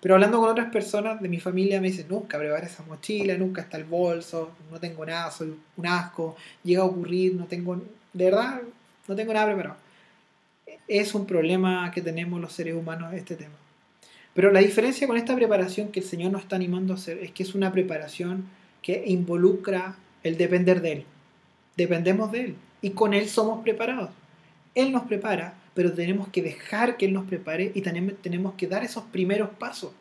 pero 0.00 0.14
hablando 0.14 0.40
con 0.40 0.48
otras 0.48 0.70
personas 0.72 1.20
de 1.20 1.28
mi 1.28 1.38
familia 1.38 1.80
me 1.80 1.88
dicen, 1.90 2.06
nunca 2.08 2.38
preparé 2.38 2.66
esa 2.66 2.82
mochila, 2.84 3.36
nunca 3.36 3.62
está 3.62 3.76
el 3.76 3.84
bolso, 3.84 4.50
no 4.70 4.80
tengo 4.80 5.06
nada, 5.06 5.30
soy 5.30 5.54
un 5.76 5.86
asco, 5.86 6.36
llega 6.64 6.82
a 6.82 6.86
ocurrir, 6.86 7.34
no 7.34 7.46
tengo, 7.46 7.76
de 8.12 8.24
verdad, 8.24 8.62
no 9.06 9.14
tengo 9.14 9.32
nada 9.32 9.46
preparado 9.46 9.76
es 10.88 11.14
un 11.14 11.26
problema 11.26 11.90
que 11.90 12.00
tenemos 12.00 12.40
los 12.40 12.52
seres 12.52 12.74
humanos 12.74 13.14
este 13.14 13.36
tema. 13.36 13.54
Pero 14.34 14.50
la 14.50 14.60
diferencia 14.60 15.06
con 15.06 15.16
esta 15.16 15.34
preparación 15.34 15.88
que 15.88 16.00
el 16.00 16.06
Señor 16.06 16.32
nos 16.32 16.42
está 16.42 16.56
animando 16.56 16.94
a 16.94 16.96
hacer 16.96 17.18
es 17.18 17.32
que 17.32 17.42
es 17.42 17.54
una 17.54 17.72
preparación 17.72 18.46
que 18.80 19.04
involucra 19.06 19.96
el 20.22 20.36
depender 20.36 20.80
de 20.80 20.92
Él. 20.92 21.04
Dependemos 21.76 22.32
de 22.32 22.40
Él 22.40 22.54
y 22.80 22.90
con 22.90 23.14
Él 23.14 23.28
somos 23.28 23.62
preparados. 23.62 24.10
Él 24.74 24.92
nos 24.92 25.04
prepara, 25.04 25.54
pero 25.74 25.92
tenemos 25.92 26.28
que 26.28 26.42
dejar 26.42 26.96
que 26.96 27.06
Él 27.06 27.12
nos 27.12 27.26
prepare 27.26 27.72
y 27.74 27.82
tenemos 27.82 28.54
que 28.54 28.66
dar 28.66 28.84
esos 28.84 29.04
primeros 29.04 29.50
pasos 29.50 29.92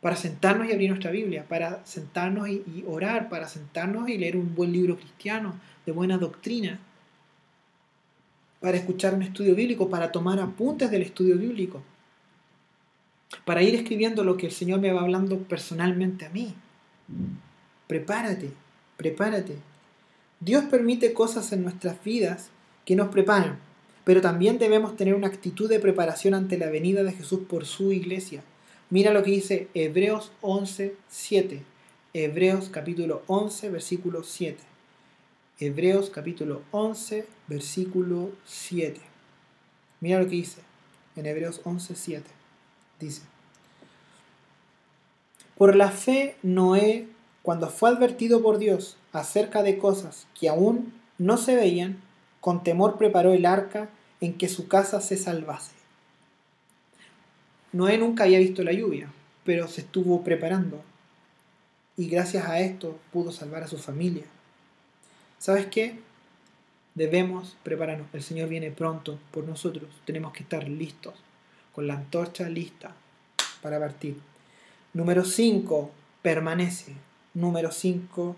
para 0.00 0.16
sentarnos 0.16 0.68
y 0.68 0.72
abrir 0.72 0.90
nuestra 0.90 1.10
Biblia, 1.10 1.44
para 1.48 1.84
sentarnos 1.86 2.48
y, 2.48 2.62
y 2.66 2.84
orar, 2.86 3.28
para 3.28 3.48
sentarnos 3.48 4.08
y 4.08 4.18
leer 4.18 4.36
un 4.36 4.54
buen 4.54 4.72
libro 4.72 4.96
cristiano 4.96 5.54
de 5.86 5.92
buena 5.92 6.18
doctrina 6.18 6.80
para 8.62 8.76
escuchar 8.76 9.14
un 9.14 9.22
estudio 9.22 9.56
bíblico, 9.56 9.90
para 9.90 10.12
tomar 10.12 10.38
apuntes 10.38 10.90
del 10.90 11.02
estudio 11.02 11.36
bíblico, 11.36 11.82
para 13.44 13.62
ir 13.62 13.74
escribiendo 13.74 14.22
lo 14.22 14.36
que 14.36 14.46
el 14.46 14.52
Señor 14.52 14.80
me 14.80 14.92
va 14.92 15.02
hablando 15.02 15.36
personalmente 15.38 16.26
a 16.26 16.30
mí. 16.30 16.54
Prepárate, 17.88 18.52
prepárate. 18.96 19.56
Dios 20.38 20.64
permite 20.64 21.12
cosas 21.12 21.52
en 21.52 21.64
nuestras 21.64 22.02
vidas 22.04 22.50
que 22.84 22.94
nos 22.94 23.08
preparan, 23.08 23.58
pero 24.04 24.20
también 24.20 24.58
debemos 24.58 24.96
tener 24.96 25.14
una 25.14 25.28
actitud 25.28 25.68
de 25.68 25.80
preparación 25.80 26.34
ante 26.34 26.58
la 26.58 26.70
venida 26.70 27.02
de 27.02 27.12
Jesús 27.12 27.40
por 27.48 27.66
su 27.66 27.92
iglesia. 27.92 28.42
Mira 28.90 29.12
lo 29.12 29.22
que 29.22 29.30
dice 29.30 29.68
Hebreos 29.74 30.32
11, 30.40 30.94
7. 31.08 31.62
Hebreos 32.14 32.68
capítulo 32.68 33.22
11, 33.26 33.70
versículo 33.70 34.22
7. 34.22 34.58
Hebreos 35.60 36.10
capítulo 36.10 36.62
11, 36.72 37.26
versículo 37.46 38.30
7. 38.44 39.00
Mira 40.00 40.18
lo 40.18 40.24
que 40.24 40.36
dice 40.36 40.60
en 41.16 41.26
Hebreos 41.26 41.60
11, 41.64 41.94
7. 41.94 42.30
Dice, 42.98 43.22
por 45.56 45.76
la 45.76 45.90
fe 45.90 46.36
Noé, 46.42 47.06
cuando 47.42 47.68
fue 47.68 47.90
advertido 47.90 48.42
por 48.42 48.58
Dios 48.58 48.96
acerca 49.12 49.62
de 49.62 49.78
cosas 49.78 50.26
que 50.38 50.48
aún 50.48 50.92
no 51.18 51.36
se 51.36 51.54
veían, 51.54 51.98
con 52.42 52.64
temor 52.64 52.98
preparó 52.98 53.32
el 53.32 53.46
arca 53.46 53.88
en 54.20 54.34
que 54.34 54.48
su 54.48 54.66
casa 54.66 55.00
se 55.00 55.16
salvase. 55.16 55.70
Noé 57.70 57.98
nunca 57.98 58.24
había 58.24 58.40
visto 58.40 58.64
la 58.64 58.72
lluvia, 58.72 59.08
pero 59.44 59.68
se 59.68 59.82
estuvo 59.82 60.24
preparando 60.24 60.82
y 61.96 62.08
gracias 62.08 62.46
a 62.48 62.58
esto 62.58 62.98
pudo 63.12 63.30
salvar 63.30 63.62
a 63.62 63.68
su 63.68 63.78
familia. 63.78 64.24
¿Sabes 65.38 65.66
qué? 65.66 66.00
Debemos 66.96 67.56
prepararnos. 67.62 68.08
El 68.12 68.24
Señor 68.24 68.48
viene 68.48 68.72
pronto 68.72 69.20
por 69.30 69.44
nosotros. 69.44 69.88
Tenemos 70.04 70.32
que 70.32 70.42
estar 70.42 70.68
listos, 70.68 71.14
con 71.72 71.86
la 71.86 71.94
antorcha 71.94 72.48
lista 72.48 72.92
para 73.62 73.78
partir. 73.78 74.18
Número 74.94 75.24
5, 75.24 75.92
permanece. 76.22 76.94
Número 77.34 77.70
5 77.70 78.34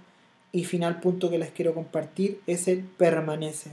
y 0.52 0.64
final 0.64 1.00
punto 1.00 1.30
que 1.30 1.38
les 1.38 1.52
quiero 1.52 1.72
compartir 1.72 2.42
es 2.46 2.68
el 2.68 2.80
permanece. 2.80 3.70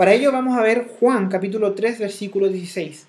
Para 0.00 0.14
ello 0.14 0.32
vamos 0.32 0.56
a 0.56 0.62
ver 0.62 0.88
Juan 0.98 1.28
capítulo 1.28 1.74
3 1.74 1.98
versículo 1.98 2.48
16. 2.48 3.06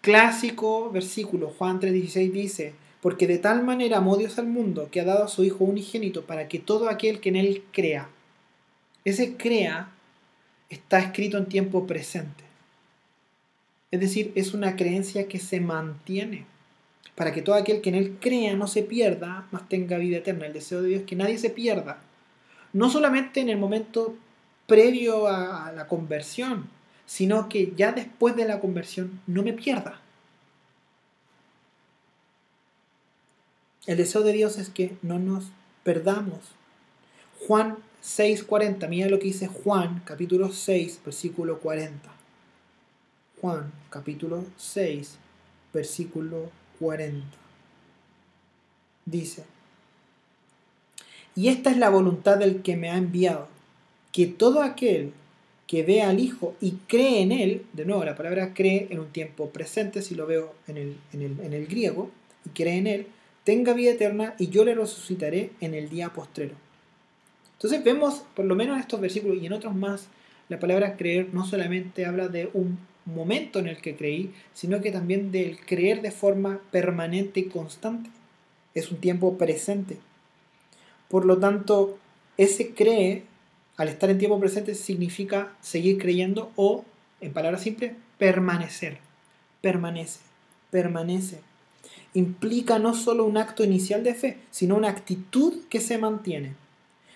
clásico 0.00 0.90
versículo, 0.90 1.54
Juan 1.56 1.78
3:16 1.78 2.32
dice, 2.32 2.74
porque 3.00 3.28
de 3.28 3.38
tal 3.38 3.62
manera 3.62 3.98
amó 3.98 4.16
Dios 4.16 4.36
al 4.40 4.48
mundo 4.48 4.88
que 4.90 5.00
ha 5.00 5.04
dado 5.04 5.22
a 5.22 5.28
su 5.28 5.44
Hijo 5.44 5.62
unigénito 5.62 6.26
para 6.26 6.48
que 6.48 6.58
todo 6.58 6.88
aquel 6.88 7.20
que 7.20 7.28
en 7.28 7.36
él 7.36 7.62
crea, 7.70 8.08
ese 9.04 9.36
crea 9.36 9.92
está 10.70 10.98
escrito 10.98 11.38
en 11.38 11.46
tiempo 11.46 11.86
presente. 11.86 12.42
Es 13.92 14.00
decir, 14.00 14.32
es 14.34 14.54
una 14.54 14.74
creencia 14.74 15.28
que 15.28 15.38
se 15.38 15.60
mantiene 15.60 16.46
para 17.14 17.32
que 17.32 17.42
todo 17.42 17.54
aquel 17.54 17.80
que 17.80 17.90
en 17.90 17.94
él 17.94 18.16
crea 18.20 18.56
no 18.56 18.66
se 18.66 18.82
pierda, 18.82 19.46
más 19.52 19.68
tenga 19.68 19.98
vida 19.98 20.16
eterna. 20.16 20.46
El 20.46 20.52
deseo 20.52 20.82
de 20.82 20.88
Dios 20.88 21.00
es 21.02 21.06
que 21.06 21.14
nadie 21.14 21.38
se 21.38 21.50
pierda. 21.50 22.02
No 22.72 22.90
solamente 22.90 23.38
en 23.38 23.50
el 23.50 23.56
momento 23.56 24.16
previo 24.68 25.26
a 25.26 25.72
la 25.72 25.88
conversión, 25.88 26.68
sino 27.06 27.48
que 27.48 27.72
ya 27.74 27.90
después 27.90 28.36
de 28.36 28.44
la 28.44 28.60
conversión 28.60 29.20
no 29.26 29.42
me 29.42 29.54
pierda. 29.54 30.00
El 33.86 33.96
deseo 33.96 34.22
de 34.22 34.34
Dios 34.34 34.58
es 34.58 34.68
que 34.68 34.96
no 35.00 35.18
nos 35.18 35.46
perdamos. 35.82 36.40
Juan 37.46 37.78
6:40, 38.02 38.86
mira 38.88 39.08
lo 39.08 39.18
que 39.18 39.28
dice 39.28 39.46
Juan 39.48 40.02
capítulo 40.04 40.52
6, 40.52 41.00
versículo 41.02 41.58
40. 41.60 42.10
Juan 43.40 43.72
capítulo 43.88 44.44
6, 44.58 45.16
versículo 45.72 46.50
40. 46.78 47.26
Dice, 49.06 49.46
y 51.34 51.48
esta 51.48 51.70
es 51.70 51.78
la 51.78 51.88
voluntad 51.88 52.36
del 52.36 52.60
que 52.60 52.76
me 52.76 52.90
ha 52.90 52.98
enviado, 52.98 53.48
que 54.12 54.26
todo 54.26 54.62
aquel 54.62 55.12
que 55.66 55.82
ve 55.82 56.02
al 56.02 56.18
Hijo 56.18 56.54
y 56.60 56.72
cree 56.86 57.20
en 57.20 57.32
Él, 57.32 57.66
de 57.72 57.84
nuevo 57.84 58.04
la 58.04 58.16
palabra 58.16 58.54
cree 58.54 58.86
en 58.90 59.00
un 59.00 59.08
tiempo 59.08 59.50
presente, 59.50 60.02
si 60.02 60.14
lo 60.14 60.26
veo 60.26 60.54
en 60.66 60.76
el, 60.78 60.96
en 61.12 61.52
el 61.52 61.66
griego, 61.66 62.10
y 62.46 62.50
cree 62.50 62.78
en 62.78 62.86
Él, 62.86 63.06
tenga 63.44 63.72
vida 63.72 63.92
eterna 63.92 64.34
y 64.38 64.48
yo 64.48 64.64
le 64.64 64.74
resucitaré 64.74 65.50
en 65.60 65.74
el 65.74 65.88
día 65.88 66.10
postrero. 66.10 66.54
Entonces 67.54 67.82
vemos, 67.82 68.22
por 68.34 68.44
lo 68.44 68.54
menos 68.54 68.76
en 68.76 68.82
estos 68.82 69.00
versículos 69.00 69.42
y 69.42 69.46
en 69.46 69.52
otros 69.52 69.74
más, 69.74 70.08
la 70.48 70.58
palabra 70.58 70.96
creer 70.96 71.28
no 71.32 71.44
solamente 71.44 72.06
habla 72.06 72.28
de 72.28 72.48
un 72.54 72.78
momento 73.04 73.58
en 73.58 73.66
el 73.66 73.78
que 73.78 73.96
creí, 73.96 74.32
sino 74.54 74.80
que 74.80 74.92
también 74.92 75.32
del 75.32 75.58
creer 75.58 76.02
de 76.02 76.10
forma 76.10 76.60
permanente 76.70 77.40
y 77.40 77.44
constante. 77.44 78.10
Es 78.74 78.90
un 78.90 78.98
tiempo 78.98 79.36
presente. 79.38 79.98
Por 81.08 81.24
lo 81.24 81.38
tanto, 81.38 81.98
ese 82.36 82.74
cree, 82.74 83.24
al 83.78 83.88
estar 83.88 84.10
en 84.10 84.18
tiempo 84.18 84.38
presente, 84.40 84.74
significa 84.74 85.52
seguir 85.62 85.98
creyendo 85.98 86.50
o, 86.56 86.84
en 87.20 87.32
palabras 87.32 87.62
simples, 87.62 87.92
permanecer. 88.18 88.98
Permanece, 89.62 90.18
permanece. 90.70 91.40
Implica 92.12 92.80
no 92.80 92.94
solo 92.94 93.24
un 93.24 93.36
acto 93.36 93.62
inicial 93.62 94.02
de 94.02 94.14
fe, 94.14 94.38
sino 94.50 94.76
una 94.76 94.88
actitud 94.88 95.64
que 95.70 95.80
se 95.80 95.96
mantiene. 95.96 96.54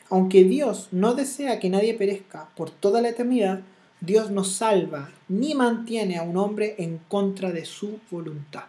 Aunque 0.08 0.44
Dios 0.44 0.88
no 0.92 1.14
desea 1.14 1.58
que 1.58 1.68
nadie 1.68 1.94
perezca 1.94 2.48
por 2.54 2.70
toda 2.70 3.02
la 3.02 3.08
eternidad, 3.08 3.62
Dios 4.00 4.30
no 4.30 4.44
salva 4.44 5.10
ni 5.28 5.54
mantiene 5.54 6.16
a 6.16 6.22
un 6.22 6.36
hombre 6.36 6.76
en 6.78 6.98
contra 7.08 7.50
de 7.50 7.64
su 7.64 7.98
voluntad. 8.08 8.66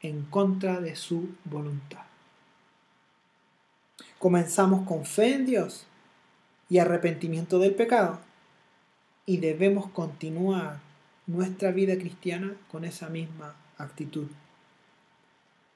En 0.00 0.22
contra 0.22 0.80
de 0.80 0.96
su 0.96 1.28
voluntad. 1.44 2.11
Comenzamos 4.22 4.86
con 4.86 5.04
fe 5.04 5.34
en 5.34 5.46
Dios 5.46 5.84
y 6.68 6.78
arrepentimiento 6.78 7.58
del 7.58 7.74
pecado 7.74 8.20
y 9.26 9.38
debemos 9.38 9.90
continuar 9.90 10.78
nuestra 11.26 11.72
vida 11.72 11.96
cristiana 11.96 12.54
con 12.70 12.84
esa 12.84 13.08
misma 13.08 13.56
actitud. 13.78 14.28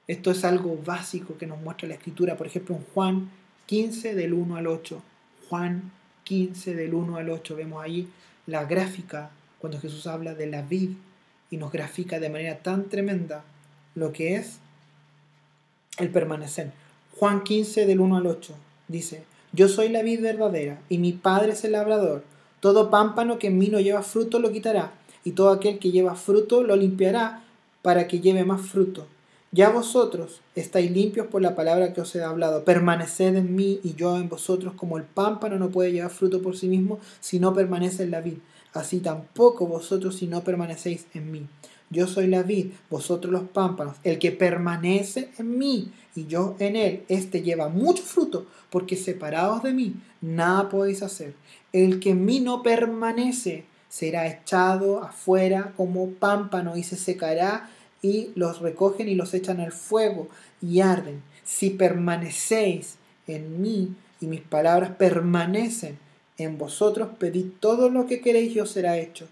Esto 0.06 0.30
es 0.30 0.44
algo 0.44 0.80
básico 0.80 1.36
que 1.36 1.48
nos 1.48 1.60
muestra 1.60 1.88
la 1.88 1.94
escritura, 1.94 2.36
por 2.36 2.46
ejemplo 2.46 2.76
en 2.76 2.84
Juan 2.94 3.30
15 3.66 4.14
del 4.14 4.32
1 4.32 4.54
al 4.54 4.68
8. 4.68 5.02
Juan 5.48 5.90
15 6.22 6.76
del 6.76 6.94
1 6.94 7.16
al 7.16 7.30
8 7.30 7.56
vemos 7.56 7.82
ahí 7.82 8.08
la 8.46 8.64
gráfica 8.64 9.32
cuando 9.58 9.80
Jesús 9.80 10.06
habla 10.06 10.36
de 10.36 10.46
la 10.46 10.62
vid 10.62 10.90
y 11.50 11.56
nos 11.56 11.72
grafica 11.72 12.20
de 12.20 12.30
manera 12.30 12.58
tan 12.58 12.88
tremenda 12.90 13.42
lo 13.96 14.12
que 14.12 14.36
es 14.36 14.60
el 15.98 16.10
permanecer. 16.10 16.85
Juan 17.18 17.44
15 17.44 17.86
del 17.86 18.00
1 18.00 18.16
al 18.18 18.26
8 18.26 18.54
dice, 18.88 19.24
yo 19.52 19.68
soy 19.68 19.88
la 19.88 20.02
vid 20.02 20.20
verdadera 20.20 20.82
y 20.90 20.98
mi 20.98 21.12
Padre 21.12 21.52
es 21.52 21.64
el 21.64 21.72
labrador. 21.72 22.24
Todo 22.60 22.90
pámpano 22.90 23.38
que 23.38 23.46
en 23.46 23.56
mí 23.56 23.68
no 23.68 23.80
lleva 23.80 24.02
fruto 24.02 24.38
lo 24.38 24.52
quitará 24.52 24.92
y 25.24 25.30
todo 25.30 25.50
aquel 25.50 25.78
que 25.78 25.90
lleva 25.90 26.14
fruto 26.14 26.62
lo 26.62 26.76
limpiará 26.76 27.42
para 27.80 28.06
que 28.06 28.20
lleve 28.20 28.44
más 28.44 28.60
fruto. 28.60 29.06
Ya 29.50 29.70
vosotros 29.70 30.42
estáis 30.54 30.90
limpios 30.90 31.28
por 31.28 31.40
la 31.40 31.54
palabra 31.54 31.94
que 31.94 32.02
os 32.02 32.14
he 32.14 32.22
hablado. 32.22 32.64
Permaneced 32.64 33.34
en 33.34 33.56
mí 33.56 33.80
y 33.82 33.94
yo 33.94 34.16
en 34.18 34.28
vosotros, 34.28 34.74
como 34.74 34.98
el 34.98 35.04
pámpano 35.04 35.58
no 35.58 35.70
puede 35.70 35.92
llevar 35.92 36.10
fruto 36.10 36.42
por 36.42 36.54
sí 36.54 36.68
mismo 36.68 36.98
si 37.20 37.40
no 37.40 37.54
permanece 37.54 38.02
en 38.02 38.10
la 38.10 38.20
vid. 38.20 38.38
Así 38.74 39.00
tampoco 39.00 39.66
vosotros 39.66 40.16
si 40.16 40.26
no 40.26 40.44
permanecéis 40.44 41.06
en 41.14 41.32
mí. 41.32 41.46
Yo 41.90 42.06
soy 42.06 42.26
la 42.26 42.42
vid, 42.42 42.72
vosotros 42.90 43.32
los 43.32 43.44
pámpanos. 43.44 43.96
El 44.02 44.18
que 44.18 44.32
permanece 44.32 45.30
en 45.38 45.58
mí 45.58 45.92
y 46.14 46.26
yo 46.26 46.56
en 46.58 46.76
él, 46.76 47.04
éste 47.08 47.42
lleva 47.42 47.68
mucho 47.68 48.02
fruto, 48.02 48.46
porque 48.70 48.96
separados 48.96 49.62
de 49.62 49.72
mí 49.72 49.94
nada 50.20 50.68
podéis 50.68 51.02
hacer. 51.02 51.34
El 51.72 52.00
que 52.00 52.10
en 52.10 52.24
mí 52.24 52.40
no 52.40 52.62
permanece 52.62 53.64
será 53.88 54.26
echado 54.26 55.02
afuera 55.02 55.72
como 55.76 56.10
pámpano 56.10 56.76
y 56.76 56.82
se 56.82 56.96
secará 56.96 57.70
y 58.02 58.30
los 58.34 58.60
recogen 58.60 59.08
y 59.08 59.14
los 59.14 59.34
echan 59.34 59.60
al 59.60 59.72
fuego 59.72 60.28
y 60.60 60.80
arden. 60.80 61.22
Si 61.44 61.70
permanecéis 61.70 62.96
en 63.26 63.60
mí 63.62 63.94
y 64.20 64.26
mis 64.26 64.40
palabras 64.40 64.90
permanecen 64.98 65.98
en 66.38 66.58
vosotros, 66.58 67.10
pedid 67.18 67.46
todo 67.60 67.88
lo 67.88 68.06
que 68.06 68.20
queréis 68.20 68.54
y 68.56 68.60
os 68.60 68.70
será 68.70 68.98
hecho. 68.98 69.28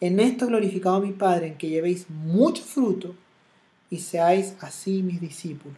En 0.00 0.20
esto 0.20 0.46
glorificado 0.46 1.00
mi 1.00 1.12
Padre, 1.12 1.48
en 1.48 1.58
que 1.58 1.68
llevéis 1.68 2.08
mucho 2.08 2.62
fruto 2.62 3.14
y 3.90 3.98
seáis 3.98 4.54
así 4.60 5.02
mis 5.02 5.20
discípulos. 5.20 5.76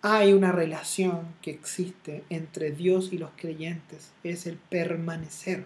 Hay 0.00 0.32
una 0.32 0.52
relación 0.52 1.26
que 1.42 1.50
existe 1.50 2.24
entre 2.30 2.70
Dios 2.70 3.12
y 3.12 3.18
los 3.18 3.30
creyentes, 3.36 4.10
es 4.22 4.46
el 4.46 4.56
permanecer. 4.56 5.64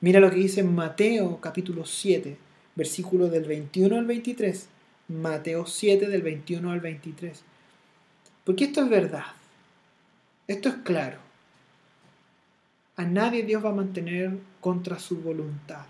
Mira 0.00 0.20
lo 0.20 0.30
que 0.30 0.36
dice 0.36 0.64
Mateo 0.64 1.40
capítulo 1.40 1.86
7, 1.86 2.36
versículo 2.74 3.28
del 3.28 3.44
21 3.44 3.96
al 3.96 4.06
23. 4.06 4.68
Mateo 5.08 5.66
7 5.66 6.08
del 6.08 6.22
21 6.22 6.70
al 6.70 6.80
23. 6.80 7.42
Porque 8.44 8.64
esto 8.64 8.82
es 8.82 8.88
verdad. 8.88 9.26
Esto 10.48 10.68
es 10.68 10.74
claro. 10.76 11.18
A 12.96 13.04
nadie 13.04 13.44
Dios 13.44 13.64
va 13.64 13.70
a 13.70 13.74
mantener 13.74 14.38
contra 14.62 14.98
su 14.98 15.16
voluntad. 15.16 15.84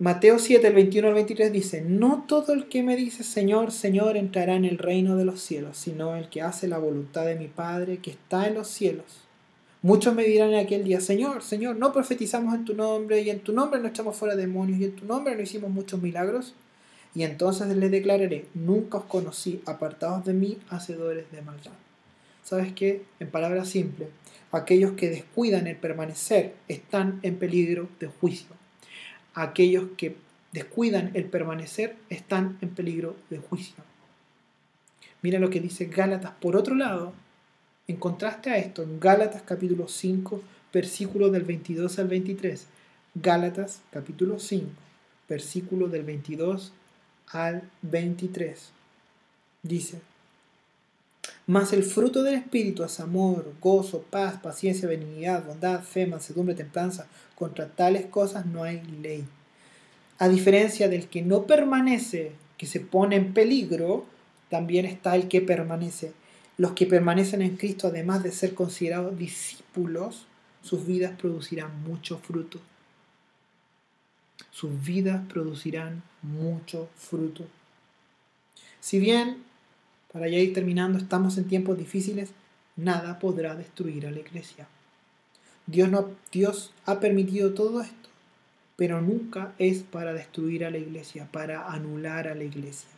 Mateo 0.00 0.40
7, 0.40 0.66
el 0.66 0.74
21 0.74 1.08
al 1.08 1.14
23 1.14 1.52
dice, 1.52 1.80
No 1.80 2.24
todo 2.26 2.52
el 2.52 2.68
que 2.68 2.82
me 2.82 2.96
dice 2.96 3.22
Señor, 3.22 3.70
Señor 3.70 4.16
entrará 4.16 4.56
en 4.56 4.64
el 4.64 4.76
reino 4.76 5.16
de 5.16 5.24
los 5.24 5.40
cielos, 5.40 5.78
sino 5.78 6.16
el 6.16 6.28
que 6.28 6.42
hace 6.42 6.66
la 6.66 6.78
voluntad 6.78 7.24
de 7.24 7.36
mi 7.36 7.46
Padre 7.46 7.98
que 7.98 8.10
está 8.10 8.48
en 8.48 8.54
los 8.54 8.66
cielos. 8.68 9.06
Muchos 9.82 10.12
me 10.14 10.24
dirán 10.24 10.52
en 10.52 10.58
aquel 10.58 10.82
día, 10.82 11.00
Señor, 11.00 11.42
Señor, 11.42 11.76
no 11.76 11.92
profetizamos 11.92 12.54
en 12.54 12.64
tu 12.64 12.74
nombre 12.74 13.22
y 13.22 13.30
en 13.30 13.40
tu 13.40 13.52
nombre 13.52 13.80
no 13.80 13.86
echamos 13.86 14.16
fuera 14.16 14.34
demonios 14.34 14.80
y 14.80 14.84
en 14.84 14.96
tu 14.96 15.06
nombre 15.06 15.36
no 15.36 15.42
hicimos 15.42 15.70
muchos 15.70 16.02
milagros. 16.02 16.54
Y 17.14 17.22
entonces 17.22 17.68
les 17.68 17.90
declararé, 17.92 18.46
nunca 18.54 18.98
os 18.98 19.04
conocí, 19.04 19.62
apartados 19.64 20.24
de 20.24 20.34
mí, 20.34 20.58
hacedores 20.70 21.30
de 21.30 21.40
maldad. 21.42 21.72
¿Sabes 22.44 22.74
qué? 22.74 23.02
En 23.20 23.30
palabras 23.30 23.70
simples, 23.70 24.10
aquellos 24.52 24.92
que 24.92 25.08
descuidan 25.08 25.66
el 25.66 25.76
permanecer 25.76 26.54
están 26.68 27.18
en 27.22 27.38
peligro 27.38 27.88
de 27.98 28.08
juicio. 28.08 28.54
Aquellos 29.32 29.86
que 29.96 30.16
descuidan 30.52 31.10
el 31.14 31.24
permanecer 31.24 31.96
están 32.10 32.58
en 32.60 32.68
peligro 32.68 33.16
de 33.30 33.38
juicio. 33.38 33.82
Mira 35.22 35.38
lo 35.38 35.48
que 35.48 35.60
dice 35.60 35.86
Gálatas 35.86 36.32
por 36.38 36.54
otro 36.54 36.74
lado, 36.74 37.14
en 37.88 37.96
contraste 37.96 38.50
a 38.50 38.58
esto, 38.58 38.82
en 38.82 39.00
Gálatas 39.00 39.42
capítulo 39.42 39.88
5, 39.88 40.42
versículos 40.72 41.32
del 41.32 41.44
22 41.44 41.98
al 41.98 42.08
23, 42.08 42.66
Gálatas 43.14 43.80
capítulo 43.90 44.38
5, 44.38 44.70
versículo 45.28 45.88
del 45.88 46.02
22 46.02 46.72
al 47.28 47.62
23, 47.82 48.70
dice, 49.62 50.00
mas 51.46 51.72
el 51.72 51.84
fruto 51.84 52.22
del 52.22 52.34
Espíritu 52.34 52.84
es 52.84 53.00
amor, 53.00 53.52
gozo, 53.60 54.02
paz, 54.02 54.40
paciencia, 54.40 54.88
benignidad, 54.88 55.44
bondad, 55.44 55.82
fe, 55.82 56.06
mansedumbre, 56.06 56.54
templanza. 56.54 57.06
Contra 57.34 57.68
tales 57.68 58.06
cosas 58.06 58.46
no 58.46 58.62
hay 58.62 58.82
ley. 58.82 59.24
A 60.18 60.28
diferencia 60.28 60.88
del 60.88 61.08
que 61.08 61.22
no 61.22 61.46
permanece, 61.46 62.32
que 62.56 62.66
se 62.66 62.80
pone 62.80 63.16
en 63.16 63.34
peligro, 63.34 64.06
también 64.48 64.86
está 64.86 65.16
el 65.16 65.28
que 65.28 65.40
permanece 65.40 66.12
los 66.56 66.72
que 66.72 66.86
permanecen 66.86 67.42
en 67.42 67.56
Cristo, 67.56 67.88
además 67.88 68.22
de 68.22 68.30
ser 68.30 68.54
considerados 68.54 69.18
discípulos, 69.18 70.26
sus 70.62 70.86
vidas 70.86 71.12
producirán 71.18 71.82
mucho 71.82 72.18
fruto. 72.18 72.60
sus 74.50 74.84
vidas 74.84 75.20
producirán 75.28 76.02
mucho 76.22 76.88
fruto. 76.96 77.44
Si 78.80 79.00
bien, 79.00 79.42
para 80.14 80.28
ya 80.28 80.38
ir 80.38 80.54
terminando, 80.54 80.96
estamos 80.96 81.38
en 81.38 81.48
tiempos 81.48 81.76
difíciles, 81.76 82.30
nada 82.76 83.18
podrá 83.18 83.56
destruir 83.56 84.06
a 84.06 84.12
la 84.12 84.20
iglesia. 84.20 84.68
Dios, 85.66 85.90
no, 85.90 86.08
Dios 86.30 86.72
ha 86.86 87.00
permitido 87.00 87.52
todo 87.52 87.80
esto, 87.80 88.08
pero 88.76 89.00
nunca 89.00 89.54
es 89.58 89.82
para 89.82 90.12
destruir 90.12 90.64
a 90.64 90.70
la 90.70 90.78
iglesia, 90.78 91.26
para 91.32 91.66
anular 91.66 92.28
a 92.28 92.36
la 92.36 92.44
iglesia. 92.44 92.88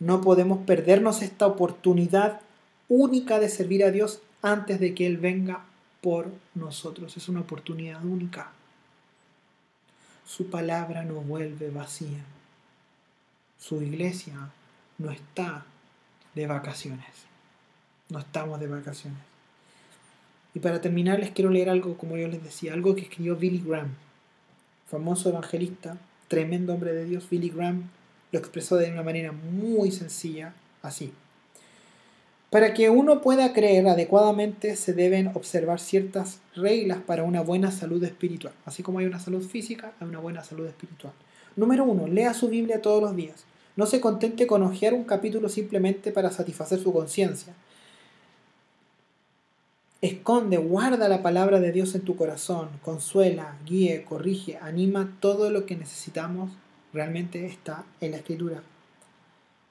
No 0.00 0.20
podemos 0.20 0.66
perdernos 0.66 1.22
esta 1.22 1.46
oportunidad 1.46 2.40
única 2.88 3.38
de 3.38 3.48
servir 3.48 3.84
a 3.84 3.92
Dios 3.92 4.20
antes 4.42 4.80
de 4.80 4.96
que 4.96 5.06
Él 5.06 5.18
venga 5.18 5.64
por 6.00 6.32
nosotros. 6.56 7.16
Es 7.16 7.28
una 7.28 7.42
oportunidad 7.42 8.04
única. 8.04 8.50
Su 10.26 10.50
palabra 10.50 11.04
no 11.04 11.20
vuelve 11.20 11.70
vacía. 11.70 12.24
Su 13.60 13.80
iglesia 13.80 14.50
no 14.98 15.12
está 15.12 15.64
de 16.36 16.46
vacaciones. 16.46 17.06
No 18.10 18.20
estamos 18.20 18.60
de 18.60 18.68
vacaciones. 18.68 19.18
Y 20.54 20.60
para 20.60 20.80
terminar 20.80 21.18
les 21.18 21.30
quiero 21.30 21.50
leer 21.50 21.70
algo, 21.70 21.96
como 21.96 22.16
yo 22.16 22.28
les 22.28 22.44
decía, 22.44 22.74
algo 22.74 22.94
que 22.94 23.02
escribió 23.02 23.36
Billy 23.36 23.62
Graham, 23.66 23.94
famoso 24.86 25.30
evangelista, 25.30 25.96
tremendo 26.28 26.74
hombre 26.74 26.92
de 26.92 27.06
Dios. 27.06 27.28
Billy 27.28 27.48
Graham 27.48 27.88
lo 28.32 28.38
expresó 28.38 28.76
de 28.76 28.92
una 28.92 29.02
manera 29.02 29.32
muy 29.32 29.90
sencilla, 29.90 30.54
así. 30.82 31.12
Para 32.50 32.74
que 32.74 32.90
uno 32.90 33.22
pueda 33.22 33.52
creer 33.52 33.88
adecuadamente 33.88 34.76
se 34.76 34.92
deben 34.92 35.28
observar 35.28 35.80
ciertas 35.80 36.40
reglas 36.54 36.98
para 36.98 37.24
una 37.24 37.40
buena 37.40 37.70
salud 37.70 38.02
espiritual. 38.04 38.52
Así 38.66 38.82
como 38.82 38.98
hay 38.98 39.06
una 39.06 39.20
salud 39.20 39.42
física, 39.42 39.94
hay 40.00 40.08
una 40.08 40.20
buena 40.20 40.44
salud 40.44 40.66
espiritual. 40.66 41.14
Número 41.56 41.84
uno, 41.84 42.06
lea 42.06 42.34
su 42.34 42.48
Biblia 42.48 42.82
todos 42.82 43.02
los 43.02 43.16
días. 43.16 43.44
No 43.76 43.86
se 43.86 44.00
contente 44.00 44.46
con 44.46 44.62
hojear 44.62 44.94
un 44.94 45.04
capítulo 45.04 45.48
simplemente 45.48 46.10
para 46.10 46.30
satisfacer 46.30 46.80
su 46.80 46.92
conciencia. 46.92 47.54
Esconde, 50.00 50.56
guarda 50.56 51.08
la 51.08 51.22
palabra 51.22 51.60
de 51.60 51.72
Dios 51.72 51.94
en 51.94 52.02
tu 52.02 52.16
corazón, 52.16 52.68
consuela, 52.82 53.56
guíe, 53.66 54.04
corrige, 54.04 54.58
anima, 54.58 55.16
todo 55.20 55.50
lo 55.50 55.66
que 55.66 55.76
necesitamos 55.76 56.50
realmente 56.92 57.44
está 57.46 57.84
en 58.00 58.12
la 58.12 58.18
escritura. 58.18 58.62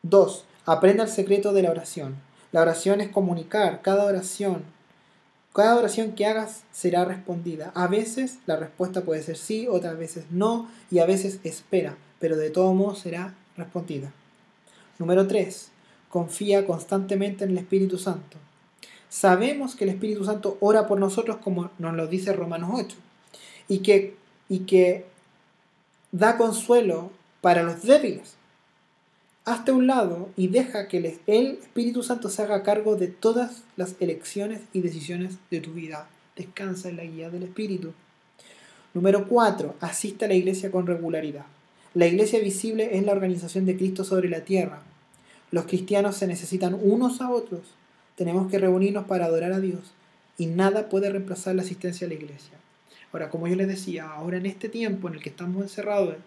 2. 0.03 0.45
Aprenda 0.65 1.03
el 1.03 1.09
secreto 1.09 1.53
de 1.53 1.63
la 1.63 1.71
oración. 1.71 2.15
La 2.51 2.61
oración 2.61 3.01
es 3.01 3.09
comunicar, 3.09 3.81
cada 3.81 4.05
oración, 4.05 4.63
cada 5.53 5.75
oración 5.75 6.11
que 6.13 6.25
hagas 6.25 6.63
será 6.71 7.05
respondida. 7.05 7.71
A 7.75 7.87
veces 7.87 8.39
la 8.45 8.57
respuesta 8.57 9.01
puede 9.01 9.23
ser 9.23 9.37
sí, 9.37 9.67
otras 9.67 9.97
veces 9.97 10.25
no, 10.31 10.69
y 10.91 10.99
a 10.99 11.05
veces 11.05 11.39
espera, 11.43 11.97
pero 12.19 12.35
de 12.35 12.49
todo 12.49 12.73
modo 12.73 12.95
será 12.95 13.33
respondida. 13.57 14.11
Número 14.99 15.27
3. 15.27 15.71
Confía 16.09 16.65
constantemente 16.65 17.43
en 17.43 17.51
el 17.51 17.57
Espíritu 17.57 17.97
Santo. 17.97 18.37
Sabemos 19.09 19.75
que 19.75 19.83
el 19.85 19.91
Espíritu 19.91 20.25
Santo 20.25 20.57
ora 20.59 20.87
por 20.87 20.99
nosotros 20.99 21.37
como 21.37 21.71
nos 21.77 21.93
lo 21.93 22.07
dice 22.07 22.33
Romanos 22.33 22.71
8, 22.73 22.97
y 23.67 23.79
que, 23.79 24.15
y 24.49 24.59
que 24.59 25.05
da 26.11 26.37
consuelo 26.37 27.11
para 27.41 27.63
los 27.63 27.83
débiles 27.83 28.35
hazte 29.45 29.71
un 29.71 29.85
lado 29.85 30.29
y 30.35 30.47
deja 30.47 30.87
que 30.87 30.97
el 30.97 31.05
Espíritu 31.05 32.03
Santo 32.03 32.29
se 32.29 32.41
haga 32.41 32.63
cargo 32.63 32.95
de 32.95 33.07
todas 33.07 33.63
las 33.77 33.95
elecciones 33.99 34.61
y 34.73 34.81
decisiones 34.81 35.35
de 35.51 35.61
tu 35.61 35.73
vida. 35.73 36.09
Descansa 36.35 36.89
en 36.89 36.97
la 36.97 37.03
guía 37.03 37.29
del 37.29 37.43
Espíritu. 37.43 37.93
Número 38.93 39.27
4. 39.27 39.75
Asiste 39.79 40.25
a 40.25 40.27
la 40.27 40.33
iglesia 40.33 40.71
con 40.71 40.87
regularidad. 40.87 41.45
La 41.95 42.07
iglesia 42.07 42.39
visible 42.39 42.97
es 42.97 43.05
la 43.05 43.13
organización 43.13 43.65
de 43.65 43.77
Cristo 43.77 44.03
sobre 44.03 44.27
la 44.27 44.41
tierra. 44.41 44.81
Los 45.51 45.63
cristianos 45.63 46.17
se 46.17 46.27
necesitan 46.27 46.73
unos 46.73 47.21
a 47.21 47.29
otros. 47.29 47.61
Tenemos 48.17 48.51
que 48.51 48.59
reunirnos 48.59 49.05
para 49.05 49.23
adorar 49.23 49.53
a 49.53 49.61
Dios 49.61 49.93
y 50.37 50.47
nada 50.47 50.89
puede 50.89 51.09
reemplazar 51.09 51.55
la 51.55 51.61
asistencia 51.61 52.05
a 52.05 52.09
la 52.09 52.15
iglesia. 52.15 52.57
Ahora, 53.13 53.29
como 53.29 53.47
yo 53.47 53.55
les 53.55 53.69
decía, 53.69 54.09
ahora 54.09 54.35
en 54.35 54.45
este 54.45 54.67
tiempo 54.67 55.07
en 55.07 55.13
el 55.13 55.21
que 55.21 55.29
estamos 55.29 55.63
encerrados, 55.63 56.17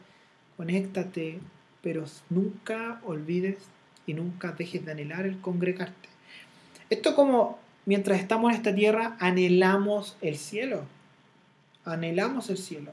conéctate, 0.56 1.38
pero 1.82 2.06
nunca 2.30 3.02
olvides 3.04 3.58
y 4.06 4.14
nunca 4.14 4.52
dejes 4.52 4.86
de 4.86 4.92
anhelar 4.92 5.26
el 5.26 5.38
congregarte. 5.38 6.08
Esto 6.88 7.14
como 7.14 7.58
mientras 7.84 8.20
estamos 8.20 8.52
en 8.52 8.56
esta 8.56 8.74
tierra 8.74 9.18
anhelamos 9.20 10.16
el 10.22 10.38
cielo, 10.38 10.84
anhelamos 11.84 12.48
el 12.48 12.56
cielo. 12.56 12.92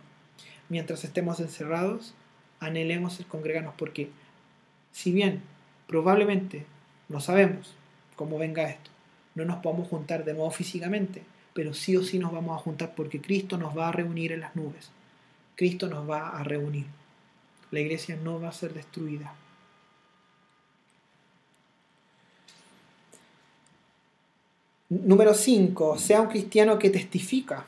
Mientras 0.68 1.06
estemos 1.06 1.40
encerrados, 1.40 2.14
anhelemos 2.66 3.20
el 3.20 3.26
congregarnos 3.26 3.74
porque 3.78 4.10
si 4.92 5.12
bien 5.12 5.42
probablemente 5.88 6.66
no 7.10 7.20
sabemos 7.20 7.74
cómo 8.16 8.38
venga 8.38 8.70
esto, 8.70 8.92
no 9.36 9.46
nos 9.46 9.58
podemos 9.58 9.88
juntar 9.88 10.26
de 10.26 10.34
nuevo 10.34 10.52
físicamente, 10.52 11.24
pero 11.54 11.74
sí 11.74 11.96
o 11.98 12.04
sí 12.04 12.20
nos 12.20 12.32
vamos 12.32 12.60
a 12.60 12.64
juntar 12.64 12.96
porque 12.96 13.22
Cristo 13.22 13.58
nos 13.58 13.78
va 13.78 13.90
a 13.90 13.92
reunir 13.92 14.32
en 14.32 14.42
las 14.42 14.56
nubes. 14.56 14.90
Cristo 15.56 15.88
nos 15.88 16.10
va 16.10 16.30
a 16.30 16.44
reunir 16.44 16.86
la 17.76 17.82
iglesia 17.82 18.16
no 18.16 18.40
va 18.40 18.50
a 18.50 18.54
ser 18.54 18.74
destruida. 18.74 19.34
Número 24.90 25.34
5. 25.34 25.98
Sea 25.98 26.22
un 26.22 26.30
cristiano 26.30 26.80
que 26.80 26.90
testifica, 26.90 27.66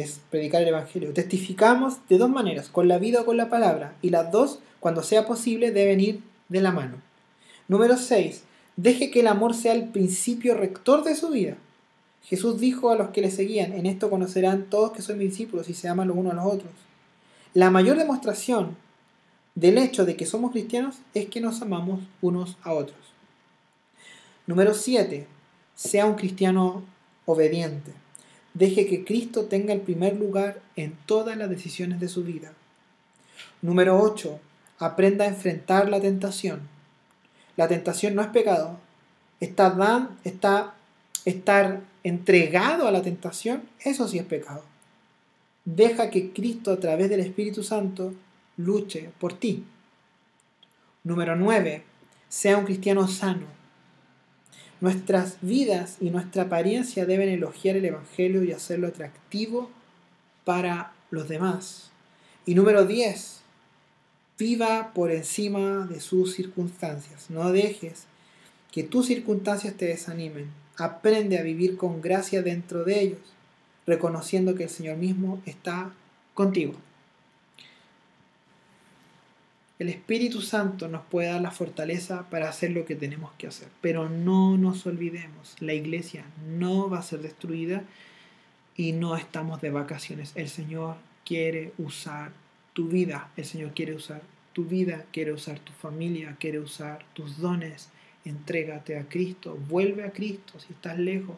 es 0.00 0.20
predicar 0.30 0.62
el 0.62 0.68
Evangelio. 0.68 1.12
Testificamos 1.12 2.06
de 2.08 2.18
dos 2.18 2.30
maneras, 2.30 2.68
con 2.68 2.88
la 2.88 2.98
vida 2.98 3.22
o 3.22 3.24
con 3.24 3.36
la 3.36 3.48
palabra, 3.48 3.96
y 4.02 4.10
las 4.10 4.30
dos, 4.30 4.60
cuando 4.80 5.02
sea 5.02 5.26
posible, 5.26 5.72
deben 5.72 6.00
ir 6.00 6.20
de 6.48 6.60
la 6.60 6.70
mano. 6.70 6.96
Número 7.68 7.96
6. 7.96 8.44
Deje 8.76 9.10
que 9.10 9.20
el 9.20 9.26
amor 9.26 9.54
sea 9.54 9.72
el 9.72 9.88
principio 9.88 10.54
rector 10.54 11.02
de 11.02 11.14
su 11.16 11.30
vida. 11.30 11.56
Jesús 12.22 12.58
dijo 12.60 12.90
a 12.90 12.96
los 12.96 13.10
que 13.10 13.22
le 13.22 13.30
seguían, 13.30 13.72
en 13.72 13.86
esto 13.86 14.10
conocerán 14.10 14.64
todos 14.68 14.92
que 14.92 15.14
mis 15.14 15.30
discípulos 15.30 15.68
y 15.68 15.74
se 15.74 15.88
aman 15.88 16.08
los 16.08 16.16
unos 16.16 16.32
a 16.32 16.36
los 16.36 16.46
otros. 16.46 16.72
La 17.54 17.70
mayor 17.70 17.96
demostración 17.96 18.76
del 19.54 19.78
hecho 19.78 20.04
de 20.04 20.16
que 20.16 20.26
somos 20.26 20.52
cristianos 20.52 20.96
es 21.14 21.26
que 21.26 21.40
nos 21.40 21.62
amamos 21.62 22.00
unos 22.20 22.58
a 22.62 22.74
otros. 22.74 22.98
Número 24.46 24.74
7. 24.74 25.26
Sea 25.74 26.06
un 26.06 26.14
cristiano 26.16 26.82
obediente. 27.24 27.92
Deje 28.56 28.86
que 28.86 29.04
Cristo 29.04 29.44
tenga 29.44 29.74
el 29.74 29.82
primer 29.82 30.16
lugar 30.16 30.62
en 30.76 30.96
todas 31.04 31.36
las 31.36 31.50
decisiones 31.50 32.00
de 32.00 32.08
su 32.08 32.24
vida. 32.24 32.54
Número 33.60 34.00
8. 34.00 34.40
Aprenda 34.78 35.26
a 35.26 35.28
enfrentar 35.28 35.90
la 35.90 36.00
tentación. 36.00 36.60
La 37.56 37.68
tentación 37.68 38.14
no 38.14 38.22
es 38.22 38.28
pecado. 38.28 38.78
Está 39.40 39.68
dan, 39.68 40.16
está, 40.24 40.72
estar 41.26 41.82
entregado 42.02 42.88
a 42.88 42.92
la 42.92 43.02
tentación, 43.02 43.64
eso 43.80 44.08
sí 44.08 44.16
es 44.16 44.24
pecado. 44.24 44.62
Deja 45.66 46.08
que 46.08 46.32
Cristo 46.32 46.72
a 46.72 46.80
través 46.80 47.10
del 47.10 47.20
Espíritu 47.20 47.62
Santo 47.62 48.14
luche 48.56 49.10
por 49.18 49.34
ti. 49.34 49.64
Número 51.04 51.36
9. 51.36 51.82
Sea 52.30 52.56
un 52.56 52.64
cristiano 52.64 53.06
sano. 53.06 53.55
Nuestras 54.80 55.38
vidas 55.40 55.96
y 56.00 56.10
nuestra 56.10 56.44
apariencia 56.44 57.06
deben 57.06 57.30
elogiar 57.30 57.76
el 57.76 57.86
Evangelio 57.86 58.44
y 58.44 58.52
hacerlo 58.52 58.88
atractivo 58.88 59.70
para 60.44 60.92
los 61.10 61.28
demás. 61.28 61.90
Y 62.44 62.54
número 62.54 62.84
10. 62.84 63.40
Viva 64.38 64.92
por 64.94 65.10
encima 65.10 65.86
de 65.86 66.00
sus 66.00 66.34
circunstancias. 66.34 67.30
No 67.30 67.52
dejes 67.52 68.04
que 68.70 68.82
tus 68.82 69.06
circunstancias 69.06 69.74
te 69.74 69.86
desanimen. 69.86 70.50
Aprende 70.76 71.38
a 71.38 71.42
vivir 71.42 71.78
con 71.78 72.02
gracia 72.02 72.42
dentro 72.42 72.84
de 72.84 73.00
ellos, 73.00 73.20
reconociendo 73.86 74.54
que 74.54 74.64
el 74.64 74.70
Señor 74.70 74.98
mismo 74.98 75.40
está 75.46 75.94
contigo. 76.34 76.74
El 79.78 79.90
Espíritu 79.90 80.40
Santo 80.40 80.88
nos 80.88 81.04
puede 81.04 81.28
dar 81.28 81.42
la 81.42 81.50
fortaleza 81.50 82.30
para 82.30 82.48
hacer 82.48 82.70
lo 82.70 82.86
que 82.86 82.94
tenemos 82.94 83.30
que 83.36 83.46
hacer. 83.46 83.68
Pero 83.82 84.08
no 84.08 84.56
nos 84.56 84.86
olvidemos, 84.86 85.54
la 85.60 85.74
iglesia 85.74 86.24
no 86.46 86.88
va 86.88 87.00
a 87.00 87.02
ser 87.02 87.20
destruida 87.20 87.84
y 88.74 88.92
no 88.92 89.16
estamos 89.16 89.60
de 89.60 89.70
vacaciones. 89.70 90.32
El 90.34 90.48
Señor 90.48 90.96
quiere 91.26 91.74
usar 91.76 92.32
tu 92.72 92.88
vida, 92.88 93.30
el 93.36 93.44
Señor 93.44 93.72
quiere 93.74 93.94
usar 93.94 94.22
tu 94.54 94.64
vida, 94.64 95.04
quiere 95.12 95.32
usar 95.32 95.58
tu 95.58 95.72
familia, 95.74 96.36
quiere 96.40 96.58
usar 96.58 97.04
tus 97.12 97.38
dones. 97.38 97.90
Entrégate 98.24 98.98
a 98.98 99.06
Cristo, 99.08 99.58
vuelve 99.68 100.04
a 100.04 100.12
Cristo 100.12 100.58
si 100.58 100.72
estás 100.72 100.98
lejos. 100.98 101.36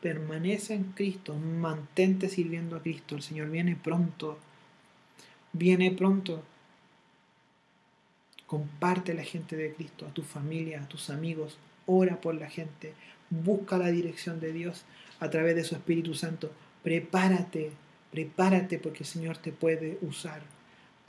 Permanece 0.00 0.74
en 0.74 0.84
Cristo, 0.92 1.34
mantente 1.36 2.30
sirviendo 2.30 2.76
a 2.76 2.82
Cristo. 2.82 3.14
El 3.16 3.22
Señor 3.22 3.50
viene 3.50 3.76
pronto. 3.76 4.38
Viene 5.52 5.90
pronto. 5.90 6.42
Comparte 8.46 9.14
la 9.14 9.24
gente 9.24 9.56
de 9.56 9.72
Cristo, 9.72 10.06
a 10.06 10.12
tu 10.12 10.22
familia, 10.22 10.82
a 10.82 10.88
tus 10.88 11.10
amigos. 11.10 11.58
Ora 11.86 12.20
por 12.20 12.34
la 12.34 12.48
gente. 12.48 12.94
Busca 13.30 13.78
la 13.78 13.88
dirección 13.88 14.40
de 14.40 14.52
Dios 14.52 14.84
a 15.20 15.30
través 15.30 15.56
de 15.56 15.64
su 15.64 15.74
Espíritu 15.74 16.14
Santo. 16.14 16.52
Prepárate, 16.82 17.72
prepárate 18.10 18.78
porque 18.78 19.00
el 19.00 19.08
Señor 19.08 19.38
te 19.38 19.52
puede 19.52 19.98
usar. 20.02 20.42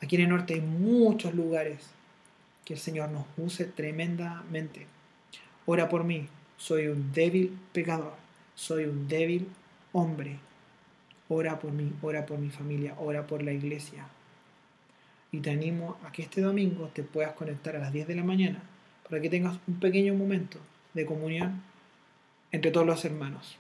Aquí 0.01 0.15
en 0.15 0.23
el 0.23 0.29
norte 0.29 0.55
hay 0.55 0.61
muchos 0.61 1.33
lugares 1.33 1.79
que 2.63 2.73
el 2.73 2.79
Señor 2.79 3.09
nos 3.09 3.25
use 3.37 3.65
tremendamente. 3.65 4.87
Ora 5.65 5.89
por 5.89 6.03
mí, 6.03 6.27
soy 6.57 6.87
un 6.87 7.11
débil 7.11 7.57
pecador, 7.73 8.13
soy 8.55 8.85
un 8.85 9.07
débil 9.07 9.47
hombre. 9.91 10.39
Ora 11.27 11.59
por 11.59 11.71
mí, 11.71 11.91
ora 12.01 12.25
por 12.25 12.39
mi 12.39 12.49
familia, 12.49 12.95
ora 12.97 13.25
por 13.25 13.43
la 13.43 13.51
iglesia. 13.51 14.07
Y 15.35 15.41
te 15.41 15.51
animo 15.51 15.97
a 16.05 16.13
que 16.13 16.21
este 16.21 16.39
domingo 16.39 16.89
te 16.93 17.03
puedas 17.03 17.33
conectar 17.33 17.75
a 17.75 17.79
las 17.79 17.91
10 17.91 18.07
de 18.07 18.15
la 18.15 18.23
mañana 18.23 18.63
para 19.03 19.21
que 19.21 19.29
tengas 19.29 19.57
un 19.67 19.81
pequeño 19.81 20.13
momento 20.13 20.59
de 20.93 21.05
comunión 21.05 21.61
entre 22.53 22.71
todos 22.71 22.87
los 22.87 23.03
hermanos. 23.03 23.57